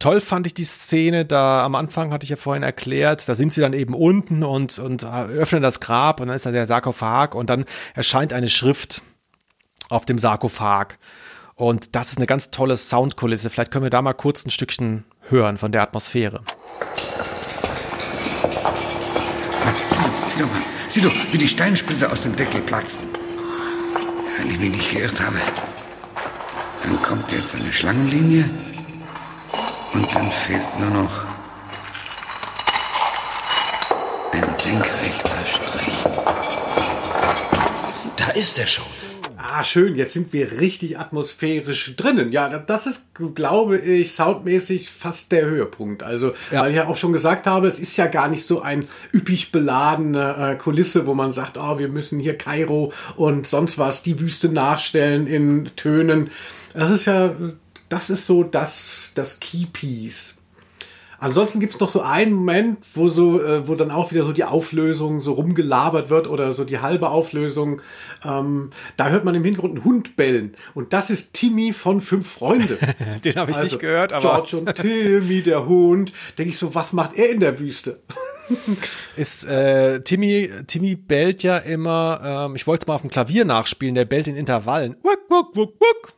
toll 0.00 0.20
fand 0.20 0.46
ich 0.46 0.54
die 0.54 0.64
Szene, 0.64 1.24
da 1.24 1.64
am 1.64 1.76
Anfang 1.76 2.12
hatte 2.12 2.24
ich 2.24 2.30
ja 2.30 2.36
vorhin 2.36 2.64
erklärt, 2.64 3.28
da 3.28 3.34
sind 3.34 3.52
sie 3.52 3.60
dann 3.60 3.72
eben 3.72 3.94
unten 3.94 4.42
und, 4.42 4.78
und 4.78 5.04
äh, 5.04 5.06
öffnen 5.06 5.62
das 5.62 5.78
Grab 5.80 6.20
und 6.20 6.28
dann 6.28 6.36
ist 6.36 6.46
da 6.46 6.50
der 6.50 6.66
Sarkophag 6.66 7.34
und 7.34 7.48
dann 7.48 7.64
erscheint 7.94 8.32
eine 8.32 8.48
Schrift 8.48 9.02
auf 9.88 10.04
dem 10.04 10.18
Sarkophag. 10.18 10.98
Und 11.56 11.96
das 11.96 12.10
ist 12.10 12.18
eine 12.18 12.26
ganz 12.26 12.50
tolle 12.50 12.76
Soundkulisse. 12.76 13.48
Vielleicht 13.48 13.70
können 13.70 13.84
wir 13.84 13.90
da 13.90 14.02
mal 14.02 14.12
kurz 14.12 14.44
ein 14.44 14.50
Stückchen 14.50 15.04
hören 15.22 15.56
von 15.56 15.72
der 15.72 15.80
Atmosphäre. 15.82 16.42
Sieh 20.28 20.42
doch 20.42 20.50
mal, 20.50 20.62
sieh 20.90 21.00
doch, 21.00 21.14
wie 21.32 21.38
die 21.38 21.48
Steinsplitter 21.48 22.12
aus 22.12 22.22
dem 22.22 22.36
Deckel 22.36 22.60
platzen. 22.60 23.08
Wenn 24.38 24.50
ich 24.50 24.58
mich 24.58 24.70
nicht 24.70 24.90
geirrt 24.90 25.18
habe. 25.18 25.38
Dann 26.82 27.02
kommt 27.02 27.32
jetzt 27.32 27.54
eine 27.54 27.72
Schlangenlinie 27.72 28.50
und 29.94 30.14
dann 30.14 30.30
fehlt 30.30 30.78
nur 30.78 30.90
noch 30.90 31.24
ein 34.32 34.54
senkrechter 34.54 35.38
Strich. 35.46 36.04
Da 38.16 38.28
ist 38.32 38.58
er 38.58 38.66
schon. 38.66 39.05
Ah, 39.48 39.62
schön, 39.64 39.94
jetzt 39.94 40.12
sind 40.14 40.32
wir 40.32 40.60
richtig 40.60 40.98
atmosphärisch 40.98 41.94
drinnen. 41.96 42.32
Ja, 42.32 42.48
da- 42.48 42.58
das 42.58 42.86
ist, 42.86 43.02
glaube 43.34 43.78
ich, 43.78 44.12
soundmäßig 44.12 44.90
fast 44.90 45.30
der 45.30 45.44
Höhepunkt. 45.46 46.02
Also, 46.02 46.32
Ja. 46.50 46.62
weil 46.62 46.70
ich 46.70 46.76
ja 46.76 46.86
auch 46.88 46.96
schon 46.96 47.12
gesagt 47.12 47.46
habe, 47.46 47.68
es 47.68 47.78
ist 47.78 47.96
ja 47.96 48.06
gar 48.06 48.28
nicht 48.28 48.46
so 48.46 48.60
ein 48.62 48.88
üppig 49.14 49.52
beladene 49.52 50.36
äh, 50.54 50.56
Kulisse, 50.56 51.06
wo 51.06 51.14
man 51.14 51.32
sagt, 51.32 51.58
oh, 51.58 51.78
wir 51.78 51.88
müssen 51.88 52.18
hier 52.18 52.36
Kairo 52.36 52.92
und 53.16 53.46
sonst 53.46 53.78
was, 53.78 54.02
die 54.02 54.18
Wüste 54.18 54.48
nachstellen 54.48 55.26
in 55.26 55.70
Tönen. 55.76 56.30
Das 56.74 56.90
ist 56.90 57.04
ja, 57.06 57.34
das 57.88 58.10
ist 58.10 58.26
so 58.26 58.42
das, 58.42 59.12
das 59.14 59.38
Keypiece. 59.40 60.34
Ansonsten 61.18 61.60
gibt's 61.60 61.80
noch 61.80 61.88
so 61.88 62.00
einen 62.00 62.32
Moment, 62.32 62.78
wo 62.94 63.08
so, 63.08 63.42
äh, 63.42 63.66
wo 63.66 63.74
dann 63.74 63.90
auch 63.90 64.12
wieder 64.12 64.24
so 64.24 64.32
die 64.32 64.44
Auflösung 64.44 65.20
so 65.20 65.32
rumgelabert 65.32 66.10
wird 66.10 66.28
oder 66.28 66.52
so 66.52 66.64
die 66.64 66.78
halbe 66.78 67.08
Auflösung. 67.08 67.80
Ähm, 68.24 68.70
da 68.96 69.08
hört 69.08 69.24
man 69.24 69.34
im 69.34 69.44
Hintergrund 69.44 69.76
einen 69.76 69.84
Hund 69.84 70.16
bellen. 70.16 70.54
Und 70.74 70.92
das 70.92 71.10
ist 71.10 71.32
Timmy 71.32 71.72
von 71.72 72.00
Fünf 72.00 72.30
Freunde. 72.30 72.78
Den 73.24 73.36
habe 73.36 73.50
ich 73.50 73.56
Also, 73.56 73.62
nicht 73.68 73.78
gehört, 73.78 74.12
aber 74.12 74.44
George 74.46 74.56
und 74.58 74.74
Timmy, 74.74 75.42
der 75.42 75.66
Hund. 75.66 76.12
Denke 76.38 76.50
ich 76.50 76.58
so, 76.58 76.74
was 76.74 76.92
macht 76.92 77.16
er 77.16 77.30
in 77.30 77.40
der 77.40 77.58
Wüste? 77.58 78.00
ist 79.16 79.44
äh, 79.46 80.00
Timmy, 80.02 80.50
Timmy 80.66 80.94
bellt 80.94 81.42
ja 81.42 81.56
immer, 81.58 82.46
ähm, 82.46 82.56
ich 82.56 82.66
wollte 82.66 82.84
es 82.84 82.86
mal 82.86 82.94
auf 82.94 83.00
dem 83.00 83.10
Klavier 83.10 83.44
nachspielen, 83.44 83.94
der 83.94 84.04
bellt 84.04 84.28
in 84.28 84.36
Intervallen. 84.36 84.96
Wuck, 85.02 85.18
wuck, 85.28 85.56
wuck, 85.56 85.74
wuck. 85.80 86.12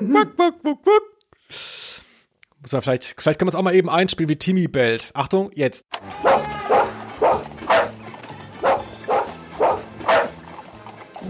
Wuck, 0.00 0.38
wuck, 0.38 0.54
wuck, 0.62 0.86
wuck. 0.86 1.02
Muss 2.66 2.72
man 2.72 2.82
vielleicht, 2.82 3.14
vielleicht 3.16 3.38
kann 3.38 3.46
man 3.46 3.50
es 3.50 3.54
auch 3.54 3.62
mal 3.62 3.76
eben 3.76 3.88
einspielen, 3.88 4.28
wie 4.28 4.34
Timmy 4.34 4.66
bellt. 4.66 5.12
Achtung, 5.14 5.52
jetzt. 5.54 5.86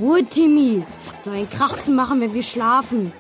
Ruhe, 0.01 0.25
Timmy. 0.25 0.83
So 1.23 1.31
einen 1.33 1.51
Krach 1.51 1.79
zu 1.81 1.91
machen, 1.91 2.23
wenn 2.23 2.33
wir 2.33 2.43
schlafen. 2.43 3.13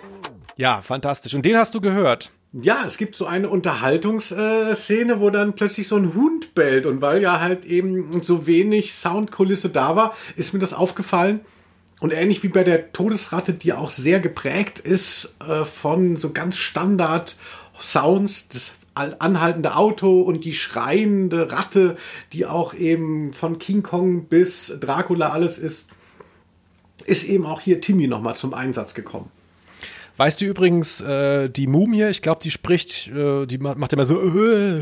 Ja, 0.56 0.80
fantastisch. 0.80 1.34
Und 1.34 1.44
den 1.44 1.58
hast 1.58 1.74
du 1.74 1.82
gehört. 1.82 2.30
Ja, 2.54 2.84
es 2.86 2.96
gibt 2.96 3.16
so 3.16 3.26
eine 3.26 3.50
Unterhaltungsszene, 3.50 5.20
wo 5.20 5.28
dann 5.28 5.52
plötzlich 5.52 5.86
so 5.86 5.96
ein 5.96 6.14
Hund 6.14 6.54
bellt. 6.54 6.86
Und 6.86 7.02
weil 7.02 7.20
ja 7.20 7.40
halt 7.40 7.66
eben 7.66 8.22
so 8.22 8.46
wenig 8.46 8.94
Soundkulisse 8.94 9.68
da 9.68 9.94
war, 9.94 10.16
ist 10.36 10.54
mir 10.54 10.60
das 10.60 10.72
aufgefallen. 10.72 11.40
Und 12.00 12.12
ähnlich 12.12 12.42
wie 12.42 12.48
bei 12.48 12.62
der 12.62 12.92
Todesratte, 12.92 13.54
die 13.54 13.72
auch 13.72 13.90
sehr 13.90 14.20
geprägt 14.20 14.78
ist 14.78 15.34
äh, 15.40 15.64
von 15.64 16.16
so 16.16 16.30
ganz 16.30 16.56
Standard 16.56 17.36
Sounds, 17.82 18.46
das 18.48 18.74
anhaltende 18.94 19.76
Auto 19.76 20.22
und 20.22 20.44
die 20.44 20.54
schreiende 20.54 21.52
Ratte, 21.52 21.96
die 22.32 22.46
auch 22.46 22.72
eben 22.72 23.34
von 23.34 23.58
King 23.58 23.82
Kong 23.82 24.24
bis 24.24 24.72
Dracula 24.80 25.30
alles 25.30 25.58
ist, 25.58 25.84
ist 27.04 27.24
eben 27.24 27.44
auch 27.44 27.60
hier 27.60 27.82
Timmy 27.82 28.06
nochmal 28.06 28.36
zum 28.36 28.54
Einsatz 28.54 28.94
gekommen. 28.94 29.30
Weißt 30.16 30.40
du 30.40 30.46
übrigens, 30.46 31.02
äh, 31.02 31.50
die 31.50 31.66
Mumie, 31.66 32.04
ich 32.04 32.22
glaube, 32.22 32.40
die 32.42 32.50
spricht, 32.50 33.08
äh, 33.08 33.44
die 33.44 33.58
ma- 33.58 33.74
macht 33.74 33.92
immer 33.92 34.06
so, 34.06 34.18
äh, 34.18 34.78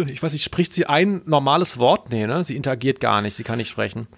äh, 0.00 0.10
ich 0.10 0.20
weiß 0.20 0.32
nicht, 0.32 0.42
spricht 0.42 0.74
sie 0.74 0.86
ein 0.86 1.22
normales 1.24 1.78
Wort? 1.78 2.10
Nee, 2.10 2.26
ne? 2.26 2.42
Sie 2.42 2.56
interagiert 2.56 2.98
gar 2.98 3.22
nicht, 3.22 3.34
sie 3.34 3.44
kann 3.44 3.58
nicht 3.58 3.70
sprechen. 3.70 4.08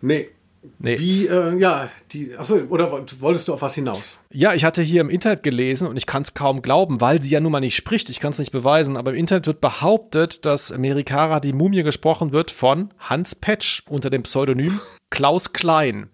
Nee. 0.00 0.30
Nee. 0.78 0.98
Wie, 0.98 1.26
äh, 1.26 1.58
ja, 1.58 1.88
die, 2.12 2.36
achso, 2.36 2.56
oder 2.68 2.90
woll- 2.90 3.04
wolltest 3.20 3.48
du 3.48 3.54
auf 3.54 3.62
was 3.62 3.74
hinaus? 3.74 4.16
Ja, 4.30 4.54
ich 4.54 4.64
hatte 4.64 4.82
hier 4.82 5.00
im 5.02 5.10
Internet 5.10 5.42
gelesen 5.42 5.86
und 5.86 5.96
ich 5.96 6.06
kann 6.06 6.22
es 6.22 6.34
kaum 6.34 6.62
glauben, 6.62 7.00
weil 7.00 7.20
sie 7.22 7.30
ja 7.30 7.40
nun 7.40 7.52
mal 7.52 7.60
nicht 7.60 7.76
spricht. 7.76 8.08
Ich 8.08 8.18
kann 8.20 8.32
es 8.32 8.38
nicht 8.38 8.50
beweisen, 8.52 8.96
aber 8.96 9.12
im 9.12 9.18
Internet 9.18 9.46
wird 9.46 9.60
behauptet, 9.60 10.46
dass 10.46 10.76
Merikara 10.76 11.40
die 11.40 11.52
Mumie 11.52 11.82
gesprochen 11.82 12.32
wird 12.32 12.50
von 12.50 12.92
Hans 12.98 13.34
Petsch 13.34 13.82
unter 13.88 14.08
dem 14.10 14.22
Pseudonym 14.22 14.80
Klaus 15.10 15.52
Klein. 15.52 16.08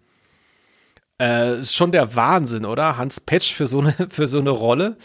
Äh, 1.20 1.58
ist 1.58 1.76
schon 1.76 1.92
der 1.92 2.16
Wahnsinn, 2.16 2.64
oder? 2.64 2.96
Hans 2.96 3.20
Petsch 3.20 3.52
für 3.52 3.66
so 3.66 3.80
eine, 3.80 3.94
für 4.10 4.26
so 4.26 4.38
eine 4.38 4.50
Rolle. 4.50 4.96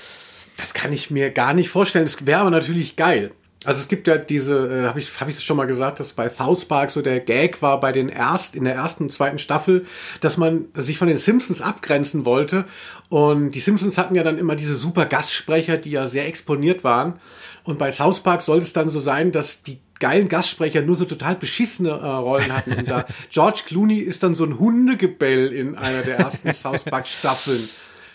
Das 0.57 0.74
kann 0.74 0.93
ich 0.93 1.11
mir 1.11 1.32
gar 1.32 1.53
nicht 1.53 1.69
vorstellen. 1.69 2.05
Das 2.05 2.26
wäre 2.26 2.39
aber 2.41 2.49
natürlich 2.51 2.95
geil. 2.95 3.32
Also 3.66 3.82
es 3.82 3.88
gibt 3.88 4.07
ja 4.07 4.18
diese, 4.18 4.55
äh, 4.84 4.88
habe 4.88 4.99
ich, 4.99 5.20
hab 5.20 5.28
ich 5.28 5.43
schon 5.43 5.57
mal 5.57 5.66
gesagt, 5.68 5.99
dass 5.99 6.13
bei 6.13 6.30
South 6.30 6.66
Park 6.66 6.91
so 6.91 7.01
der 7.01 7.20
Gag 7.20 7.61
war 7.61 7.80
bei 7.80 7.91
den 7.91 8.09
erst 8.09 8.55
in 8.55 8.63
der 8.66 8.76
ersten 8.76 9.03
und 9.03 9.11
zweiten 9.11 9.39
Staffel, 9.39 9.86
dass 10.22 10.38
man 10.38 10.68
sich 10.76 10.97
von 10.97 11.07
den 11.07 11.18
Simpsons 11.18 11.61
abgrenzen 11.61 12.26
wollte. 12.26 12.66
Und 13.09 13.51
die 13.51 13.59
Simpsons 13.59 13.97
hatten 13.97 14.16
ja 14.16 14.24
dann 14.24 14.38
immer 14.38 14.55
diese 14.55 14.76
super 14.76 15.05
Gastsprecher, 15.05 15.78
die 15.78 15.91
ja 15.91 16.07
sehr 16.07 16.28
exponiert 16.28 16.84
waren. 16.84 17.20
Und 17.63 17.78
bei 17.80 17.91
South 17.91 18.20
Park 18.22 18.41
sollte 18.41 18.66
es 18.66 18.74
dann 18.74 18.89
so 18.89 18.99
sein, 18.99 19.32
dass 19.32 19.63
die 19.63 19.80
geilen 19.99 20.28
Gastsprecher 20.28 20.82
nur 20.82 20.95
so 20.97 21.05
total 21.05 21.36
beschissene 21.36 21.89
äh, 21.89 21.93
Rollen 21.93 22.51
hatten. 22.55 22.74
Und 22.74 22.89
da 22.89 23.05
George 23.32 23.61
Clooney 23.66 23.99
ist 23.99 24.24
dann 24.24 24.36
so 24.36 24.43
ein 24.43 24.59
Hundegebell 24.59 25.53
in 25.53 25.76
einer 25.76 26.01
der 26.01 26.18
ersten 26.20 26.53
South 26.53 26.84
Park 26.84 27.07
Staffeln. 27.07 27.68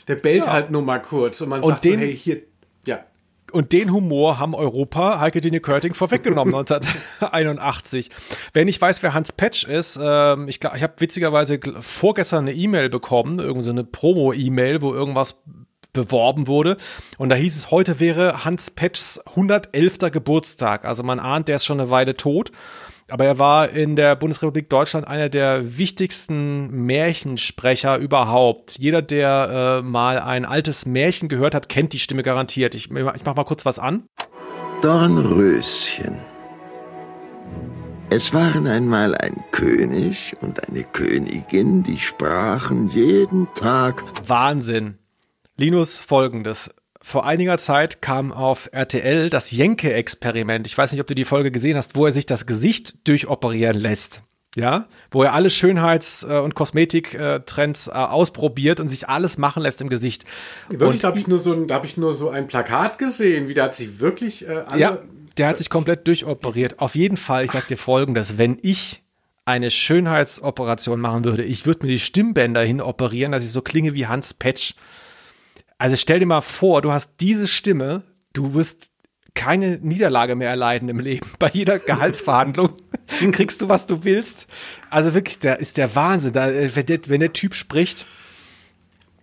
Der 0.09 0.17
bellt 0.17 0.45
Ja. 0.47 0.53
halt 0.53 0.71
nur 0.71 0.83
mal 0.83 0.99
kurz 1.01 1.41
und 1.41 1.49
man 1.49 1.61
Und 1.63 1.71
sagt 1.71 1.85
so, 1.85 1.91
den- 1.91 2.01
hey, 2.01 2.17
hier. 2.17 2.43
Und 3.53 3.73
den 3.73 3.93
Humor 3.93 4.39
haben 4.39 4.55
Europa 4.55 5.21
Heike 5.21 5.41
Dine 5.41 5.61
Körting 5.61 5.95
vorweggenommen 5.95 6.55
1981. 6.55 8.11
Wer 8.53 8.65
nicht 8.65 8.81
weiß, 8.81 9.03
wer 9.03 9.15
Hans 9.15 9.33
Petsch 9.33 9.65
ist, 9.65 9.99
ähm, 10.03 10.49
ich 10.49 10.61
glaube, 10.61 10.77
ich 10.77 10.83
habe 10.83 10.95
witzigerweise 10.99 11.59
vorgestern 11.81 12.49
eine 12.49 12.57
E-Mail 12.57 12.89
bekommen, 12.89 13.39
irgend 13.39 13.65
so 13.65 13.71
eine 13.71 13.85
Promo-E-Mail, 13.85 14.83
wo 14.83 14.93
irgendwas 14.93 15.43
beworben 15.93 16.47
wurde. 16.47 16.77
Und 17.19 17.31
da 17.31 17.37
hieß 17.37 17.57
es, 17.57 17.71
heute 17.71 18.01
wäre 18.01 18.45
Hans 18.45 18.71
Petschs 18.71 19.19
111. 19.27 19.99
Geburtstag. 20.13 20.85
Also 20.85 21.03
man 21.03 21.19
ahnt, 21.19 21.49
der 21.49 21.57
ist 21.57 21.65
schon 21.65 21.81
eine 21.81 21.91
Weile 21.91 22.17
tot. 22.17 22.53
Aber 23.11 23.25
er 23.25 23.39
war 23.39 23.71
in 23.71 23.97
der 23.97 24.17
Bundesrepublik 24.17 24.69
Deutschland 24.69 25.07
einer 25.07 25.29
der 25.29 25.79
wichtigsten 25.79 26.87
Märchensprecher 26.87 27.99
überhaupt. 27.99 28.79
Jeder, 28.79 29.03
der 29.03 29.81
äh, 29.81 29.87
mal 29.87 30.19
ein 30.19 30.45
altes 30.45 30.87
Märchen 30.87 31.29
gehört 31.29 31.55
hat, 31.55 31.69
kennt 31.69 31.93
die 31.93 31.99
Stimme 31.99 32.23
garantiert. 32.23 32.75
Ich, 32.75 32.91
ich 32.91 33.25
mach 33.25 33.37
mal 33.37 33.45
kurz 33.45 33.65
was 33.65 33.79
an. 33.79 34.05
Dornröschen. 34.83 36.19
Es 38.13 38.35
waren 38.35 38.67
einmal 38.67 39.15
ein 39.15 39.45
König 39.53 40.35
und 40.41 40.69
eine 40.69 40.83
Königin, 40.83 41.85
die 41.85 41.99
sprachen 41.99 42.91
jeden 42.91 43.47
Tag 43.55 44.03
Wahnsinn. 44.27 44.99
Linus, 45.57 45.99
folgendes. 45.99 46.71
Vor 47.03 47.25
einiger 47.25 47.57
Zeit 47.59 48.03
kam 48.03 48.31
auf 48.31 48.69
RTL 48.73 49.31
das 49.31 49.51
Jenke-Experiment. 49.51 50.67
Ich 50.67 50.77
weiß 50.77 50.93
nicht, 50.93 51.01
ob 51.01 51.07
du 51.07 51.15
die 51.15 51.25
Folge 51.25 51.51
gesehen 51.51 51.77
hast, 51.77 51.97
wo 51.97 52.05
er 52.05 52.13
sich 52.13 52.27
das 52.27 52.47
Gesicht 52.47 53.09
durchoperieren 53.09 53.79
lässt. 53.79 54.23
Ja, 54.57 54.89
wo 55.13 55.23
er 55.23 55.33
alle 55.33 55.49
Schönheits- 55.49 56.25
äh, 56.29 56.41
und 56.41 56.57
Kosmetiktrends 56.57 57.87
äh, 57.87 57.93
ausprobiert 57.93 58.81
und 58.81 58.89
sich 58.89 59.09
alles 59.09 59.39
machen 59.39 59.63
lässt 59.63 59.81
im 59.81 59.89
Gesicht. 59.89 60.25
Wirklich, 60.69 61.05
habe 61.05 61.21
ich 61.21 61.29
nur 61.29 61.39
so 61.39 61.53
ein, 61.53 61.69
da 61.69 61.77
habe 61.77 61.87
ich 61.87 61.97
nur 61.97 62.15
so 62.15 62.31
ein 62.31 62.49
Plakat 62.49 62.99
gesehen, 62.99 63.49
wie 63.49 63.55
da 63.55 63.65
hat 63.65 63.77
sich 63.77 64.01
wirklich 64.01 64.49
äh, 64.49 64.65
alle 64.67 64.81
Ja, 64.81 64.99
der 65.39 65.47
hat 65.47 65.59
sich 65.59 65.71
komplett 65.71 66.07
durchoperiert. 66.09 66.81
Auf 66.81 66.97
jeden 66.97 67.17
Fall, 67.17 67.45
ich 67.45 67.53
sag 67.53 67.69
dir 67.69 67.77
folgendes, 67.77 68.39
wenn 68.39 68.59
ich 68.61 69.05
eine 69.45 69.71
Schönheitsoperation 69.71 71.01
machen 71.01 71.25
würde, 71.25 71.45
ich 71.45 71.65
würde 71.65 71.87
mir 71.87 71.93
die 71.93 71.99
Stimmbänder 71.99 72.63
hin 72.63 72.81
operieren, 72.81 73.33
dass 73.33 73.45
ich 73.45 73.53
so 73.53 73.63
klinge 73.63 73.95
wie 73.95 74.07
Hans 74.07 74.35
Petsch. 74.35 74.75
Also 75.81 75.97
stell 75.97 76.19
dir 76.19 76.27
mal 76.27 76.43
vor, 76.43 76.83
du 76.83 76.93
hast 76.93 77.15
diese 77.21 77.49
Stimme, 77.49 78.03
du 78.35 78.53
wirst 78.53 78.89
keine 79.35 79.79
Niederlage 79.79 80.37
mehr 80.37 80.51
erleiden 80.51 80.89
im 80.91 80.99
Leben. 81.01 81.27
Bei 81.39 81.49
jeder 81.53 81.79
Gehaltsverhandlung 81.79 82.75
kriegst 83.33 83.63
du, 83.63 83.69
was 83.71 83.87
du 83.87 84.05
willst. 84.05 84.47
Also 84.91 85.15
wirklich, 85.15 85.39
der 85.39 85.59
ist 85.59 85.79
der 85.79 85.95
Wahnsinn. 85.95 86.35
Da, 86.35 86.51
äh, 86.51 86.71
wenn, 86.77 86.85
der, 86.85 86.99
wenn 87.07 87.21
der 87.21 87.33
Typ 87.33 87.55
spricht, 87.55 88.05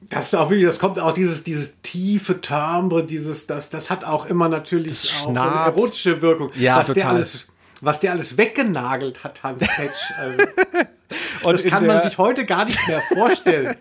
Das 0.10 0.28
ist 0.28 0.36
auch 0.36 0.50
wirklich, 0.50 0.66
das 0.68 0.80
kommt 0.80 0.98
auch 1.00 1.14
dieses, 1.14 1.44
dieses 1.44 1.74
tiefe 1.84 2.42
Timbre, 2.42 3.06
dieses, 3.06 3.46
das, 3.46 3.70
das 3.70 3.92
hat 3.92 4.04
auch 4.04 4.26
immer 4.26 4.50
natürlich 4.50 4.92
Das 4.94 5.10
auch 5.12 5.24
so 5.26 5.30
eine 5.30 5.40
erotische 5.42 6.22
Wirkung. 6.24 6.50
Ja, 6.56 6.78
was 6.80 6.88
Der 6.88 6.96
total. 6.96 7.16
alles, 7.18 7.46
was 7.82 8.00
der 8.00 8.12
alles 8.14 8.38
weggenagelt 8.38 9.24
hat, 9.24 9.44
Hans 9.44 9.60
Petsch. 9.60 10.12
Also, 10.18 10.40
Und 11.44 11.54
das 11.54 11.64
kann 11.66 11.86
man 11.86 11.98
der- 11.98 12.10
sich 12.10 12.18
heute 12.18 12.46
gar 12.46 12.66
nicht 12.66 12.80
mehr 12.88 13.02
vorstellen. 13.14 13.76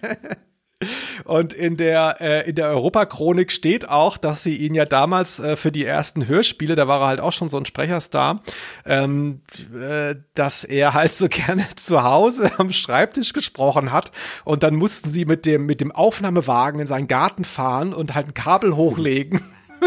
Und 1.25 1.55
in 1.55 1.79
der, 1.79 2.19
äh, 2.21 2.49
in 2.51 2.55
der 2.55 2.69
Europachronik 2.69 3.51
steht 3.51 3.89
auch, 3.89 4.19
dass 4.19 4.43
sie 4.43 4.57
ihn 4.57 4.75
ja 4.75 4.85
damals 4.85 5.41
äh, 5.41 5.57
für 5.57 5.73
die 5.73 5.85
ersten 5.85 6.29
Hörspiele, 6.29 6.75
da 6.75 6.87
war 6.87 7.01
er 7.01 7.07
halt 7.07 7.21
auch 7.21 7.33
schon 7.33 7.49
so 7.49 7.57
ein 7.57 7.65
Sprecherstar, 7.65 8.43
ähm, 8.85 9.41
äh, 9.75 10.17
dass 10.35 10.65
er 10.65 10.93
halt 10.93 11.15
so 11.15 11.29
gerne 11.31 11.67
zu 11.77 12.03
Hause 12.03 12.51
am 12.59 12.73
Schreibtisch 12.73 13.33
gesprochen 13.33 13.91
hat. 13.91 14.13
Und 14.45 14.63
dann 14.63 14.75
mussten 14.75 15.09
sie 15.09 15.25
mit 15.25 15.47
dem, 15.47 15.65
mit 15.65 15.81
dem 15.81 15.93
Aufnahmewagen 15.93 16.81
in 16.81 16.87
seinen 16.87 17.09
Garten 17.09 17.47
fahren 17.47 17.95
und 17.95 18.15
halt 18.15 18.29
ein 18.29 18.35
Kabel 18.35 18.77
hochlegen. 18.77 19.41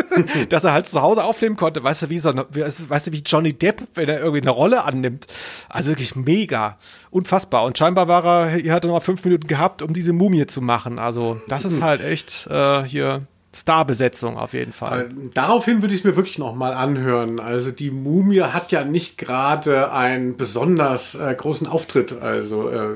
dass 0.50 0.64
er 0.64 0.74
halt 0.74 0.88
zu 0.88 1.02
Hause 1.02 1.24
aufnehmen 1.24 1.56
konnte. 1.56 1.84
Weißt 1.84 2.04
du, 2.04 2.10
wie 2.10 2.20
so, 2.20 2.34
wie- 2.52 2.62
weißt 2.62 3.08
du, 3.08 3.12
wie 3.12 3.22
Johnny 3.26 3.54
Depp, 3.54 3.84
wenn 3.95 4.10
er 4.10 4.20
irgendwie 4.20 4.41
eine 4.41 4.52
Rolle 4.52 4.84
annimmt. 4.86 5.28
Also 5.70 5.89
wirklich 5.91 6.16
mega. 6.16 6.78
Unfassbar. 7.12 7.64
Und 7.66 7.78
scheinbar 7.78 8.08
war 8.08 8.26
er, 8.26 8.64
er 8.66 8.74
hatte 8.74 8.88
noch 8.88 8.95
mal 8.95 9.00
fünf 9.02 9.24
Minuten 9.26 9.47
gehabt, 9.47 9.82
um 9.82 9.93
diese 9.93 10.14
Mumie 10.14 10.45
zu 10.47 10.62
machen. 10.62 11.00
Also, 11.00 11.41
das 11.47 11.66
ist 11.66 11.82
halt 11.82 12.04
echt 12.04 12.47
äh, 12.50 12.84
hier 12.84 13.22
Starbesetzung 13.56 14.38
auf 14.38 14.54
jeden 14.54 14.72
Fall. 14.72 15.08
Äh, 15.08 15.30
Daraufhin 15.34 15.82
würde 15.82 15.95
ich 15.95 16.02
es 16.02 16.06
mir 16.06 16.16
wirklich 16.16 16.38
noch 16.38 16.54
mal 16.54 16.74
anhören. 16.74 17.39
Also 17.39 17.72
die 17.72 17.89
Mumie 17.89 18.41
hat 18.41 18.72
ja 18.72 18.84
nicht 18.84 19.18
gerade 19.18 19.91
einen 19.91 20.38
besonders 20.38 21.16
äh, 21.16 21.34
großen 21.36 21.66
Auftritt, 21.66 22.22
also 22.22 22.70
äh, 22.70 22.89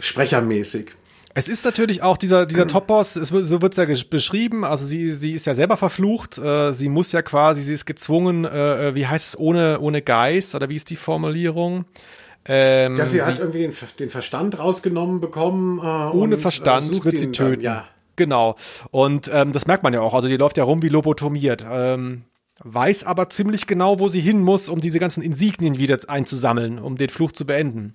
sprechermäßig. 0.00 0.92
Es 1.38 1.46
ist 1.46 1.64
natürlich 1.64 2.02
auch 2.02 2.16
dieser, 2.16 2.46
dieser 2.46 2.66
Top-Boss, 2.66 3.14
wird, 3.30 3.46
so 3.46 3.62
wird's 3.62 3.76
ja 3.76 3.86
beschrieben, 4.10 4.64
also 4.64 4.84
sie, 4.84 5.12
sie 5.12 5.34
ist 5.34 5.46
ja 5.46 5.54
selber 5.54 5.76
verflucht, 5.76 6.36
äh, 6.36 6.72
sie 6.72 6.88
muss 6.88 7.12
ja 7.12 7.22
quasi, 7.22 7.62
sie 7.62 7.74
ist 7.74 7.86
gezwungen, 7.86 8.44
äh, 8.44 8.88
äh, 8.88 8.94
wie 8.96 9.06
heißt 9.06 9.28
es, 9.28 9.38
ohne, 9.38 9.78
ohne 9.78 10.02
Geist, 10.02 10.56
oder 10.56 10.68
wie 10.68 10.74
ist 10.74 10.90
die 10.90 10.96
Formulierung? 10.96 11.84
Ähm, 12.44 12.96
Ja, 12.96 13.06
sie, 13.06 13.22
hat 13.22 13.38
irgendwie 13.38 13.60
den, 13.60 13.72
den 14.00 14.10
Verstand 14.10 14.58
rausgenommen 14.58 15.20
bekommen. 15.20 15.78
Äh, 15.78 16.16
ohne 16.16 16.34
und, 16.34 16.40
Verstand 16.40 16.90
äh, 16.90 16.94
sucht 16.94 17.04
wird 17.04 17.18
sie 17.18 17.26
ihn 17.26 17.32
dann, 17.32 17.46
töten. 17.52 17.62
Ja. 17.62 17.84
Genau. 18.16 18.56
Und 18.90 19.30
ähm, 19.32 19.52
das 19.52 19.68
merkt 19.68 19.84
man 19.84 19.92
ja 19.92 20.00
auch. 20.00 20.14
Also 20.14 20.26
die 20.26 20.38
läuft 20.38 20.56
ja 20.56 20.64
rum 20.64 20.82
wie 20.82 20.88
lobotomiert. 20.88 21.64
Ähm, 21.70 22.24
weiß 22.64 23.04
aber 23.04 23.30
ziemlich 23.30 23.68
genau, 23.68 24.00
wo 24.00 24.08
sie 24.08 24.20
hin 24.20 24.40
muss, 24.40 24.68
um 24.68 24.80
diese 24.80 24.98
ganzen 24.98 25.22
Insignien 25.22 25.78
wieder 25.78 26.00
einzusammeln, 26.08 26.80
um 26.80 26.96
den 26.96 27.10
Fluch 27.10 27.30
zu 27.30 27.46
beenden. 27.46 27.94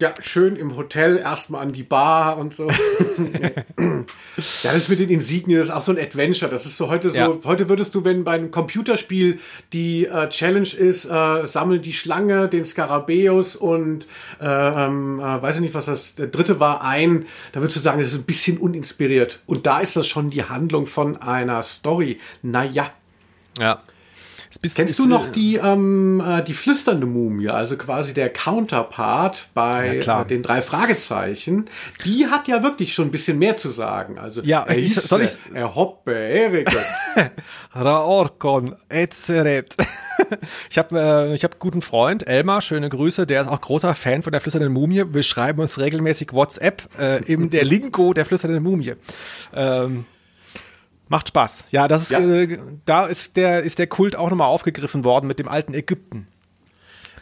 Ja, 0.00 0.14
schön 0.22 0.56
im 0.56 0.78
Hotel 0.78 1.18
erstmal 1.18 1.60
an 1.60 1.72
die 1.72 1.82
Bar 1.82 2.38
und 2.38 2.54
so. 2.56 2.68
ja, 3.78 4.72
das 4.72 4.88
mit 4.88 4.98
den 4.98 5.10
Insignien 5.10 5.60
ist 5.60 5.68
auch 5.68 5.82
so 5.82 5.92
ein 5.92 5.98
Adventure. 5.98 6.50
Das 6.50 6.64
ist 6.64 6.78
so 6.78 6.88
heute 6.88 7.10
so, 7.10 7.14
Ja. 7.14 7.30
heute 7.44 7.68
würdest 7.68 7.94
du, 7.94 8.02
wenn 8.02 8.24
bei 8.24 8.32
einem 8.32 8.50
Computerspiel 8.50 9.38
die 9.74 10.06
äh, 10.06 10.30
Challenge 10.30 10.66
ist, 10.66 11.04
äh, 11.04 11.44
sammel 11.46 11.80
die 11.80 11.92
Schlange, 11.92 12.48
den 12.48 12.64
Skarabäus 12.64 13.56
und 13.56 14.06
äh, 14.40 14.46
ähm, 14.46 15.20
äh, 15.20 15.42
weiß 15.42 15.56
ich 15.56 15.60
nicht, 15.60 15.74
was 15.74 15.84
das 15.84 16.14
der 16.14 16.28
dritte 16.28 16.58
war, 16.60 16.82
ein, 16.82 17.26
da 17.52 17.60
würdest 17.60 17.76
du 17.76 17.80
sagen, 17.80 17.98
das 18.00 18.08
ist 18.08 18.20
ein 18.20 18.24
bisschen 18.24 18.56
uninspiriert. 18.56 19.40
Und 19.44 19.66
da 19.66 19.80
ist 19.80 19.96
das 19.96 20.06
schon 20.06 20.30
die 20.30 20.44
Handlung 20.44 20.86
von 20.86 21.18
einer 21.18 21.62
Story. 21.62 22.18
Naja. 22.40 22.90
Ja. 23.58 23.82
Kennst 24.74 24.98
du 24.98 25.06
noch 25.06 25.30
die, 25.30 25.56
ähm, 25.56 26.20
äh, 26.26 26.42
die 26.42 26.54
flüsternde 26.54 27.06
Mumie, 27.06 27.48
also 27.48 27.76
quasi 27.76 28.12
der 28.14 28.30
Counterpart 28.30 29.48
bei 29.54 30.00
Ja, 30.04 30.22
äh, 30.22 30.26
den 30.26 30.42
drei 30.42 30.60
Fragezeichen? 30.60 31.66
Die 32.04 32.26
hat 32.26 32.48
ja 32.48 32.62
wirklich 32.62 32.92
schon 32.92 33.06
ein 33.08 33.10
bisschen 33.12 33.38
mehr 33.38 33.56
zu 33.56 33.68
sagen. 33.68 34.18
Also 34.18 34.42
Ja, 34.42 34.64
er 34.64 34.76
ich- 34.76 34.94
soll 34.96 35.22
ich's- 35.22 35.38
Er 35.54 35.74
hoppe, 35.76 36.12
Erike. 36.14 36.76
Raorkon, 37.74 38.74
Ezeret. 38.88 39.76
ich 40.70 40.78
habe 40.78 40.98
äh, 40.98 41.34
ich 41.34 41.44
hab 41.44 41.52
einen 41.52 41.58
guten 41.60 41.82
Freund, 41.82 42.26
Elmar, 42.26 42.60
schöne 42.60 42.88
Grüße, 42.88 43.26
der 43.26 43.42
ist 43.42 43.48
auch 43.48 43.60
großer 43.60 43.94
Fan 43.94 44.22
von 44.22 44.32
der 44.32 44.40
flüsternden 44.40 44.72
Mumie. 44.72 45.04
Wir 45.12 45.22
schreiben 45.22 45.60
uns 45.60 45.78
regelmäßig 45.78 46.32
WhatsApp 46.32 46.88
äh, 46.98 47.22
in 47.24 47.50
der 47.50 47.64
Lingo 47.64 48.12
der 48.12 48.26
flüsternden 48.26 48.62
Mumie. 48.62 48.94
Ähm, 49.54 50.06
macht 51.10 51.28
Spaß. 51.28 51.64
Ja, 51.70 51.88
das 51.88 52.02
ist, 52.02 52.12
Ja. 52.12 52.20
Äh, 52.20 52.58
da 52.86 53.04
ist 53.04 53.36
der, 53.36 53.62
ist 53.62 53.78
der 53.78 53.86
Kult 53.86 54.16
auch 54.16 54.30
nochmal 54.30 54.48
aufgegriffen 54.48 55.04
worden 55.04 55.26
mit 55.26 55.38
dem 55.38 55.48
alten 55.48 55.74
Ägypten. 55.74 56.28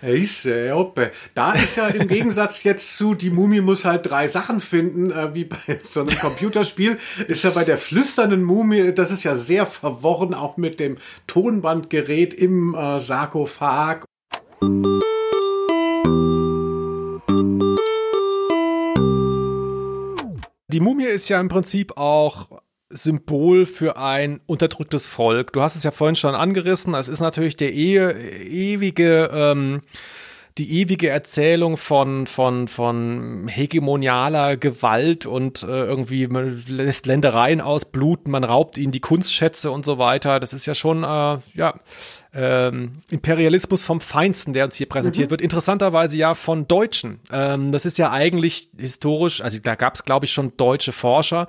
Äh, 0.01 0.71
hoppe. 0.71 1.11
Da 1.35 1.55
ist 1.55 1.77
ja 1.77 1.89
im 1.89 2.07
Gegensatz 2.07 2.63
jetzt 2.63 2.97
zu, 2.97 3.15
die 3.15 3.31
Mumie 3.31 3.61
muss 3.61 3.85
halt 3.85 4.09
drei 4.09 4.29
Sachen 4.29 4.61
finden, 4.61 5.11
äh, 5.11 5.35
wie 5.35 5.47
bei 5.47 5.59
so 5.83 6.01
einem 6.01 6.17
Computerspiel, 6.17 6.99
ist 7.27 7.43
ja 7.43 7.51
bei 7.51 7.65
der 7.65 7.79
flüsternden 7.79 8.45
Mumie, 8.45 8.93
das 8.93 9.11
ist 9.11 9.25
ja 9.25 9.35
sehr 9.35 9.67
verworren, 9.67 10.35
auch 10.35 10.57
mit 10.57 10.79
dem 10.79 10.99
Tonbandgerät 11.27 12.33
im 12.33 12.75
äh, 12.75 13.01
Sarkophag 13.01 14.05
Die 20.71 20.81
Mumie 20.81 21.05
ist 21.05 21.31
ja 21.31 21.41
im 21.41 21.49
Prinzip 21.49 21.97
auch 21.97 22.61
Symbol 22.91 23.67
für 23.67 23.97
ein 23.97 24.41
unterdrücktes 24.47 25.07
Volk. 25.07 25.53
Du 25.53 25.61
hast 25.61 25.77
es 25.77 25.85
ja 25.85 25.91
vorhin 25.91 26.17
schon 26.17 26.35
angerissen. 26.35 26.95
Es 26.95 27.09
ist 27.09 27.21
natürlich 27.21 27.57
der 27.57 27.73
e 27.75 27.99
ewige, 27.99 29.31
ähm, 29.33 29.83
die 30.57 30.81
ewige 30.81 31.09
Erzählung 31.09 31.77
von, 31.77 32.27
von, 32.27 32.67
von 32.67 33.47
hegemonialer 33.47 34.57
Gewalt 34.57 35.27
und 35.27 35.63
äh, 35.63 35.67
irgendwie 35.67 36.27
man 36.27 36.65
lässt 36.67 37.07
Ländereien 37.07 37.61
ausbluten, 37.61 38.33
man 38.33 38.43
raubt 38.43 38.77
ihnen 38.77 38.91
die 38.91 39.01
Kunstschätze 39.01 39.71
und 39.71 39.85
so 39.85 39.99
weiter. 39.99 40.41
Das 40.41 40.53
ist 40.53 40.67
ja 40.67 40.75
schon, 40.75 41.05
äh, 41.05 41.39
ja, 41.55 41.75
ähm, 42.35 43.03
Imperialismus 43.11 43.83
vom 43.83 44.01
Feinsten, 44.01 44.53
der 44.53 44.65
uns 44.65 44.77
hier 44.77 44.89
präsentiert 44.89 45.29
mhm. 45.29 45.31
wird. 45.33 45.41
Interessanterweise 45.43 46.17
ja 46.17 46.35
von 46.35 46.67
Deutschen. 46.67 47.21
Ähm, 47.33 47.71
das 47.71 47.87
ist 47.87 47.97
ja 47.99 48.11
eigentlich 48.11 48.71
historisch, 48.77 49.41
also 49.43 49.59
da 49.63 49.77
gab 49.77 49.95
es, 49.95 50.05
glaube 50.05 50.27
ich, 50.27 50.33
schon 50.33 50.57
deutsche 50.57 50.93
Forscher. 50.93 51.47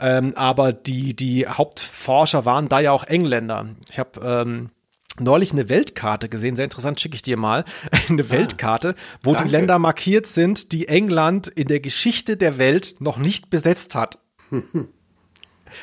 Ähm, 0.00 0.34
aber 0.36 0.72
die, 0.72 1.14
die 1.14 1.46
Hauptforscher 1.46 2.44
waren 2.44 2.68
da 2.68 2.80
ja 2.80 2.92
auch 2.92 3.04
Engländer. 3.04 3.68
Ich 3.90 3.98
habe 3.98 4.20
ähm, 4.22 4.70
neulich 5.18 5.52
eine 5.52 5.68
Weltkarte 5.68 6.28
gesehen, 6.28 6.56
sehr 6.56 6.64
interessant, 6.64 7.00
schicke 7.00 7.14
ich 7.14 7.22
dir 7.22 7.36
mal, 7.36 7.64
eine 8.08 8.22
ah, 8.22 8.30
Weltkarte, 8.30 8.94
wo 9.22 9.32
danke. 9.32 9.44
die 9.44 9.50
Länder 9.50 9.78
markiert 9.78 10.26
sind, 10.26 10.72
die 10.72 10.88
England 10.88 11.48
in 11.48 11.68
der 11.68 11.80
Geschichte 11.80 12.36
der 12.36 12.58
Welt 12.58 12.96
noch 13.00 13.18
nicht 13.18 13.50
besetzt 13.50 13.94
hat. 13.94 14.18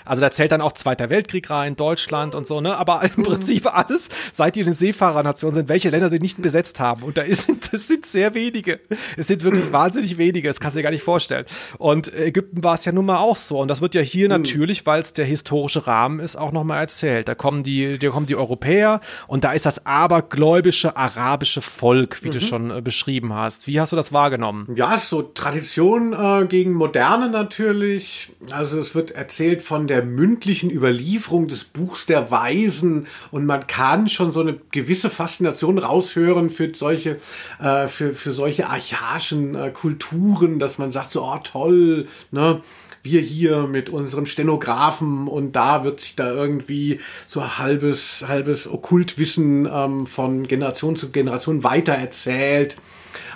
Also 0.05 0.21
da 0.21 0.31
zählt 0.31 0.51
dann 0.51 0.61
auch 0.61 0.73
Zweiter 0.73 1.09
Weltkrieg 1.09 1.49
rein, 1.49 1.75
Deutschland 1.75 2.35
und 2.35 2.47
so, 2.47 2.61
ne? 2.61 2.77
Aber 2.77 3.01
im 3.03 3.11
mhm. 3.17 3.23
Prinzip 3.23 3.73
alles, 3.73 4.09
seit 4.31 4.55
die 4.55 4.63
eine 4.63 4.73
Seefahrernation 4.73 5.53
sind, 5.53 5.69
welche 5.69 5.89
Länder 5.89 6.09
sie 6.09 6.19
nicht 6.19 6.41
besetzt 6.41 6.79
haben. 6.79 7.03
Und 7.03 7.17
da 7.17 7.21
ist, 7.21 7.51
das 7.71 7.87
sind 7.87 8.05
sehr 8.05 8.33
wenige. 8.33 8.79
Es 9.15 9.27
sind 9.27 9.43
wirklich 9.43 9.71
wahnsinnig 9.71 10.17
wenige, 10.17 10.47
das 10.47 10.59
kannst 10.59 10.75
du 10.75 10.79
dir 10.79 10.83
gar 10.83 10.91
nicht 10.91 11.03
vorstellen. 11.03 11.45
Und 11.77 12.13
Ägypten 12.13 12.63
war 12.63 12.75
es 12.75 12.85
ja 12.85 12.91
nun 12.91 13.05
mal 13.05 13.17
auch 13.17 13.35
so. 13.35 13.59
Und 13.59 13.67
das 13.67 13.81
wird 13.81 13.95
ja 13.95 14.01
hier 14.01 14.25
mhm. 14.25 14.41
natürlich, 14.41 14.85
weil 14.85 15.01
es 15.01 15.13
der 15.13 15.25
historische 15.25 15.87
Rahmen 15.87 16.19
ist, 16.19 16.35
auch 16.35 16.51
nochmal 16.51 16.81
erzählt. 16.81 17.27
Da 17.27 17.35
kommen 17.35 17.63
die, 17.63 17.97
da 17.97 18.09
kommen 18.09 18.25
die 18.25 18.35
Europäer 18.35 19.01
und 19.27 19.43
da 19.43 19.51
ist 19.51 19.65
das 19.65 19.85
abergläubische 19.85 20.95
arabische 20.97 21.61
Volk, 21.61 22.23
wie 22.23 22.29
mhm. 22.29 22.33
du 22.33 22.41
schon 22.41 22.71
äh, 22.71 22.81
beschrieben 22.81 23.33
hast. 23.33 23.67
Wie 23.67 23.79
hast 23.79 23.91
du 23.91 23.95
das 23.95 24.13
wahrgenommen? 24.13 24.67
Ja, 24.75 24.97
so 24.97 25.21
Tradition 25.21 26.13
äh, 26.13 26.45
gegen 26.47 26.73
Moderne 26.73 27.29
natürlich. 27.29 28.29
Also 28.51 28.79
es 28.79 28.95
wird 28.95 29.11
erzählt 29.11 29.61
von 29.61 29.76
von 29.77 29.85
der 29.85 30.03
mündlichen 30.03 30.71
Überlieferung 30.71 31.47
des 31.47 31.63
Buchs 31.63 32.07
der 32.07 32.31
Weisen 32.31 33.05
und 33.29 33.45
man 33.45 33.67
kann 33.67 34.09
schon 34.09 34.31
so 34.31 34.39
eine 34.41 34.57
gewisse 34.71 35.11
Faszination 35.11 35.77
raushören 35.77 36.49
für 36.49 36.73
solche, 36.73 37.19
äh, 37.59 37.85
für, 37.85 38.15
für 38.15 38.31
solche 38.31 38.69
archaischen 38.69 39.53
äh, 39.53 39.69
Kulturen, 39.69 40.57
dass 40.57 40.79
man 40.79 40.89
sagt 40.89 41.11
so, 41.11 41.23
oh 41.23 41.37
toll, 41.43 42.07
ne? 42.31 42.61
wir 43.03 43.21
hier 43.21 43.67
mit 43.67 43.91
unserem 43.91 44.25
Stenografen 44.25 45.27
und 45.27 45.51
da 45.51 45.83
wird 45.83 45.99
sich 45.99 46.15
da 46.15 46.31
irgendwie 46.31 46.99
so 47.27 47.59
halbes, 47.59 48.25
halbes 48.27 48.67
Okkultwissen 48.67 49.69
ähm, 49.71 50.07
von 50.07 50.47
Generation 50.47 50.95
zu 50.95 51.11
Generation 51.11 51.63
weitererzählt. 51.63 52.77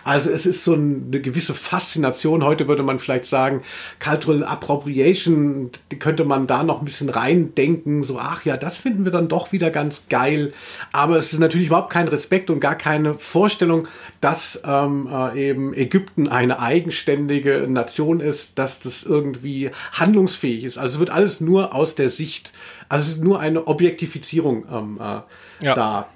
Also 0.03 0.29
es 0.29 0.45
ist 0.45 0.63
so 0.63 0.73
eine 0.73 1.21
gewisse 1.21 1.53
Faszination. 1.53 2.43
Heute 2.43 2.67
würde 2.67 2.83
man 2.83 2.99
vielleicht 2.99 3.25
sagen, 3.25 3.61
Cultural 4.03 4.43
Appropriation, 4.43 5.71
die 5.91 5.99
könnte 5.99 6.25
man 6.25 6.47
da 6.47 6.63
noch 6.63 6.79
ein 6.79 6.85
bisschen 6.85 7.09
reindenken. 7.09 8.03
So, 8.03 8.17
ach 8.17 8.45
ja, 8.45 8.57
das 8.57 8.77
finden 8.77 9.05
wir 9.05 9.11
dann 9.11 9.27
doch 9.27 9.51
wieder 9.51 9.69
ganz 9.69 10.03
geil. 10.09 10.53
Aber 10.91 11.17
es 11.17 11.33
ist 11.33 11.39
natürlich 11.39 11.67
überhaupt 11.67 11.91
kein 11.91 12.07
Respekt 12.07 12.49
und 12.49 12.59
gar 12.59 12.75
keine 12.75 13.15
Vorstellung, 13.15 13.87
dass 14.21 14.59
ähm, 14.65 15.07
äh, 15.11 15.49
eben 15.49 15.73
Ägypten 15.73 16.27
eine 16.27 16.59
eigenständige 16.59 17.67
Nation 17.69 18.19
ist, 18.19 18.57
dass 18.57 18.79
das 18.79 19.03
irgendwie 19.03 19.71
handlungsfähig 19.93 20.63
ist. 20.63 20.77
Also 20.77 20.95
es 20.95 20.99
wird 20.99 21.11
alles 21.11 21.41
nur 21.41 21.75
aus 21.75 21.95
der 21.95 22.09
Sicht, 22.09 22.53
also 22.89 23.05
es 23.05 23.17
ist 23.17 23.23
nur 23.23 23.39
eine 23.39 23.67
Objektifizierung 23.67 24.65
ähm, 24.71 24.99
äh, 24.99 25.65
ja. 25.65 25.75
da. 25.75 26.07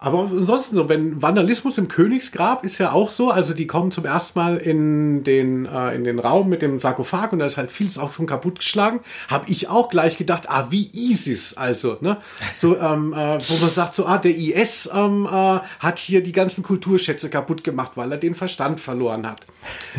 Aber 0.00 0.28
ansonsten 0.30 0.76
so, 0.76 0.88
wenn 0.88 1.20
Vandalismus 1.20 1.76
im 1.76 1.88
Königsgrab 1.88 2.62
ist 2.62 2.78
ja 2.78 2.92
auch 2.92 3.10
so, 3.10 3.32
also 3.32 3.52
die 3.52 3.66
kommen 3.66 3.90
zum 3.90 4.04
ersten 4.04 4.38
Mal 4.38 4.56
in 4.58 5.24
den 5.24 5.66
äh, 5.66 5.92
in 5.94 6.04
den 6.04 6.20
Raum 6.20 6.48
mit 6.48 6.62
dem 6.62 6.78
Sarkophag 6.78 7.32
und 7.32 7.40
da 7.40 7.46
ist 7.46 7.56
halt 7.56 7.72
vieles 7.72 7.98
auch 7.98 8.12
schon 8.12 8.26
kaputtgeschlagen. 8.26 9.00
Habe 9.26 9.50
ich 9.50 9.68
auch 9.68 9.88
gleich 9.88 10.16
gedacht, 10.16 10.48
ah 10.48 10.68
wie 10.70 10.88
ISIS, 10.94 11.56
also 11.56 11.96
ne, 12.00 12.18
so 12.60 12.76
ähm, 12.76 13.12
äh, 13.12 13.38
wo 13.48 13.60
man 13.60 13.70
sagt 13.70 13.96
so, 13.96 14.06
ah 14.06 14.18
der 14.18 14.36
IS 14.36 14.88
ähm, 14.94 15.26
äh, 15.26 15.58
hat 15.80 15.98
hier 15.98 16.22
die 16.22 16.32
ganzen 16.32 16.62
Kulturschätze 16.62 17.28
kaputt 17.28 17.64
gemacht, 17.64 17.92
weil 17.96 18.12
er 18.12 18.18
den 18.18 18.36
Verstand 18.36 18.78
verloren 18.80 19.26
hat. 19.26 19.40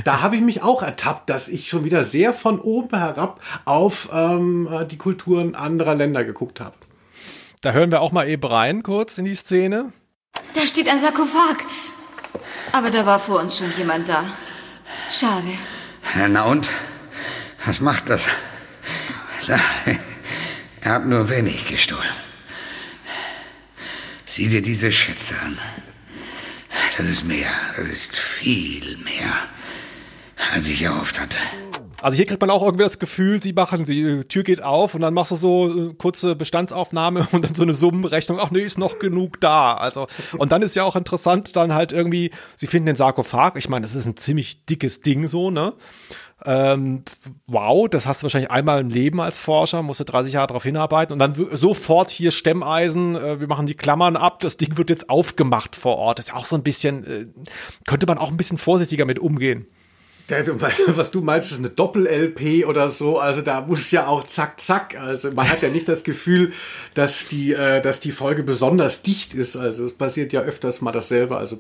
Da 0.06 0.22
habe 0.22 0.38
ich 0.38 0.42
mich 0.42 0.64
auch 0.64 0.82
ertappt, 0.82 1.30
dass 1.30 1.50
ich 1.50 1.68
schon 1.68 1.84
wieder 1.84 2.06
sehr 2.06 2.34
von 2.34 2.62
oben 2.62 2.98
herab 2.98 3.42
auf 3.66 4.08
ähm, 4.14 4.70
äh, 4.72 4.86
die 4.86 4.98
Kulturen 4.98 5.56
anderer 5.56 5.96
Länder 5.96 6.24
geguckt 6.24 6.62
habe. 6.62 6.74
Da 7.62 7.74
hören 7.74 7.92
wir 7.92 8.02
auch 8.02 8.12
mal 8.14 8.28
eben 8.30 8.46
rein, 8.46 8.84
kurz 8.84 9.18
in 9.18 9.26
die 9.26 9.36
Szene. 9.36 9.92
Da 10.54 10.66
steht 10.66 10.88
ein 10.88 11.00
Sarkophag. 11.00 11.58
Aber 12.72 12.90
da 12.90 13.06
war 13.06 13.20
vor 13.20 13.40
uns 13.40 13.58
schon 13.58 13.72
jemand 13.78 14.08
da. 14.08 14.24
Schade. 15.12 15.58
Na 16.30 16.44
und? 16.44 16.70
Was 17.66 17.82
macht 17.82 18.10
das? 18.10 18.28
Er 20.82 20.94
hat 20.94 21.06
nur 21.06 21.30
wenig 21.30 21.66
gestohlen. 21.68 22.16
Sieh 24.26 24.48
dir 24.48 24.62
diese 24.62 24.92
Schätze 24.92 25.36
an. 25.44 25.58
Das 26.98 27.08
ist 27.08 27.26
mehr, 27.26 27.52
das 27.76 27.88
ist 27.88 28.18
viel 28.18 28.98
mehr, 28.98 29.34
als 30.54 30.68
ich 30.68 30.82
erhofft 30.82 31.20
hatte. 31.20 31.38
Also 32.02 32.16
hier 32.16 32.26
kriegt 32.26 32.42
man 32.42 32.50
auch 32.50 32.64
irgendwie 32.64 32.84
das 32.84 33.00
Gefühl, 33.00 33.42
sie 33.42 33.54
machen, 33.54 33.86
die 33.86 34.24
Tür 34.26 34.44
geht 34.44 34.64
auf 34.64 34.96
und 34.96 35.02
dann 35.02 35.14
machst 35.14 35.32
du 35.32 35.36
so 35.36 35.90
äh, 35.90 35.94
kurze 35.94 36.36
Bestandsaufnahme 36.36 37.28
und 37.32 37.46
dann 37.46 37.56
so 37.56 37.64
eine 37.64 37.74
Summenrechnung, 37.74 38.40
ach 38.40 38.52
nee, 38.52 38.62
ist 38.62 38.78
noch 38.78 39.00
genug 39.00 39.40
da. 39.42 39.74
Also, 39.74 40.08
und 40.38 40.52
dann 40.52 40.62
ist 40.62 40.76
ja 40.76 40.84
auch 40.84 40.96
interessant, 40.96 41.56
dann 41.56 41.74
halt 41.74 41.92
irgendwie, 41.92 42.32
sie 42.56 42.68
finden 42.68 42.88
den 42.88 42.96
Sarkophag, 42.96 43.56
ich 43.56 43.70
meine, 43.70 43.84
das 43.84 43.96
ist 43.96 44.06
ein 44.06 44.18
ziemlich 44.18 44.66
dickes 44.66 45.02
Ding 45.02 45.28
so, 45.28 45.52
ne? 45.52 45.74
Ähm, 46.46 47.04
wow, 47.48 47.90
das 47.90 48.06
hast 48.06 48.22
du 48.22 48.24
wahrscheinlich 48.24 48.50
einmal 48.50 48.80
im 48.80 48.90
Leben 48.90 49.20
als 49.20 49.38
Forscher, 49.40 49.82
musst 49.82 50.00
du 50.00 50.06
30 50.06 50.34
Jahre 50.34 50.48
darauf 50.48 50.64
hinarbeiten 50.64 51.12
und 51.12 51.20
dann 51.20 51.34
sofort 51.52 52.12
hier 52.12 52.32
Stemmeisen, 52.32 53.16
äh, 53.16 53.42
wir 53.42 53.48
machen 53.48 53.68
die 53.68 53.76
Klammern 53.76 54.16
ab, 54.16 54.40
das 54.40 54.56
Ding 54.56 54.78
wird 54.78 54.90
jetzt 54.90 55.10
aufgemacht 55.10 55.76
vor 55.76 55.98
Ort. 55.98 56.20
Das 56.20 56.30
ist 56.30 56.36
auch 56.36 56.46
so 56.46 56.56
ein 56.56 56.64
bisschen, 56.64 57.06
äh, 57.06 57.26
könnte 57.86 58.06
man 58.08 58.18
auch 58.18 58.32
ein 58.32 58.38
bisschen 58.38 58.58
vorsichtiger 58.58 59.04
mit 59.06 59.20
umgehen. 59.20 59.68
Der, 60.30 60.46
was 60.98 61.12
du 61.12 61.22
meinst, 61.22 61.52
ist 61.52 61.58
eine 61.58 61.70
Doppel-LP 61.70 62.66
oder 62.68 62.90
so. 62.90 63.20
Also 63.20 63.42
da 63.42 63.62
muss 63.62 63.92
ja 63.92 64.08
auch 64.08 64.28
zack, 64.28 64.62
zack. 64.62 65.00
Also 65.00 65.32
man 65.32 65.50
hat 65.50 65.62
ja 65.62 65.70
nicht 65.70 65.88
das 65.88 66.04
Gefühl, 66.04 66.54
dass 66.94 67.28
die, 67.30 67.54
äh, 67.54 67.82
dass 67.82 68.00
die 68.00 68.12
Folge 68.12 68.44
besonders 68.44 69.02
dicht 69.02 69.34
ist. 69.34 69.56
Also 69.56 69.86
es 69.86 69.94
passiert 69.94 70.34
ja 70.34 70.42
öfters 70.42 70.82
mal 70.82 70.92
dasselbe. 70.92 71.38
Also 71.38 71.60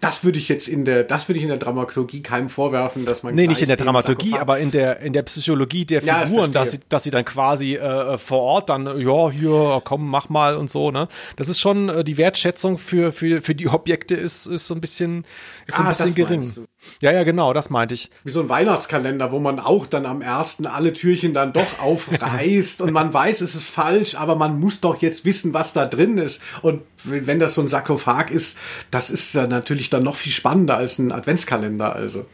das 0.00 0.24
würde 0.24 0.38
ich 0.38 0.48
jetzt 0.48 0.68
in 0.68 0.84
der, 0.84 1.04
das 1.04 1.28
würde 1.28 1.38
ich 1.38 1.42
in 1.42 1.48
der 1.48 1.58
Dramaturgie 1.58 2.22
keinem 2.22 2.48
vorwerfen, 2.48 3.04
dass 3.04 3.22
man. 3.22 3.34
Nee, 3.34 3.46
nicht 3.46 3.62
in 3.62 3.68
der 3.68 3.76
Dramaturgie, 3.76 4.34
aber 4.34 4.58
in 4.58 4.70
der, 4.70 5.00
in 5.00 5.12
der 5.12 5.22
Psychologie 5.22 5.84
der 5.84 6.02
Figuren, 6.02 6.52
ja, 6.52 6.60
dass 6.60 6.72
sie, 6.72 6.80
dass 6.88 7.04
sie 7.04 7.10
dann 7.10 7.24
quasi 7.24 7.76
äh, 7.76 8.18
vor 8.18 8.42
Ort 8.42 8.68
dann, 8.68 9.00
ja, 9.00 9.30
hier, 9.30 9.80
komm, 9.84 10.08
mach 10.08 10.28
mal 10.28 10.56
und 10.56 10.70
so, 10.70 10.90
ne? 10.90 11.08
Das 11.36 11.48
ist 11.48 11.60
schon, 11.60 11.88
äh, 11.88 12.04
die 12.04 12.16
Wertschätzung 12.16 12.78
für, 12.78 13.12
für, 13.12 13.40
für 13.40 13.54
die 13.54 13.68
Objekte 13.68 14.14
ist, 14.14 14.46
ist 14.46 14.66
so 14.66 14.74
ein 14.74 14.80
bisschen, 14.80 15.24
ist 15.66 15.76
so 15.76 15.82
ein 15.82 15.86
ah, 15.86 15.90
bisschen 15.90 16.14
gering. 16.14 16.67
Ja, 17.02 17.12
ja, 17.12 17.24
genau, 17.24 17.52
das 17.52 17.70
meinte 17.70 17.94
ich. 17.94 18.10
Wie 18.24 18.30
so 18.30 18.40
ein 18.40 18.48
Weihnachtskalender, 18.48 19.32
wo 19.32 19.38
man 19.38 19.58
auch 19.58 19.86
dann 19.86 20.06
am 20.06 20.22
ersten 20.22 20.66
alle 20.66 20.92
Türchen 20.92 21.34
dann 21.34 21.52
doch 21.52 21.78
aufreißt 21.82 22.80
und 22.80 22.92
man 22.92 23.12
weiß, 23.12 23.40
es 23.40 23.54
ist 23.54 23.68
falsch, 23.68 24.14
aber 24.14 24.36
man 24.36 24.58
muss 24.60 24.80
doch 24.80 25.00
jetzt 25.02 25.24
wissen, 25.24 25.54
was 25.54 25.72
da 25.72 25.86
drin 25.86 26.18
ist. 26.18 26.40
Und 26.62 26.82
wenn 27.04 27.38
das 27.38 27.54
so 27.54 27.62
ein 27.62 27.68
Sarkophag 27.68 28.30
ist, 28.30 28.56
das 28.90 29.10
ist 29.10 29.34
ja 29.34 29.46
natürlich 29.46 29.90
dann 29.90 30.02
noch 30.02 30.16
viel 30.16 30.32
spannender 30.32 30.76
als 30.76 30.98
ein 30.98 31.12
Adventskalender, 31.12 31.94
also. 31.94 32.26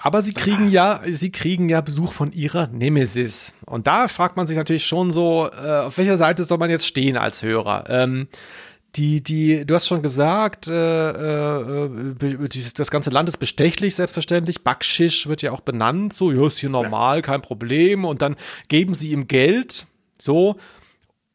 Aber 0.00 0.22
sie 0.22 0.32
kriegen 0.32 0.70
ja, 0.70 1.00
sie 1.06 1.32
kriegen 1.32 1.68
ja 1.68 1.80
Besuch 1.80 2.12
von 2.12 2.32
ihrer 2.32 2.68
Nemesis. 2.68 3.52
Und 3.66 3.86
da 3.86 4.08
fragt 4.08 4.36
man 4.36 4.46
sich 4.46 4.56
natürlich 4.56 4.86
schon 4.86 5.12
so, 5.12 5.50
äh, 5.50 5.80
auf 5.80 5.98
welcher 5.98 6.18
Seite 6.18 6.44
soll 6.44 6.58
man 6.58 6.70
jetzt 6.70 6.86
stehen 6.86 7.16
als 7.16 7.42
Hörer? 7.42 7.84
Ähm, 7.88 8.28
die, 8.96 9.22
die, 9.22 9.64
du 9.66 9.74
hast 9.74 9.86
schon 9.86 10.02
gesagt, 10.02 10.68
äh, 10.68 11.10
äh, 11.10 12.48
das 12.74 12.90
ganze 12.90 13.10
Land 13.10 13.28
ist 13.28 13.36
bestechlich, 13.36 13.94
selbstverständlich. 13.94 14.64
Backschisch 14.64 15.26
wird 15.26 15.42
ja 15.42 15.52
auch 15.52 15.60
benannt, 15.60 16.12
so, 16.14 16.32
ja, 16.32 16.46
ist 16.46 16.58
hier 16.58 16.70
normal, 16.70 17.22
kein 17.22 17.42
Problem. 17.42 18.04
Und 18.04 18.22
dann 18.22 18.36
geben 18.68 18.94
sie 18.94 19.10
ihm 19.12 19.28
Geld, 19.28 19.86
so, 20.18 20.56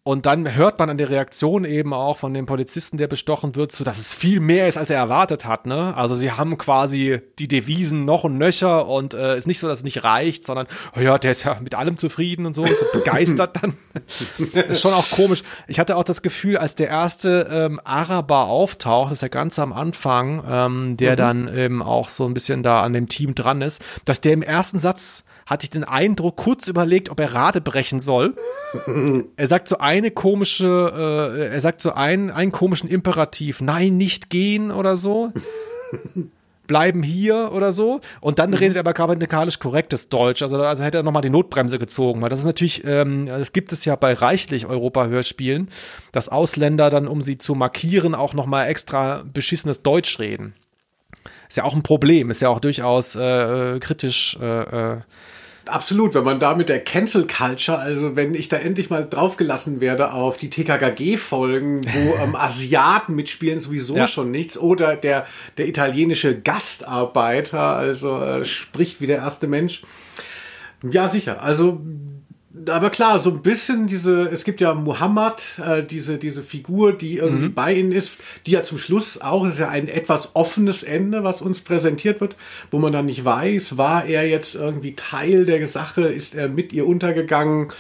und 0.05 0.25
dann 0.25 0.53
hört 0.53 0.79
man 0.79 0.89
an 0.89 0.97
der 0.97 1.09
Reaktion 1.09 1.63
eben 1.63 1.93
auch 1.93 2.17
von 2.17 2.33
dem 2.33 2.45
Polizisten, 2.45 2.97
der 2.97 3.07
bestochen 3.07 3.55
wird, 3.55 3.71
so 3.71 3.85
dass 3.85 3.99
es 3.99 4.13
viel 4.13 4.41
mehr 4.41 4.67
ist, 4.67 4.77
als 4.77 4.89
er 4.89 4.97
erwartet 4.97 5.45
hat. 5.45 5.65
Ne? 5.65 5.95
Also 5.95 6.15
sie 6.15 6.31
haben 6.31 6.57
quasi 6.57 7.21
die 7.39 7.47
Devisen 7.47 8.03
noch 8.03 8.25
und 8.25 8.37
nöcher 8.37 8.89
und 8.89 9.13
äh, 9.13 9.37
ist 9.37 9.47
nicht 9.47 9.59
so, 9.59 9.67
dass 9.69 9.79
es 9.79 9.83
nicht 9.85 10.03
reicht, 10.03 10.45
sondern 10.45 10.67
oh 10.97 10.99
ja, 10.99 11.17
der 11.17 11.31
ist 11.31 11.43
ja 11.43 11.57
mit 11.61 11.75
allem 11.75 11.97
zufrieden 11.97 12.45
und 12.45 12.53
so, 12.53 12.65
so 12.65 12.85
begeistert 12.93 13.57
dann. 13.61 13.77
ist 14.67 14.81
schon 14.81 14.93
auch 14.93 15.09
komisch. 15.09 15.43
Ich 15.69 15.79
hatte 15.79 15.95
auch 15.95 16.03
das 16.03 16.21
Gefühl, 16.21 16.57
als 16.57 16.75
der 16.75 16.89
erste 16.89 17.47
ähm, 17.49 17.79
Araber 17.85 18.47
auftaucht, 18.47 19.11
das 19.11 19.19
ist 19.19 19.21
ja 19.21 19.29
ganz 19.29 19.57
am 19.57 19.71
Anfang, 19.71 20.43
ähm, 20.49 20.97
der 20.97 21.13
mhm. 21.13 21.17
dann 21.17 21.57
eben 21.57 21.81
auch 21.81 22.09
so 22.09 22.25
ein 22.25 22.33
bisschen 22.33 22.61
da 22.61 22.83
an 22.83 22.91
dem 22.91 23.07
Team 23.07 23.35
dran 23.35 23.61
ist, 23.61 23.81
dass 24.03 24.19
der 24.19 24.33
im 24.33 24.41
ersten 24.41 24.79
Satz 24.79 25.23
hatte 25.45 25.65
ich 25.65 25.69
den 25.69 25.83
Eindruck, 25.83 26.37
kurz 26.37 26.67
überlegt, 26.67 27.09
ob 27.09 27.19
er 27.19 27.35
Rade 27.35 27.61
brechen 27.61 27.99
soll. 27.99 28.35
er 29.35 29.47
sagt 29.47 29.67
zu 29.67 29.79
einem 29.79 29.92
eine 29.93 30.11
komische, 30.11 31.33
äh, 31.35 31.53
er 31.53 31.61
sagt 31.61 31.81
so 31.81 31.93
einen, 31.93 32.31
einen 32.31 32.51
komischen 32.51 32.89
Imperativ, 32.89 33.61
nein, 33.61 33.97
nicht 33.97 34.29
gehen 34.29 34.71
oder 34.71 34.97
so. 34.97 35.31
bleiben 36.65 37.03
hier 37.03 37.51
oder 37.51 37.73
so. 37.73 37.99
Und 38.21 38.39
dann 38.39 38.51
mhm. 38.51 38.55
redet 38.55 38.77
er 38.77 38.79
aber 38.79 38.93
grammatikalisch 38.93 39.59
korrektes 39.59 40.09
Deutsch. 40.09 40.41
Also, 40.41 40.61
also 40.61 40.81
hätte 40.81 40.97
er 40.97 41.03
nochmal 41.03 41.21
die 41.21 41.29
Notbremse 41.29 41.77
gezogen. 41.77 42.21
Weil 42.21 42.29
das 42.29 42.39
ist 42.39 42.45
natürlich, 42.45 42.83
ähm, 42.85 43.25
das 43.25 43.51
gibt 43.51 43.71
es 43.71 43.85
ja 43.85 43.95
bei 43.95 44.13
reichlich 44.13 44.65
Europa-Hörspielen, 44.65 45.67
dass 46.13 46.29
Ausländer 46.29 46.89
dann, 46.89 47.07
um 47.07 47.21
sie 47.21 47.37
zu 47.37 47.53
markieren, 47.53 48.15
auch 48.15 48.33
nochmal 48.33 48.69
extra 48.69 49.23
beschissenes 49.33 49.83
Deutsch 49.83 50.19
reden. 50.19 50.53
Ist 51.49 51.57
ja 51.57 51.63
auch 51.65 51.75
ein 51.75 51.83
Problem, 51.83 52.31
ist 52.31 52.41
ja 52.41 52.49
auch 52.49 52.59
durchaus 52.59 53.15
äh, 53.15 53.77
kritisch 53.79 54.37
äh, 54.41 54.93
äh, 54.93 55.01
Absolut, 55.65 56.13
wenn 56.13 56.25
man 56.25 56.39
da 56.39 56.55
mit 56.55 56.67
der 56.67 56.83
Cancel 56.83 57.25
Culture, 57.25 57.79
also 57.79 58.17
wenn 58.17 58.35
ich 58.35 58.49
da 58.49 58.57
endlich 58.57 58.89
mal 58.89 59.07
draufgelassen 59.07 59.79
werde 59.79 60.11
auf 60.11 60.37
die 60.37 60.49
TKKG-Folgen, 60.49 61.81
wo 61.85 62.15
ähm, 62.23 62.35
Asiaten 62.35 63.15
mitspielen, 63.15 63.61
sowieso 63.61 63.95
ja. 63.95 64.07
schon 64.07 64.29
nichts, 64.29 64.57
oder 64.57 64.97
der, 64.97 65.25
der 65.57 65.67
italienische 65.67 66.37
Gastarbeiter, 66.37 67.77
also 67.77 68.19
äh, 68.21 68.45
spricht 68.45 68.99
wie 68.99 69.07
der 69.07 69.17
erste 69.17 69.47
Mensch. 69.47 69.83
Ja, 70.83 71.07
sicher. 71.07 71.41
Also 71.41 71.81
aber 72.67 72.89
klar, 72.91 73.19
so 73.19 73.31
ein 73.31 73.41
bisschen 73.41 73.87
diese, 73.87 74.29
es 74.29 74.43
gibt 74.43 74.61
ja 74.61 74.73
Muhammad, 74.75 75.41
äh, 75.65 75.81
diese, 75.81 76.17
diese 76.17 76.43
Figur, 76.43 76.93
die 76.93 77.17
irgendwie 77.17 77.47
mhm. 77.47 77.53
bei 77.53 77.73
ihnen 77.73 77.91
ist, 77.91 78.17
die 78.45 78.51
ja 78.51 78.63
zum 78.63 78.77
Schluss 78.77 79.19
auch, 79.19 79.45
ist 79.45 79.59
ja 79.59 79.69
ein 79.69 79.87
etwas 79.87 80.35
offenes 80.35 80.83
Ende, 80.83 81.23
was 81.23 81.41
uns 81.41 81.61
präsentiert 81.61 82.21
wird, 82.21 82.35
wo 82.69 82.77
man 82.77 82.93
dann 82.93 83.07
nicht 83.07 83.25
weiß, 83.25 83.77
war 83.77 84.05
er 84.05 84.27
jetzt 84.27 84.53
irgendwie 84.55 84.95
Teil 84.95 85.45
der 85.45 85.65
Sache, 85.67 86.03
ist 86.03 86.35
er 86.35 86.47
mit 86.47 86.73
ihr 86.73 86.85
untergegangen 86.85 87.73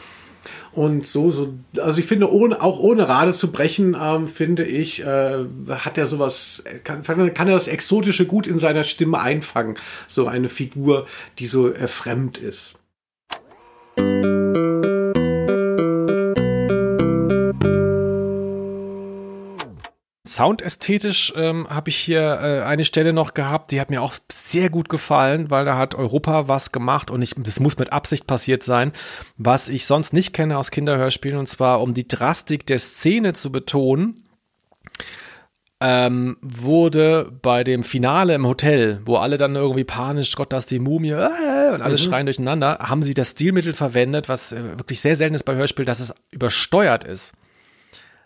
und 0.71 1.05
so, 1.05 1.29
so, 1.29 1.53
also 1.79 1.99
ich 1.99 2.07
finde, 2.07 2.31
ohne, 2.31 2.59
auch 2.59 2.79
ohne 2.79 3.07
Rade 3.07 3.35
zu 3.35 3.51
brechen, 3.51 3.95
ähm, 3.99 4.27
finde 4.27 4.65
ich, 4.65 5.03
äh, 5.03 5.45
hat 5.69 5.99
er 5.99 6.07
sowas, 6.07 6.63
kann, 6.83 7.03
kann 7.03 7.47
er 7.47 7.53
das 7.53 7.67
Exotische 7.67 8.25
gut 8.25 8.47
in 8.47 8.57
seiner 8.57 8.83
Stimme 8.83 9.19
einfangen, 9.19 9.77
so 10.07 10.25
eine 10.25 10.49
Figur, 10.49 11.05
die 11.37 11.45
so 11.45 11.71
äh, 11.71 11.87
fremd 11.87 12.39
ist. 12.39 12.75
Soundästhetisch 20.33 21.33
ähm, 21.35 21.67
habe 21.69 21.89
ich 21.89 21.97
hier 21.97 22.21
äh, 22.21 22.63
eine 22.63 22.85
Stelle 22.85 23.13
noch 23.13 23.33
gehabt, 23.33 23.71
die 23.71 23.79
hat 23.79 23.89
mir 23.89 24.01
auch 24.01 24.15
sehr 24.31 24.69
gut 24.69 24.89
gefallen, 24.89 25.51
weil 25.51 25.65
da 25.65 25.77
hat 25.77 25.95
Europa 25.95 26.47
was 26.47 26.71
gemacht 26.71 27.11
und 27.11 27.21
ich, 27.21 27.35
das 27.37 27.59
muss 27.59 27.77
mit 27.77 27.93
Absicht 27.93 28.25
passiert 28.25 28.63
sein, 28.63 28.91
was 29.37 29.69
ich 29.69 29.85
sonst 29.85 30.11
nicht 30.11 30.33
kenne 30.33 30.57
aus 30.57 30.71
Kinderhörspielen 30.71 31.37
und 31.37 31.47
zwar 31.47 31.81
um 31.81 31.93
die 31.93 32.07
Drastik 32.07 32.65
der 32.65 32.79
Szene 32.79 33.33
zu 33.33 33.51
betonen. 33.51 34.25
Ähm, 35.85 36.37
wurde 36.41 37.29
bei 37.41 37.65
dem 37.65 37.83
Finale 37.83 38.35
im 38.35 38.47
Hotel, 38.47 39.01
wo 39.05 39.17
alle 39.17 39.35
dann 39.35 39.55
irgendwie 39.55 39.83
panisch, 39.83 40.33
Gott, 40.35 40.53
das 40.53 40.61
ist 40.61 40.71
die 40.71 40.79
Mumie, 40.79 41.09
äh, 41.09 41.73
und 41.73 41.81
alle 41.81 41.95
mhm. 41.95 41.97
schreien 41.97 42.25
durcheinander, 42.25 42.79
haben 42.79 43.03
sie 43.03 43.13
das 43.13 43.31
Stilmittel 43.31 43.73
verwendet, 43.73 44.29
was 44.29 44.53
äh, 44.53 44.63
wirklich 44.77 45.01
sehr 45.01 45.17
selten 45.17 45.35
ist 45.35 45.43
bei 45.43 45.55
Hörspielen, 45.55 45.85
dass 45.85 45.99
es 45.99 46.13
übersteuert 46.31 47.03
ist 47.03 47.33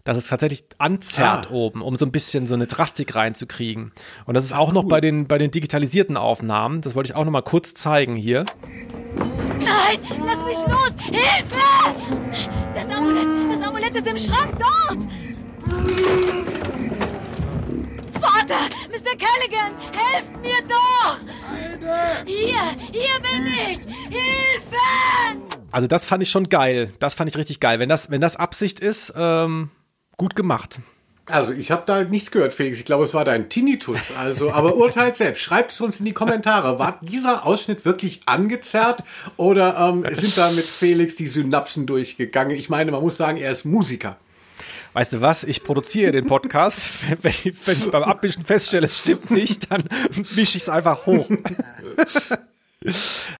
dass 0.08 0.16
es 0.16 0.28
tatsächlich 0.28 0.64
anzerrt 0.78 1.48
ah. 1.52 1.54
oben, 1.54 1.82
um 1.82 1.98
so 1.98 2.06
ein 2.06 2.14
bisschen 2.14 2.48
so 2.48 2.56
eine 2.56 2.66
Drastik 2.66 3.14
reinzukriegen. 3.14 3.92
Und 4.26 4.36
das 4.36 4.46
ist 4.46 4.54
auch 4.54 4.72
noch 4.72 4.86
bei 4.86 5.02
den, 5.02 5.28
bei 5.28 5.38
den 5.38 5.52
digitalisierten 5.52 6.16
Aufnahmen. 6.16 6.80
Das 6.80 6.96
wollte 6.96 7.12
ich 7.12 7.16
auch 7.18 7.26
noch 7.26 7.32
mal 7.32 7.42
kurz 7.42 7.74
zeigen 7.74 8.16
hier. 8.16 8.46
Nein, 9.60 10.00
lass 10.26 10.46
mich 10.46 10.58
los! 10.66 10.94
Hilfe! 11.04 11.58
Das 12.74 12.96
Amulett, 12.96 13.26
das 13.52 13.68
Amulett 13.68 13.96
ist 13.98 14.08
im 14.08 14.18
Schrank 14.18 14.58
dort! 14.58 15.00
Vater, 18.22 18.60
Mr. 18.90 19.18
Callaghan, 19.18 19.76
helft 19.92 20.42
mir 20.42 20.56
doch! 20.70 21.18
Hier, 22.26 22.56
hier 22.94 23.20
bin 23.22 23.46
ich! 23.46 23.80
Hilfe! 24.10 24.78
Also 25.70 25.88
das 25.88 26.06
fand 26.06 26.24
ich 26.24 26.30
schon 26.30 26.48
geil. 26.48 26.94
Das 27.00 27.14
fand 27.14 27.30
ich 27.30 27.36
richtig 27.36 27.60
geil. 27.60 27.80
Wenn 27.80 27.90
das, 27.90 28.10
wenn 28.10 28.22
das 28.22 28.38
Absicht 28.38 28.80
ist, 28.80 29.14
ähm, 29.18 29.70
Gut 30.18 30.36
gemacht. 30.36 30.80
Also 31.30 31.52
ich 31.52 31.72
habe 31.72 31.84
da 31.86 32.04
nichts 32.04 32.32
gehört, 32.32 32.54
Felix. 32.54 32.80
Ich 32.80 32.86
glaube, 32.86 33.04
es 33.04 33.14
war 33.14 33.26
dein 33.26 33.50
Tinnitus. 33.50 34.12
Also, 34.18 34.52
aber 34.52 34.76
urteilt 34.76 35.16
selbst. 35.18 35.42
Schreibt 35.42 35.74
es 35.74 35.82
uns 35.82 36.00
in 36.00 36.06
die 36.06 36.14
Kommentare. 36.14 36.80
War 36.80 37.00
dieser 37.02 37.46
Ausschnitt 37.46 37.86
wirklich 37.86 38.22
angezerrt 38.26 39.04
oder 39.36 39.78
ähm, 39.78 40.06
sind 40.16 40.38
da 40.38 40.52
mit 40.52 40.66
Felix 40.66 41.16
die 41.16 41.28
Synapsen 41.28 41.86
durchgegangen? 41.86 42.56
Ich 42.56 42.70
meine, 42.70 42.92
man 42.92 43.02
muss 43.02 43.18
sagen, 43.18 43.38
er 43.38 43.52
ist 43.52 43.66
Musiker. 43.66 44.18
Weißt 44.94 45.14
du 45.14 45.22
was? 45.22 45.44
Ich 45.44 45.64
produziere 45.64 46.14
den 46.14 46.26
Podcast. 46.26 46.90
Wenn 47.22 47.30
ich, 47.30 47.54
wenn 47.68 47.78
ich 47.78 47.92
beim 47.92 48.04
Abmischen 48.04 48.44
feststelle, 48.46 48.86
es 48.86 48.98
stimmt 48.98 49.30
nicht, 49.30 49.70
dann 49.72 49.84
mische 50.36 50.58
ich 50.58 50.64
es 50.64 50.70
einfach 50.70 51.06
hoch. 51.06 51.30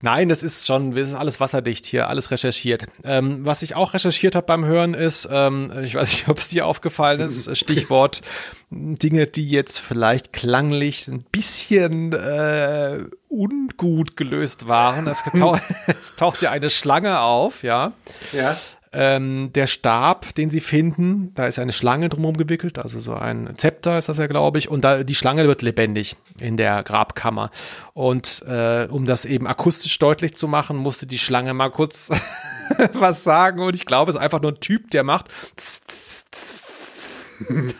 Nein, 0.02 0.30
das 0.30 0.44
ist 0.44 0.66
schon, 0.66 0.96
das 0.96 1.10
ist 1.10 1.16
alles 1.16 1.40
wasserdicht 1.40 1.86
hier, 1.86 2.08
alles 2.08 2.32
recherchiert. 2.32 2.86
Ähm, 3.04 3.46
was 3.46 3.62
ich 3.62 3.76
auch 3.76 3.94
recherchiert 3.94 4.36
habe 4.36 4.46
beim 4.46 4.66
Hören 4.66 4.94
ist, 4.94 5.28
ähm, 5.32 5.72
ich 5.84 5.96
weiß 5.96 6.10
nicht, 6.12 6.28
ob 6.30 6.38
es 6.38 6.48
dir 6.48 6.66
aufgefallen 6.66 7.20
ist, 7.20 7.56
Stichwort 7.58 8.22
Dinge, 8.70 9.28
die 9.28 9.50
jetzt 9.50 9.80
vielleicht 9.80 10.34
klanglich 10.34 11.08
ein 11.08 11.24
bisschen 11.32 12.14
äh, 12.14 13.00
ungut 13.30 14.18
gelöst 14.18 14.68
waren. 14.68 15.08
Es, 15.08 15.24
es 16.02 16.16
taucht 16.16 16.42
ja 16.42 16.52
eine 16.52 16.70
Schlange 16.70 17.22
auf, 17.22 17.64
ja. 17.64 17.94
Ja. 18.34 18.58
Ähm, 18.94 19.52
der 19.54 19.68
Stab, 19.68 20.34
den 20.36 20.50
sie 20.50 20.62
finden, 20.62 21.34
da 21.36 21.46
ist 21.46 21.60
eine 21.60 21.74
Schlange 21.74 22.10
drumherum 22.10 22.38
gewickelt, 22.38 22.80
also 22.80 23.00
so 23.00 23.14
ein 23.14 23.54
Zepter 23.58 23.98
ist 23.98 24.08
das 24.08 24.18
ja, 24.18 24.28
glaube 24.28 24.60
ich, 24.60 24.70
und 24.70 24.82
da 24.82 25.04
die 25.04 25.16
Schlange 25.16 25.46
wird 25.46 25.62
lebendig 25.62 26.16
in 26.40 26.56
der 26.58 26.84
Grabkammer. 26.84 27.52
Und 27.94 28.44
äh, 28.48 28.88
um 28.90 29.06
das 29.06 29.26
eben 29.26 29.46
akustisch 29.46 29.98
deutlich 30.00 30.36
zu 30.36 30.48
machen, 30.48 30.78
musste 30.78 31.06
die 31.06 31.20
Schlange 31.20 31.54
mal 31.54 31.70
kurz 31.70 32.10
was 32.94 33.24
sagen. 33.24 33.60
Und 33.62 33.76
ich 33.76 33.86
glaube, 33.86 34.12
es 34.12 34.16
ist 34.18 34.22
einfach 34.22 34.42
nur 34.42 34.52
ein 34.52 34.60
Typ, 34.60 34.92
der 34.92 35.04
macht. 35.04 35.28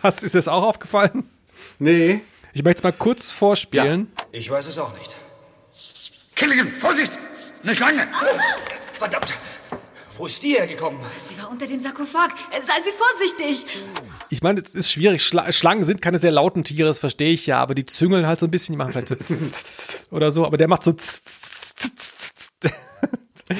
Das 0.02 0.22
ist 0.22 0.36
es 0.36 0.46
auch 0.46 0.62
aufgefallen? 0.62 1.28
Nee. 1.80 2.20
Ich 2.52 2.62
möchte 2.62 2.78
es 2.78 2.84
mal 2.84 2.92
kurz 2.92 3.32
vorspielen. 3.32 4.12
Ja. 4.16 4.24
Ich 4.30 4.50
weiß 4.50 4.68
es 4.68 4.78
auch 4.78 4.96
nicht. 4.96 5.16
Killigan, 6.36 6.72
Vorsicht! 6.72 7.12
Eine 7.64 7.74
Schlange! 7.74 8.06
Verdammt! 8.98 9.34
Wo 10.18 10.26
ist 10.26 10.42
die 10.42 10.54
hergekommen? 10.54 11.00
Sie 11.16 11.40
war 11.40 11.48
unter 11.48 11.64
dem 11.68 11.78
Sarkophag. 11.78 12.30
Seien 12.50 12.82
Sie 12.82 12.90
vorsichtig. 12.90 13.64
Ich 14.30 14.42
meine, 14.42 14.60
es 14.60 14.74
ist 14.74 14.90
schwierig. 14.90 15.22
Schla 15.24 15.52
Schlangen 15.52 15.84
sind 15.84 16.02
keine 16.02 16.18
sehr 16.18 16.32
lauten 16.32 16.64
Tiere, 16.64 16.88
das 16.88 16.98
verstehe 16.98 17.32
ich 17.32 17.46
ja, 17.46 17.60
aber 17.60 17.76
die 17.76 17.86
züngeln 17.86 18.26
halt 18.26 18.40
so 18.40 18.46
ein 18.46 18.50
bisschen, 18.50 18.72
die 18.72 18.78
machen 18.78 18.90
vielleicht 18.90 19.08
so 19.08 19.14
oder 20.10 20.32
so, 20.32 20.44
aber 20.44 20.56
der 20.56 20.66
macht 20.66 20.82
so 20.82 20.92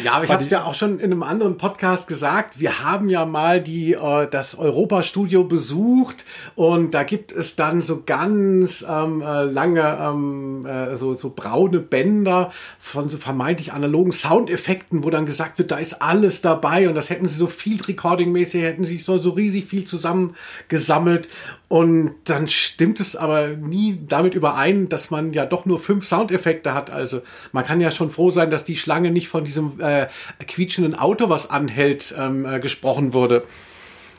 ja, 0.05 0.13
aber 0.13 0.25
ich 0.25 0.31
habe 0.31 0.43
es 0.43 0.51
ja 0.51 0.65
auch 0.65 0.75
schon 0.75 0.99
in 0.99 1.13
einem 1.13 1.23
anderen 1.23 1.57
Podcast 1.57 2.07
gesagt. 2.07 2.61
Wir 2.61 2.83
haben 2.83 3.09
ja 3.09 3.25
mal 3.25 3.61
die 3.61 3.95
äh, 3.95 4.27
das 4.31 4.57
Europastudio 4.59 5.45
besucht 5.45 6.25
und 6.57 6.93
da 6.93 7.05
gibt 7.05 7.33
es 7.33 7.57
dann 7.57 7.81
so 7.81 8.03
ganz 8.05 8.85
ähm, 8.89 9.23
äh, 9.23 9.45
lange 9.45 9.99
ähm, 10.01 10.67
äh, 10.67 10.97
so 10.97 11.15
so 11.15 11.31
braune 11.35 11.81
Bänder 11.81 12.53
von 12.79 13.09
so 13.09 13.17
vermeintlich 13.17 13.73
analogen 13.73 14.13
Soundeffekten, 14.13 15.05
wo 15.05 15.11
dann 15.11 15.27
gesagt 15.27 15.59
wird, 15.59 15.71
da 15.71 15.79
ist 15.79 16.03
alles 16.03 16.43
dabei 16.43 16.89
und 16.89 16.95
das 16.95 17.09
hätten 17.09 17.27
sie 17.27 17.37
so 17.37 17.47
Field 17.47 17.89
Recording 17.89 18.31
mäßig 18.31 18.63
hätten 18.63 18.85
sie 18.85 18.99
so 18.99 19.19
so 19.19 19.31
riesig 19.31 19.67
viel 19.67 19.87
zusammengesammelt 19.87 21.29
und 21.69 22.15
dann 22.25 22.49
stimmt 22.49 22.99
es 22.99 23.15
aber 23.15 23.49
nie 23.49 24.01
damit 24.09 24.35
überein, 24.35 24.89
dass 24.89 25.11
man 25.11 25.35
ja 25.35 25.45
doch 25.45 25.67
nur 25.67 25.79
fünf 25.79 26.07
Soundeffekte 26.07 26.73
hat. 26.73 26.91
Also 26.91 27.21
man 27.53 27.65
kann 27.65 27.81
ja 27.81 27.91
schon 27.91 28.11
froh 28.11 28.31
sein, 28.31 28.51
dass 28.51 28.65
die 28.65 28.77
Schlange 28.77 29.11
nicht 29.11 29.29
von 29.29 29.45
diesem 29.45 29.79
äh, 29.81 30.07
quietschenden 30.47 30.95
Auto, 30.95 31.29
was 31.29 31.51
anhält, 31.51 32.15
ähm, 32.19 32.47
äh, 32.47 32.59
gesprochen 32.59 33.13
wurde. 33.13 33.45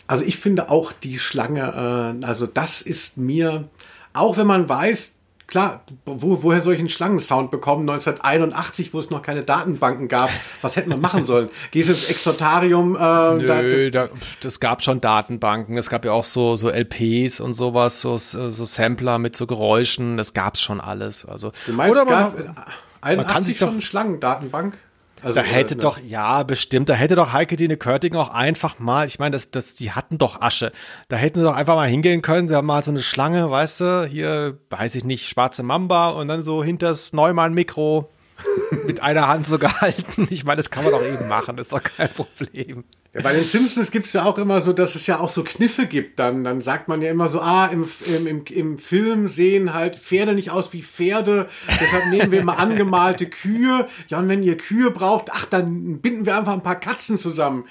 Also 0.05 0.23
ich 0.25 0.37
finde 0.37 0.69
auch 0.69 0.91
die 0.91 1.17
Schlange, 1.17 2.15
äh, 2.21 2.25
also 2.25 2.45
das 2.45 2.83
ist 2.83 3.17
mir, 3.17 3.67
auch 4.13 4.37
wenn 4.37 4.47
man 4.47 4.69
weiß, 4.69 5.11
klar, 5.49 5.81
wo, 6.05 6.43
woher 6.43 6.61
soll 6.61 6.73
ich 6.73 6.79
einen 6.79 6.89
Schlangensound 6.89 7.51
bekommen? 7.51 7.89
1981, 7.89 8.93
wo 8.93 8.99
es 8.99 9.09
noch 9.09 9.21
keine 9.21 9.43
Datenbanken 9.43 10.07
gab. 10.07 10.29
Was 10.61 10.75
hätten 10.75 10.89
wir 10.89 10.97
machen 10.97 11.25
sollen? 11.25 11.49
Gehst 11.71 11.89
du 11.89 11.93
ins 11.93 12.05
Exotarium? 12.05 12.95
Äh, 12.95 12.99
Nö, 12.99 13.45
da, 13.45 13.61
das, 13.61 13.91
da, 13.91 14.09
das 14.41 14.59
gab 14.59 14.83
schon 14.83 14.99
Datenbanken. 15.01 15.77
Es 15.77 15.89
gab 15.89 16.05
ja 16.05 16.11
auch 16.11 16.23
so, 16.23 16.55
so 16.55 16.69
LPs 16.69 17.39
und 17.39 17.55
sowas, 17.55 18.01
so, 18.01 18.17
so 18.17 18.49
Sampler 18.49 19.17
mit 19.17 19.35
so 19.35 19.47
Geräuschen. 19.47 20.17
Das 20.17 20.33
gab's 20.33 20.61
schon 20.61 20.79
alles. 20.79 21.25
Also, 21.25 21.51
du 21.65 21.73
meinst, 21.73 21.91
oder 21.91 22.05
man, 22.05 22.55
man, 23.01 23.17
man 23.17 23.27
kann 23.27 23.43
sich 23.43 23.57
schon 23.57 23.69
eine 23.69 23.81
Schlangendatenbank? 23.81 24.77
Also, 25.21 25.33
da 25.33 25.41
hätte 25.41 25.75
äh, 25.75 25.77
doch, 25.77 25.99
ja, 25.99 26.43
bestimmt, 26.43 26.89
da 26.89 26.93
hätte 26.93 27.15
doch 27.15 27.33
Heike 27.33 27.55
Dine 27.55 27.77
Körting 27.77 28.15
auch 28.15 28.29
einfach 28.29 28.79
mal, 28.79 29.05
ich 29.07 29.19
meine, 29.19 29.33
das, 29.33 29.51
das, 29.51 29.73
die 29.73 29.91
hatten 29.91 30.17
doch 30.17 30.41
Asche. 30.41 30.71
Da 31.07 31.17
hätten 31.17 31.39
sie 31.39 31.43
doch 31.43 31.55
einfach 31.55 31.75
mal 31.75 31.89
hingehen 31.89 32.21
können, 32.21 32.47
sie 32.47 32.55
haben 32.55 32.67
mal 32.67 32.83
so 32.83 32.91
eine 32.91 33.01
Schlange, 33.01 33.49
weißt 33.49 33.81
du, 33.81 34.05
hier, 34.05 34.57
weiß 34.69 34.95
ich 34.95 35.03
nicht, 35.03 35.27
schwarze 35.27 35.63
Mamba 35.63 36.11
und 36.11 36.27
dann 36.27 36.43
so 36.43 36.63
hinters 36.63 37.13
Neumann-Mikro 37.13 38.09
mit 38.85 39.01
einer 39.01 39.27
Hand 39.27 39.47
so 39.47 39.59
gehalten. 39.59 40.27
Ich 40.29 40.45
meine, 40.45 40.57
das 40.57 40.69
kann 40.69 40.83
man 40.83 40.93
doch 40.93 41.03
eben 41.03 41.27
machen, 41.27 41.57
das 41.57 41.67
ist 41.67 41.73
doch 41.73 41.83
kein 41.83 42.09
Problem. 42.09 42.85
Ja, 43.11 43.21
bei 43.21 43.33
den 43.33 43.43
Simpsons 43.43 43.89
gibt's 43.89 44.13
ja 44.13 44.23
auch 44.23 44.37
immer 44.37 44.61
so, 44.61 44.71
dass 44.71 44.93
es 44.93 45.07
ja 45.07 45.19
auch 45.19 45.29
so 45.29 45.43
Kniffe 45.43 45.87
gibt. 45.87 46.19
Dann, 46.19 46.43
dann 46.43 46.61
sagt 46.61 46.87
man 46.87 47.01
ja 47.01 47.09
immer 47.09 47.27
so, 47.27 47.41
ah, 47.41 47.65
im, 47.65 47.89
im, 48.05 48.27
im, 48.27 48.43
im 48.45 48.77
Film 48.77 49.27
sehen 49.27 49.73
halt 49.73 49.95
Pferde 49.95 50.33
nicht 50.35 50.51
aus 50.51 50.73
wie 50.73 50.83
Pferde. 50.83 51.49
Deshalb 51.81 52.05
nehmen 52.11 52.31
wir 52.31 52.39
immer 52.39 52.59
angemalte 52.59 53.25
Kühe. 53.25 53.87
Ja, 54.09 54.19
und 54.19 54.29
wenn 54.29 54.43
ihr 54.43 54.57
Kühe 54.57 54.91
braucht, 54.91 55.29
ach, 55.31 55.45
dann 55.45 55.97
binden 56.01 56.27
wir 56.27 56.37
einfach 56.37 56.53
ein 56.53 56.61
paar 56.61 56.79
Katzen 56.79 57.17
zusammen. 57.17 57.65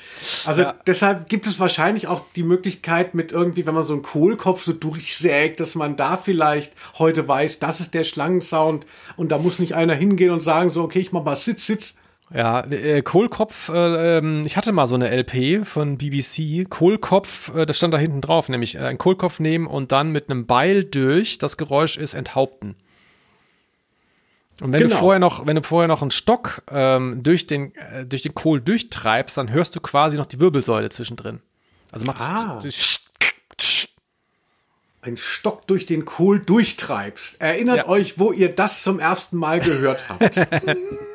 Also 0.45 0.62
Ja. 0.62 0.74
deshalb 0.89 1.28
gibt 1.28 1.47
es 1.47 1.61
wahrscheinlich 1.61 2.09
auch 2.09 2.24
die 2.34 2.43
Möglichkeit 2.43 3.14
mit 3.14 3.30
irgendwie, 3.30 3.64
wenn 3.64 3.74
man 3.74 3.84
so 3.84 3.93
einen 3.93 4.03
Kohlkopf 4.03 4.64
so 4.64 4.72
durchsägt, 4.72 5.61
dass 5.61 5.76
man 5.76 5.97
da 5.97 6.16
vielleicht 6.16 6.72
heute 6.99 7.28
weiß, 7.28 7.61
das 7.61 7.78
ist 7.78 7.95
der 7.95 8.03
Schlangensound 8.03 8.86
und 9.16 9.30
da 9.30 9.39
muss 9.39 9.61
nicht 9.61 9.74
einer 9.76 9.95
hingehen 9.95 10.32
und 10.32 10.41
sagen 10.43 10.68
so, 10.68 10.82
okay, 10.82 10.99
ich 10.99 11.12
mach 11.12 11.22
mal 11.22 11.36
Sitz, 11.36 11.64
Sitz. 11.64 11.95
Ja, 12.35 12.61
äh, 12.70 13.01
Kohlkopf, 13.03 13.70
äh, 13.70 14.18
ähm, 14.18 14.45
ich 14.45 14.57
hatte 14.59 14.70
mal 14.72 14.87
so 14.87 14.95
eine 14.95 15.09
LP 15.11 15.66
von 15.66 15.97
BBC, 15.97 16.68
Kohlkopf, 16.68 17.55
äh, 17.55 17.64
das 17.64 17.79
stand 17.79 17.95
da 17.95 17.99
hinten 17.99 18.20
drauf, 18.20 18.51
nämlich 18.51 18.74
äh, 18.74 18.81
einen 18.81 18.99
Kohlkopf 18.99 19.39
nehmen 19.41 19.66
und 19.66 19.93
dann 19.93 20.12
mit 20.12 20.31
einem 20.31 20.47
Beil 20.47 20.85
durch, 20.85 21.39
das 21.39 21.57
Geräusch 21.57 21.97
ist 21.97 22.12
enthaupten. 22.12 22.76
Und 24.61 24.72
wenn 24.72 24.81
du 24.83 24.89
Genau. 24.89 24.99
vorher 25.01 25.20
noch, 25.20 25.47
wenn 25.47 25.57
du 25.57 25.62
vorher 25.62 25.89
noch 25.89 26.03
einen 26.03 26.11
Stock 26.11 26.62
ähm, 26.70 27.22
durch 27.22 27.47
den 27.47 27.74
äh, 27.76 28.05
durch 28.05 28.22
den 28.22 28.35
Kohl 28.35 28.61
durchtreibst, 28.61 29.37
dann 29.37 29.51
hörst 29.51 29.74
du 29.76 29.81
quasi 29.81 30.16
noch 30.18 30.26
die 30.26 30.39
Wirbelsäule 30.41 30.91
zwischendrin. 30.91 31.41
Also 31.93 32.05
macht's 32.05 32.22
Ah. 32.26 32.59
Ein 35.01 35.16
Stock 35.16 35.66
durch 35.68 35.87
den 35.87 36.05
Kohl 36.05 36.41
durchtreibst. 36.41 37.41
Erinnert 37.41 37.76
Ja. 37.79 37.89
euch, 37.89 38.18
wo 38.18 38.33
ihr 38.33 38.55
das 38.55 38.83
zum 38.83 38.99
ersten 38.99 39.37
Mal 39.39 39.61
gehört 39.61 40.01
habt. 40.09 40.37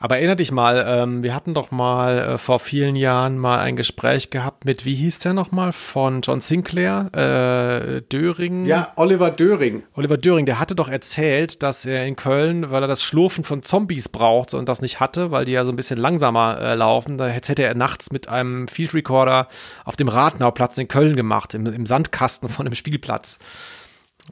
Aber 0.00 0.16
erinner 0.16 0.36
dich 0.36 0.52
mal, 0.52 0.84
ähm, 0.86 1.22
wir 1.22 1.34
hatten 1.34 1.54
doch 1.54 1.70
mal 1.70 2.18
äh, 2.18 2.38
vor 2.38 2.60
vielen 2.60 2.96
Jahren 2.96 3.38
mal 3.38 3.58
ein 3.58 3.76
Gespräch 3.76 4.30
gehabt 4.30 4.64
mit, 4.64 4.84
wie 4.84 4.94
hieß 4.94 5.18
der 5.20 5.32
nochmal, 5.32 5.72
von 5.72 6.20
John 6.20 6.40
Sinclair, 6.40 7.08
äh, 7.14 8.02
Döring. 8.02 8.66
ja, 8.66 8.92
Oliver 8.96 9.30
Döring. 9.30 9.82
Oliver 9.94 10.18
Döring, 10.18 10.46
der 10.46 10.58
hatte 10.58 10.74
doch 10.74 10.88
erzählt, 10.88 11.62
dass 11.62 11.86
er 11.86 12.06
in 12.06 12.16
Köln, 12.16 12.70
weil 12.70 12.82
er 12.82 12.88
das 12.88 13.02
Schlurfen 13.02 13.44
von 13.44 13.62
Zombies 13.62 14.08
braucht 14.08 14.54
und 14.54 14.68
das 14.68 14.82
nicht 14.82 15.00
hatte, 15.00 15.30
weil 15.30 15.44
die 15.44 15.52
ja 15.52 15.64
so 15.64 15.72
ein 15.72 15.76
bisschen 15.76 15.98
langsamer 15.98 16.58
äh, 16.60 16.74
laufen, 16.74 17.16
da 17.16 17.26
hätte 17.26 17.62
er 17.62 17.74
nachts 17.74 18.10
mit 18.10 18.28
einem 18.28 18.68
Field 18.68 18.94
Recorder 18.94 19.48
auf 19.84 19.96
dem 19.96 20.08
Ratnauplatz 20.08 20.76
in 20.78 20.88
Köln 20.88 21.16
gemacht, 21.16 21.54
im, 21.54 21.66
im 21.66 21.86
Sandkasten 21.86 22.48
von 22.48 22.64
dem 22.66 22.74
Spielplatz. 22.74 23.38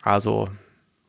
Also 0.02 0.48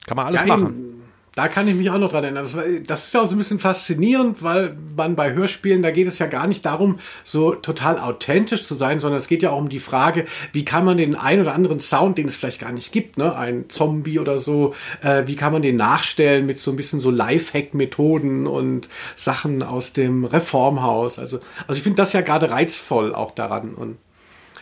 kann 0.05 0.17
man 0.17 0.27
alles 0.27 0.41
Ja, 0.41 0.47
machen. 0.47 1.02
Da 1.36 1.47
kann 1.47 1.67
ich 1.67 1.73
mich 1.73 1.89
auch 1.89 1.97
noch 1.97 2.11
dran 2.11 2.23
erinnern. 2.23 2.47
Das 2.86 3.05
ist 3.05 3.13
ja 3.13 3.21
auch 3.21 3.27
so 3.27 3.34
ein 3.34 3.39
bisschen 3.39 3.59
faszinierend, 3.59 4.43
weil 4.43 4.77
man 4.95 5.15
bei 5.15 5.34
Hörspielen, 5.34 5.81
da 5.81 5.89
geht 5.89 6.07
es 6.07 6.19
ja 6.19 6.27
gar 6.27 6.45
nicht 6.45 6.63
darum, 6.63 6.99
so 7.23 7.55
total 7.55 7.99
authentisch 7.99 8.65
zu 8.67 8.75
sein, 8.75 8.99
sondern 8.99 9.17
es 9.17 9.27
geht 9.27 9.41
ja 9.41 9.49
auch 9.49 9.57
um 9.57 9.69
die 9.69 9.79
Frage, 9.79 10.27
wie 10.51 10.63
kann 10.63 10.86
man 10.86 10.97
den 10.97 11.15
ein 11.15 11.41
oder 11.41 11.55
anderen 11.55 11.79
Sound, 11.79 12.19
den 12.19 12.27
es 12.27 12.36
vielleicht 12.36 12.61
gar 12.61 12.71
nicht 12.71 12.91
gibt, 12.91 13.17
ne, 13.17 13.36
ein 13.36 13.67
Zombie 13.69 14.19
oder 14.19 14.38
so, 14.38 14.75
äh, 15.01 15.23
wie 15.25 15.36
kann 15.36 15.51
man 15.51 15.63
den 15.63 15.75
nachstellen 15.75 16.45
mit 16.45 16.59
so 16.59 16.69
ein 16.69 16.77
bisschen 16.77 16.99
so 16.99 17.09
Lifehack-Methoden 17.09 18.45
und 18.45 18.88
Sachen 19.15 19.63
aus 19.63 19.91
dem 19.91 20.25
Reformhaus. 20.25 21.17
Also, 21.17 21.39
also 21.67 21.77
ich 21.77 21.81
finde 21.81 21.97
das 21.97 22.13
ja 22.13 22.21
gerade 22.21 22.51
reizvoll 22.51 23.15
auch 23.15 23.31
daran 23.31 23.73
und 23.73 23.97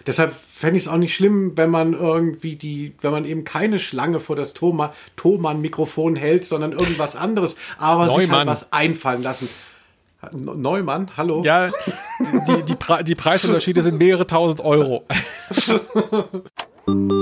Deshalb 0.08 0.34
fände 0.34 0.78
ich 0.78 0.86
es 0.86 0.90
auch 0.90 0.98
nicht 0.98 1.16
schlimm, 1.16 1.54
wenn 1.58 1.70
man 1.70 1.94
irgendwie 1.94 2.56
die, 2.56 2.94
wenn 3.02 3.12
man 3.12 3.26
eben 3.26 3.44
keine 3.44 3.80
Schlange 3.80 4.20
vor 4.20 4.36
das 4.36 4.54
Thoma- 4.54 4.94
Thomann-Mikrofon 5.16 6.16
hält, 6.16 6.46
sondern 6.46 6.72
irgendwas 6.72 7.16
anderes, 7.16 7.56
aber 7.78 8.06
sich 8.08 8.18
halt 8.18 8.28
Neumann. 8.30 8.48
was 8.48 8.72
einfallen 8.74 9.24
lassen. 9.24 9.50
Ne- 10.32 10.56
Neumann, 10.56 11.10
hallo? 11.18 11.42
Ja, 11.44 11.72
die, 12.20 12.54
die, 12.56 12.64
die, 12.64 12.76
Pre 12.76 13.04
die 13.04 13.16
Preisunterschiede 13.16 13.82
sind 13.82 13.98
mehrere 13.98 14.28
tausend 14.28 14.62
Euro. 14.62 15.06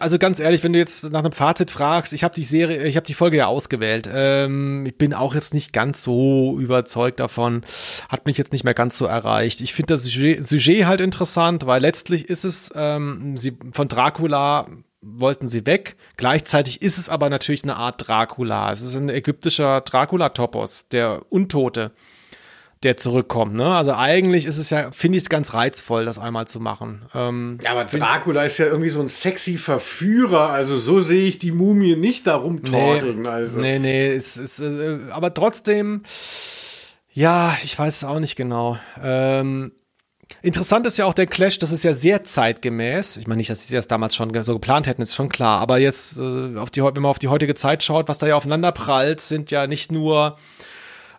Also 0.00 0.18
ganz 0.18 0.40
ehrlich, 0.40 0.64
wenn 0.64 0.72
du 0.72 0.78
jetzt 0.78 1.10
nach 1.10 1.20
einem 1.20 1.32
Fazit 1.32 1.70
fragst, 1.70 2.14
ich 2.14 2.24
habe 2.24 2.34
die 2.34 2.42
Serie, 2.42 2.86
ich 2.86 2.96
habe 2.96 3.04
die 3.04 3.12
Folge 3.12 3.36
ja 3.36 3.46
ausgewählt. 3.48 4.08
Ähm, 4.10 4.86
ich 4.86 4.96
bin 4.96 5.12
auch 5.12 5.34
jetzt 5.34 5.52
nicht 5.52 5.74
ganz 5.74 6.02
so 6.02 6.58
überzeugt 6.58 7.20
davon, 7.20 7.62
hat 8.08 8.24
mich 8.24 8.38
jetzt 8.38 8.50
nicht 8.52 8.64
mehr 8.64 8.72
ganz 8.72 8.96
so 8.96 9.04
erreicht. 9.04 9.60
Ich 9.60 9.74
finde 9.74 9.92
das 9.92 10.04
Sujet, 10.04 10.48
Sujet 10.48 10.86
halt 10.86 11.02
interessant, 11.02 11.66
weil 11.66 11.82
letztlich 11.82 12.30
ist 12.30 12.44
es 12.44 12.72
ähm, 12.74 13.36
sie 13.36 13.58
von 13.72 13.88
Dracula 13.88 14.68
wollten 15.02 15.48
sie 15.48 15.66
weg. 15.66 15.96
Gleichzeitig 16.16 16.80
ist 16.80 16.96
es 16.96 17.10
aber 17.10 17.28
natürlich 17.28 17.62
eine 17.62 17.76
Art 17.76 18.08
Dracula. 18.08 18.72
Es 18.72 18.80
ist 18.80 18.96
ein 18.96 19.10
ägyptischer 19.10 19.82
Dracula-Topos, 19.82 20.88
der 20.88 21.26
Untote 21.28 21.92
der 22.82 22.96
zurückkommt. 22.96 23.54
Ne? 23.54 23.66
Also 23.66 23.92
eigentlich 23.94 24.46
ist 24.46 24.56
es 24.56 24.70
ja, 24.70 24.90
finde 24.90 25.18
ich 25.18 25.24
es 25.24 25.28
ganz 25.28 25.52
reizvoll, 25.52 26.06
das 26.06 26.18
einmal 26.18 26.48
zu 26.48 26.60
machen. 26.60 27.02
Ähm, 27.14 27.58
Ja, 27.62 27.72
aber 27.72 27.84
Dracula 27.84 28.44
ist 28.44 28.58
ja 28.58 28.66
irgendwie 28.66 28.88
so 28.88 29.00
ein 29.00 29.08
sexy 29.08 29.58
Verführer, 29.58 30.48
also 30.48 30.78
so 30.78 31.02
sehe 31.02 31.28
ich 31.28 31.38
die 31.38 31.52
Mumie 31.52 31.96
nicht 31.96 32.26
da 32.26 32.36
rumtorteln. 32.36 33.22
Nee, 33.22 33.28
also. 33.28 33.58
nee, 33.58 33.78
nee, 33.78 34.08
es 34.08 34.38
ist, 34.38 34.60
äh, 34.60 34.98
aber 35.10 35.34
trotzdem, 35.34 36.04
ja, 37.12 37.54
ich 37.64 37.78
weiß 37.78 37.96
es 37.96 38.04
auch 38.04 38.18
nicht 38.18 38.36
genau. 38.36 38.78
Ähm, 39.02 39.72
interessant 40.40 40.86
ist 40.86 40.96
ja 40.96 41.04
auch 41.04 41.12
der 41.12 41.26
Clash, 41.26 41.58
das 41.58 41.72
ist 41.72 41.84
ja 41.84 41.92
sehr 41.92 42.24
zeitgemäß. 42.24 43.18
Ich 43.18 43.26
meine 43.26 43.38
nicht, 43.38 43.50
dass 43.50 43.68
sie 43.68 43.74
das 43.74 43.88
damals 43.88 44.16
schon 44.16 44.32
so 44.42 44.54
geplant 44.54 44.86
hätten, 44.86 45.02
ist 45.02 45.14
schon 45.14 45.28
klar. 45.28 45.60
Aber 45.60 45.78
jetzt, 45.78 46.16
äh, 46.18 46.56
auf 46.56 46.70
die, 46.70 46.82
wenn 46.82 46.94
man 46.94 47.10
auf 47.10 47.18
die 47.18 47.28
heutige 47.28 47.54
Zeit 47.54 47.82
schaut, 47.82 48.08
was 48.08 48.16
da 48.16 48.26
ja 48.26 48.36
aufeinander 48.36 48.72
prallt, 48.72 49.20
sind 49.20 49.50
ja 49.50 49.66
nicht 49.66 49.92
nur 49.92 50.38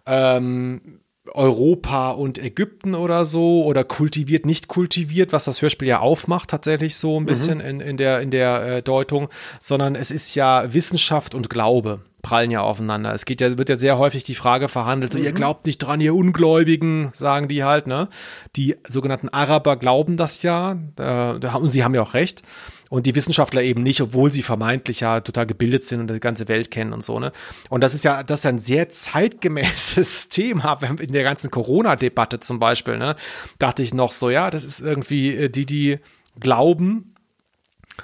ähm, 0.07 1.00
Europa 1.33 2.11
und 2.11 2.37
Ägypten 2.37 2.95
oder 2.95 3.25
so 3.25 3.63
oder 3.63 3.83
kultiviert, 3.83 4.45
nicht 4.45 4.67
kultiviert, 4.67 5.33
was 5.33 5.45
das 5.45 5.61
Hörspiel 5.61 5.87
ja 5.87 5.99
aufmacht, 5.99 6.49
tatsächlich 6.49 6.95
so 6.95 7.19
ein 7.19 7.25
bisschen 7.25 7.59
in, 7.59 7.79
in 7.79 7.97
der, 7.97 8.21
in 8.21 8.31
der 8.31 8.63
äh, 8.63 8.81
Deutung, 8.81 9.29
sondern 9.61 9.95
es 9.95 10.11
ist 10.11 10.35
ja 10.35 10.73
Wissenschaft 10.73 11.35
und 11.35 11.49
Glaube 11.49 12.01
prallen 12.21 12.51
ja 12.51 12.61
aufeinander. 12.61 13.13
Es 13.13 13.25
geht 13.25 13.41
ja, 13.41 13.57
wird 13.57 13.69
ja 13.69 13.75
sehr 13.75 13.97
häufig 13.97 14.23
die 14.23 14.35
Frage 14.35 14.69
verhandelt, 14.69 15.13
so 15.13 15.19
ihr 15.19 15.31
glaubt 15.31 15.65
nicht 15.65 15.79
dran, 15.79 16.01
ihr 16.01 16.13
Ungläubigen, 16.13 17.11
sagen 17.13 17.47
die 17.47 17.63
halt, 17.63 17.87
ne? 17.87 18.09
Die 18.55 18.75
sogenannten 18.87 19.29
Araber 19.29 19.75
glauben 19.77 20.17
das 20.17 20.41
ja, 20.43 20.77
äh, 20.97 21.47
und 21.57 21.71
sie 21.71 21.83
haben 21.83 21.95
ja 21.95 22.01
auch 22.01 22.13
recht. 22.13 22.43
Und 22.91 23.05
die 23.05 23.15
Wissenschaftler 23.15 23.63
eben 23.63 23.83
nicht, 23.83 24.01
obwohl 24.01 24.33
sie 24.33 24.43
vermeintlich 24.43 24.99
ja 24.99 25.21
total 25.21 25.45
gebildet 25.45 25.85
sind 25.85 26.01
und 26.01 26.11
die 26.11 26.19
ganze 26.19 26.49
Welt 26.49 26.71
kennen 26.71 26.91
und 26.91 27.05
so, 27.05 27.21
ne? 27.21 27.31
Und 27.69 27.79
das 27.79 27.93
ist 27.93 28.03
ja, 28.03 28.21
das 28.21 28.39
ist 28.39 28.43
ja 28.43 28.49
ein 28.49 28.59
sehr 28.59 28.89
zeitgemäßes 28.89 30.27
Thema, 30.29 30.77
in 30.99 31.13
der 31.13 31.23
ganzen 31.23 31.49
Corona-Debatte 31.49 32.41
zum 32.41 32.59
Beispiel, 32.59 32.97
ne? 32.97 33.15
Dachte 33.59 33.81
ich 33.81 33.93
noch 33.93 34.11
so, 34.11 34.29
ja, 34.29 34.51
das 34.51 34.65
ist 34.65 34.81
irgendwie 34.81 35.33
äh, 35.33 35.49
die, 35.49 35.65
die 35.65 35.99
glauben, 36.37 37.15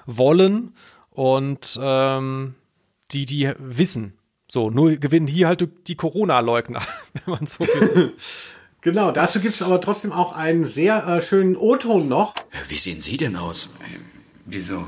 wollen 0.05 0.73
und 1.09 1.77
ähm, 1.81 2.55
die, 3.11 3.25
die 3.25 3.51
wissen. 3.59 4.13
So, 4.47 4.69
nur 4.69 4.95
gewinnen 4.95 5.27
hier 5.27 5.49
halt 5.49 5.67
die 5.89 5.95
Corona-Leugner, 5.95 6.81
wenn 7.13 7.33
man 7.33 7.45
so 7.45 7.59
will. 7.59 8.13
Genau, 8.81 9.11
dazu 9.11 9.41
gibt 9.41 9.55
es 9.55 9.61
aber 9.63 9.81
trotzdem 9.81 10.13
auch 10.13 10.31
einen 10.31 10.65
sehr 10.65 11.05
äh, 11.05 11.21
schönen 11.21 11.57
O-Ton 11.57 12.07
noch. 12.07 12.35
Wie 12.69 12.77
sehen 12.77 13.01
Sie 13.01 13.17
denn 13.17 13.35
aus? 13.35 13.69
Wieso? 14.49 14.83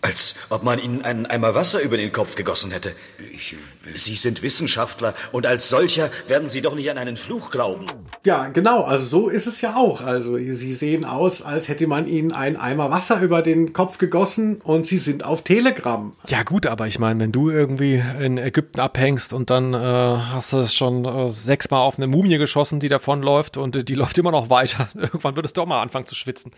Als 0.00 0.34
ob 0.48 0.64
man 0.64 0.80
Ihnen 0.80 1.02
einen 1.02 1.26
Eimer 1.26 1.54
Wasser 1.54 1.80
über 1.80 1.96
den 1.96 2.10
Kopf 2.10 2.34
gegossen 2.34 2.72
hätte. 2.72 2.92
Ich, 3.32 3.54
Sie 3.94 4.16
sind 4.16 4.42
Wissenschaftler 4.42 5.14
und 5.30 5.46
als 5.46 5.68
solcher 5.68 6.10
werden 6.26 6.48
Sie 6.48 6.60
doch 6.60 6.74
nicht 6.74 6.90
an 6.90 6.98
einen 6.98 7.16
Fluch 7.16 7.50
glauben. 7.50 7.86
Ja, 8.24 8.48
genau, 8.48 8.82
also 8.82 9.04
so 9.04 9.28
ist 9.28 9.46
es 9.46 9.60
ja 9.60 9.76
auch. 9.76 10.00
Also 10.00 10.36
sie 10.36 10.72
sehen 10.72 11.04
aus, 11.04 11.42
als 11.42 11.68
hätte 11.68 11.86
man 11.86 12.06
ihnen 12.06 12.32
einen 12.32 12.56
Eimer 12.56 12.90
Wasser 12.90 13.20
über 13.20 13.42
den 13.42 13.72
Kopf 13.72 13.98
gegossen 13.98 14.60
und 14.62 14.86
sie 14.86 14.98
sind 14.98 15.24
auf 15.24 15.42
Telegram. 15.42 16.10
Ja 16.28 16.42
gut, 16.42 16.66
aber 16.66 16.86
ich 16.86 16.98
meine, 16.98 17.20
wenn 17.20 17.32
du 17.32 17.50
irgendwie 17.50 18.02
in 18.20 18.38
Ägypten 18.38 18.80
abhängst 18.80 19.32
und 19.32 19.50
dann 19.50 19.74
äh, 19.74 19.76
hast 19.76 20.52
du 20.52 20.66
schon 20.66 21.04
äh, 21.04 21.30
sechsmal 21.30 21.80
auf 21.80 21.98
eine 21.98 22.06
Mumie 22.06 22.38
geschossen, 22.38 22.80
die 22.80 22.88
davonläuft 22.88 23.56
und 23.56 23.76
äh, 23.76 23.84
die 23.84 23.94
läuft 23.96 24.16
immer 24.18 24.32
noch 24.32 24.50
weiter. 24.50 24.88
Irgendwann 24.94 25.36
würdest 25.36 25.56
du 25.56 25.62
auch 25.62 25.66
mal 25.66 25.82
anfangen 25.82 26.06
zu 26.06 26.14
schwitzen. 26.14 26.52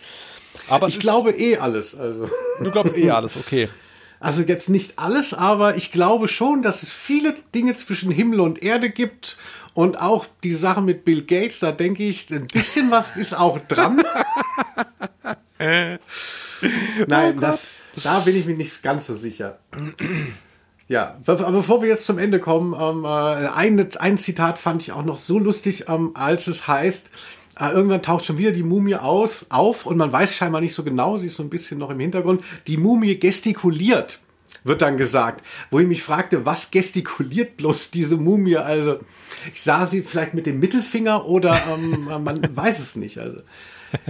Aber 0.68 0.88
ich 0.88 0.98
glaube 0.98 1.32
eh 1.32 1.58
alles. 1.58 1.94
Also. 1.94 2.28
Du 2.60 2.70
glaubst 2.70 2.96
eh 2.96 3.10
alles, 3.10 3.36
okay. 3.36 3.68
Also 4.20 4.42
jetzt 4.42 4.68
nicht 4.70 4.98
alles, 4.98 5.34
aber 5.34 5.76
ich 5.76 5.92
glaube 5.92 6.28
schon, 6.28 6.62
dass 6.62 6.82
es 6.82 6.92
viele 6.92 7.34
Dinge 7.54 7.74
zwischen 7.74 8.10
Himmel 8.10 8.40
und 8.40 8.62
Erde 8.62 8.90
gibt. 8.90 9.36
Und 9.74 10.00
auch 10.00 10.26
die 10.44 10.54
Sache 10.54 10.80
mit 10.82 11.04
Bill 11.04 11.22
Gates, 11.22 11.58
da 11.58 11.72
denke 11.72 12.04
ich, 12.04 12.30
ein 12.30 12.46
bisschen 12.46 12.90
was 12.92 13.16
ist 13.16 13.34
auch 13.36 13.58
dran. 13.68 14.00
Nein, 17.06 17.40
das, 17.40 17.72
da 18.02 18.20
bin 18.20 18.36
ich 18.36 18.46
mir 18.46 18.56
nicht 18.56 18.82
ganz 18.82 19.06
so 19.06 19.14
sicher. 19.14 19.58
Ja, 20.88 21.16
be- 21.24 21.32
aber 21.32 21.52
bevor 21.52 21.82
wir 21.82 21.88
jetzt 21.88 22.06
zum 22.06 22.18
Ende 22.18 22.38
kommen, 22.40 22.74
ähm, 22.78 23.04
äh, 23.04 23.48
ein, 23.48 23.88
ein 23.98 24.18
Zitat 24.18 24.58
fand 24.58 24.82
ich 24.82 24.92
auch 24.92 25.04
noch 25.04 25.18
so 25.18 25.38
lustig, 25.38 25.86
ähm, 25.88 26.12
als 26.14 26.46
es 26.46 26.68
heißt, 26.68 27.06
äh, 27.58 27.70
irgendwann 27.70 28.02
taucht 28.02 28.24
schon 28.24 28.38
wieder 28.38 28.52
die 28.52 28.62
Mumie 28.62 28.96
aus, 28.96 29.46
auf 29.48 29.86
und 29.86 29.96
man 29.96 30.12
weiß 30.12 30.34
scheinbar 30.34 30.60
nicht 30.60 30.74
so 30.74 30.82
genau, 30.82 31.18
sie 31.18 31.26
ist 31.28 31.36
so 31.36 31.42
ein 31.42 31.50
bisschen 31.50 31.78
noch 31.78 31.90
im 31.90 32.00
Hintergrund, 32.00 32.42
die 32.66 32.76
Mumie 32.76 33.18
gestikuliert. 33.18 34.20
wird 34.64 34.80
dann 34.80 34.96
gesagt. 34.96 35.44
Wo 35.70 35.78
ich 35.78 35.86
mich 35.86 36.02
fragte, 36.02 36.46
was 36.46 36.70
gestikuliert 36.70 37.58
bloß 37.58 37.90
diese 37.90 38.16
Mumie? 38.16 38.56
Also, 38.56 38.98
ich 39.52 39.62
sah 39.62 39.86
sie 39.86 40.02
vielleicht 40.02 40.34
mit 40.34 40.46
dem 40.46 40.58
Mittelfinger 40.58 41.26
oder 41.26 41.60
ähm, 41.72 42.04
man 42.24 42.56
weiß 42.56 42.78
es 42.78 42.96
nicht. 42.96 43.18
Also, 43.18 43.40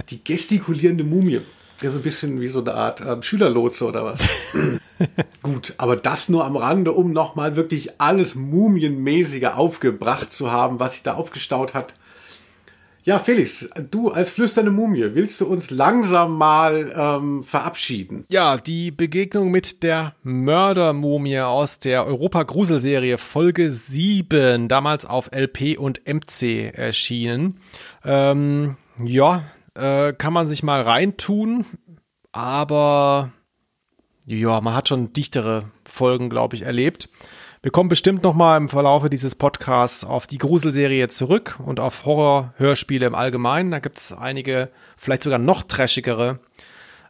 die 0.09 0.23
gestikulierende 0.23 1.03
Mumie. 1.03 1.41
Ja, 1.81 1.91
so 1.91 1.97
ein 1.97 2.03
bisschen 2.03 2.39
wie 2.39 2.47
so 2.47 2.61
eine 2.61 2.73
Art 2.73 3.01
ähm, 3.01 3.21
Schülerlotse 3.21 3.85
oder 3.85 4.05
was. 4.05 4.25
Gut, 5.43 5.73
aber 5.77 5.97
das 5.97 6.29
nur 6.29 6.45
am 6.45 6.55
Rande, 6.55 6.93
um 6.93 7.11
nochmal 7.11 7.57
wirklich 7.57 7.99
alles 7.99 8.33
Mumienmäßige 8.33 9.47
aufgebracht 9.47 10.31
zu 10.31 10.51
haben, 10.51 10.79
was 10.79 10.93
sich 10.93 11.03
da 11.03 11.15
aufgestaut 11.15 11.73
hat. 11.73 11.95
Ja, 13.05 13.19
Felix, 13.19 13.69
du 13.91 14.09
als 14.09 14.31
flüsternde 14.31 14.71
Mumie, 14.71 15.13
willst 15.13 15.39
du 15.39 15.45
uns 15.45 15.69
langsam 15.69 16.39
mal 16.39 16.91
ähm, 16.97 17.43
verabschieden? 17.43 18.25
Ja, 18.29 18.57
die 18.57 18.89
Begegnung 18.89 19.51
mit 19.51 19.83
der 19.83 20.15
Mördermumie 20.23 21.41
aus 21.41 21.77
der 21.77 22.03
Europa-Grusel-Serie 22.07 23.19
Folge 23.19 23.69
7, 23.69 24.67
damals 24.67 25.05
auf 25.05 25.29
LP 25.31 25.77
und 25.77 26.01
MC 26.07 26.73
erschienen. 26.73 27.59
Ähm, 28.03 28.75
ja, 29.03 29.43
äh, 29.75 30.11
kann 30.13 30.33
man 30.33 30.47
sich 30.47 30.63
mal 30.63 30.81
reintun, 30.81 31.63
aber 32.31 33.31
ja, 34.25 34.61
man 34.61 34.73
hat 34.73 34.89
schon 34.89 35.13
dichtere 35.13 35.65
Folgen, 35.87 36.31
glaube 36.31 36.55
ich, 36.55 36.63
erlebt. 36.63 37.09
Wir 37.65 37.71
kommen 37.71 37.89
bestimmt 37.89 38.21
noch 38.21 38.35
mal 38.35 38.57
im 38.57 38.69
Verlaufe 38.69 39.09
dieses 39.09 39.33
Podcasts 39.33 40.03
auf 40.03 40.27
die 40.27 40.37
Gruselserie 40.37 41.07
zurück 41.07 41.57
und 41.65 41.79
auf 41.79 42.05
Horror-Hörspiele 42.05 43.07
im 43.07 43.15
Allgemeinen. 43.15 43.71
Da 43.71 43.79
gibt 43.79 43.97
es 43.97 44.13
einige, 44.13 44.69
vielleicht 44.97 45.23
sogar 45.23 45.39
noch 45.39 45.63
trashigere 45.63 46.37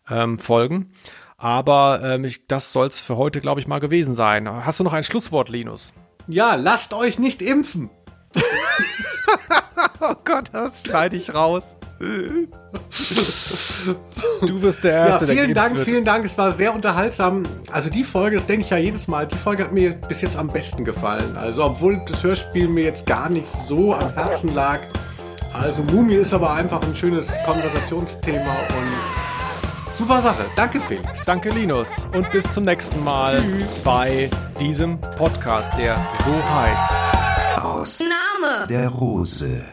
ähm, 0.09 0.39
Folgen. 0.39 0.93
Aber 1.35 1.99
ähm, 2.05 2.23
ich, 2.23 2.47
das 2.47 2.71
soll 2.71 2.87
es 2.87 3.01
für 3.01 3.17
heute, 3.17 3.41
glaube 3.41 3.59
ich, 3.59 3.67
mal 3.67 3.79
gewesen 3.79 4.13
sein. 4.13 4.47
Hast 4.49 4.79
du 4.79 4.85
noch 4.85 4.93
ein 4.93 5.03
Schlusswort, 5.03 5.49
Linus? 5.49 5.91
Ja, 6.25 6.55
lasst 6.55 6.93
euch 6.93 7.19
nicht 7.19 7.41
impfen. 7.41 7.89
oh 9.99 10.13
Gott, 10.23 10.49
das 10.51 10.83
schneide 10.83 11.15
ich 11.15 11.33
raus. 11.33 11.75
Du 14.41 14.59
bist 14.59 14.83
der 14.83 14.93
Erste, 14.93 15.25
ja, 15.25 15.33
vielen 15.33 15.53
der 15.53 15.55
Dank, 15.55 15.75
wird. 15.75 15.85
vielen 15.85 16.05
Dank. 16.05 16.25
Es 16.25 16.37
war 16.37 16.51
sehr 16.51 16.73
unterhaltsam. 16.73 17.43
Also 17.71 17.89
die 17.89 18.03
Folge, 18.03 18.37
das 18.37 18.45
denke 18.45 18.65
ich 18.65 18.69
ja 18.69 18.77
jedes 18.77 19.07
Mal, 19.07 19.27
die 19.27 19.37
Folge 19.37 19.63
hat 19.63 19.71
mir 19.71 19.91
bis 19.91 20.21
jetzt 20.21 20.37
am 20.37 20.47
besten 20.49 20.83
gefallen. 20.83 21.37
Also 21.37 21.63
obwohl 21.63 22.01
das 22.07 22.21
Hörspiel 22.23 22.67
mir 22.67 22.83
jetzt 22.83 23.05
gar 23.05 23.29
nicht 23.29 23.47
so 23.67 23.93
am 23.93 24.13
Herzen 24.13 24.53
lag. 24.53 24.79
Also 25.53 25.81
Mumie 25.83 26.15
ist 26.15 26.33
aber 26.33 26.53
einfach 26.53 26.81
ein 26.83 26.95
schönes 26.95 27.27
Konversationsthema 27.45 28.55
und 28.77 29.97
super 29.97 30.21
Sache. 30.21 30.45
Danke, 30.57 30.81
Felix. 30.81 31.23
Danke, 31.25 31.49
Linus. 31.49 32.07
Und 32.13 32.29
bis 32.31 32.43
zum 32.51 32.65
nächsten 32.65 33.01
Mal 33.03 33.41
bei 33.83 34.29
diesem 34.59 34.99
Podcast, 34.99 35.77
der 35.77 35.95
so 36.25 36.33
heißt 36.33 37.24
heraus. 37.65 37.99
Name 37.99 38.67
der 38.67 38.89
Rose. 38.89 39.65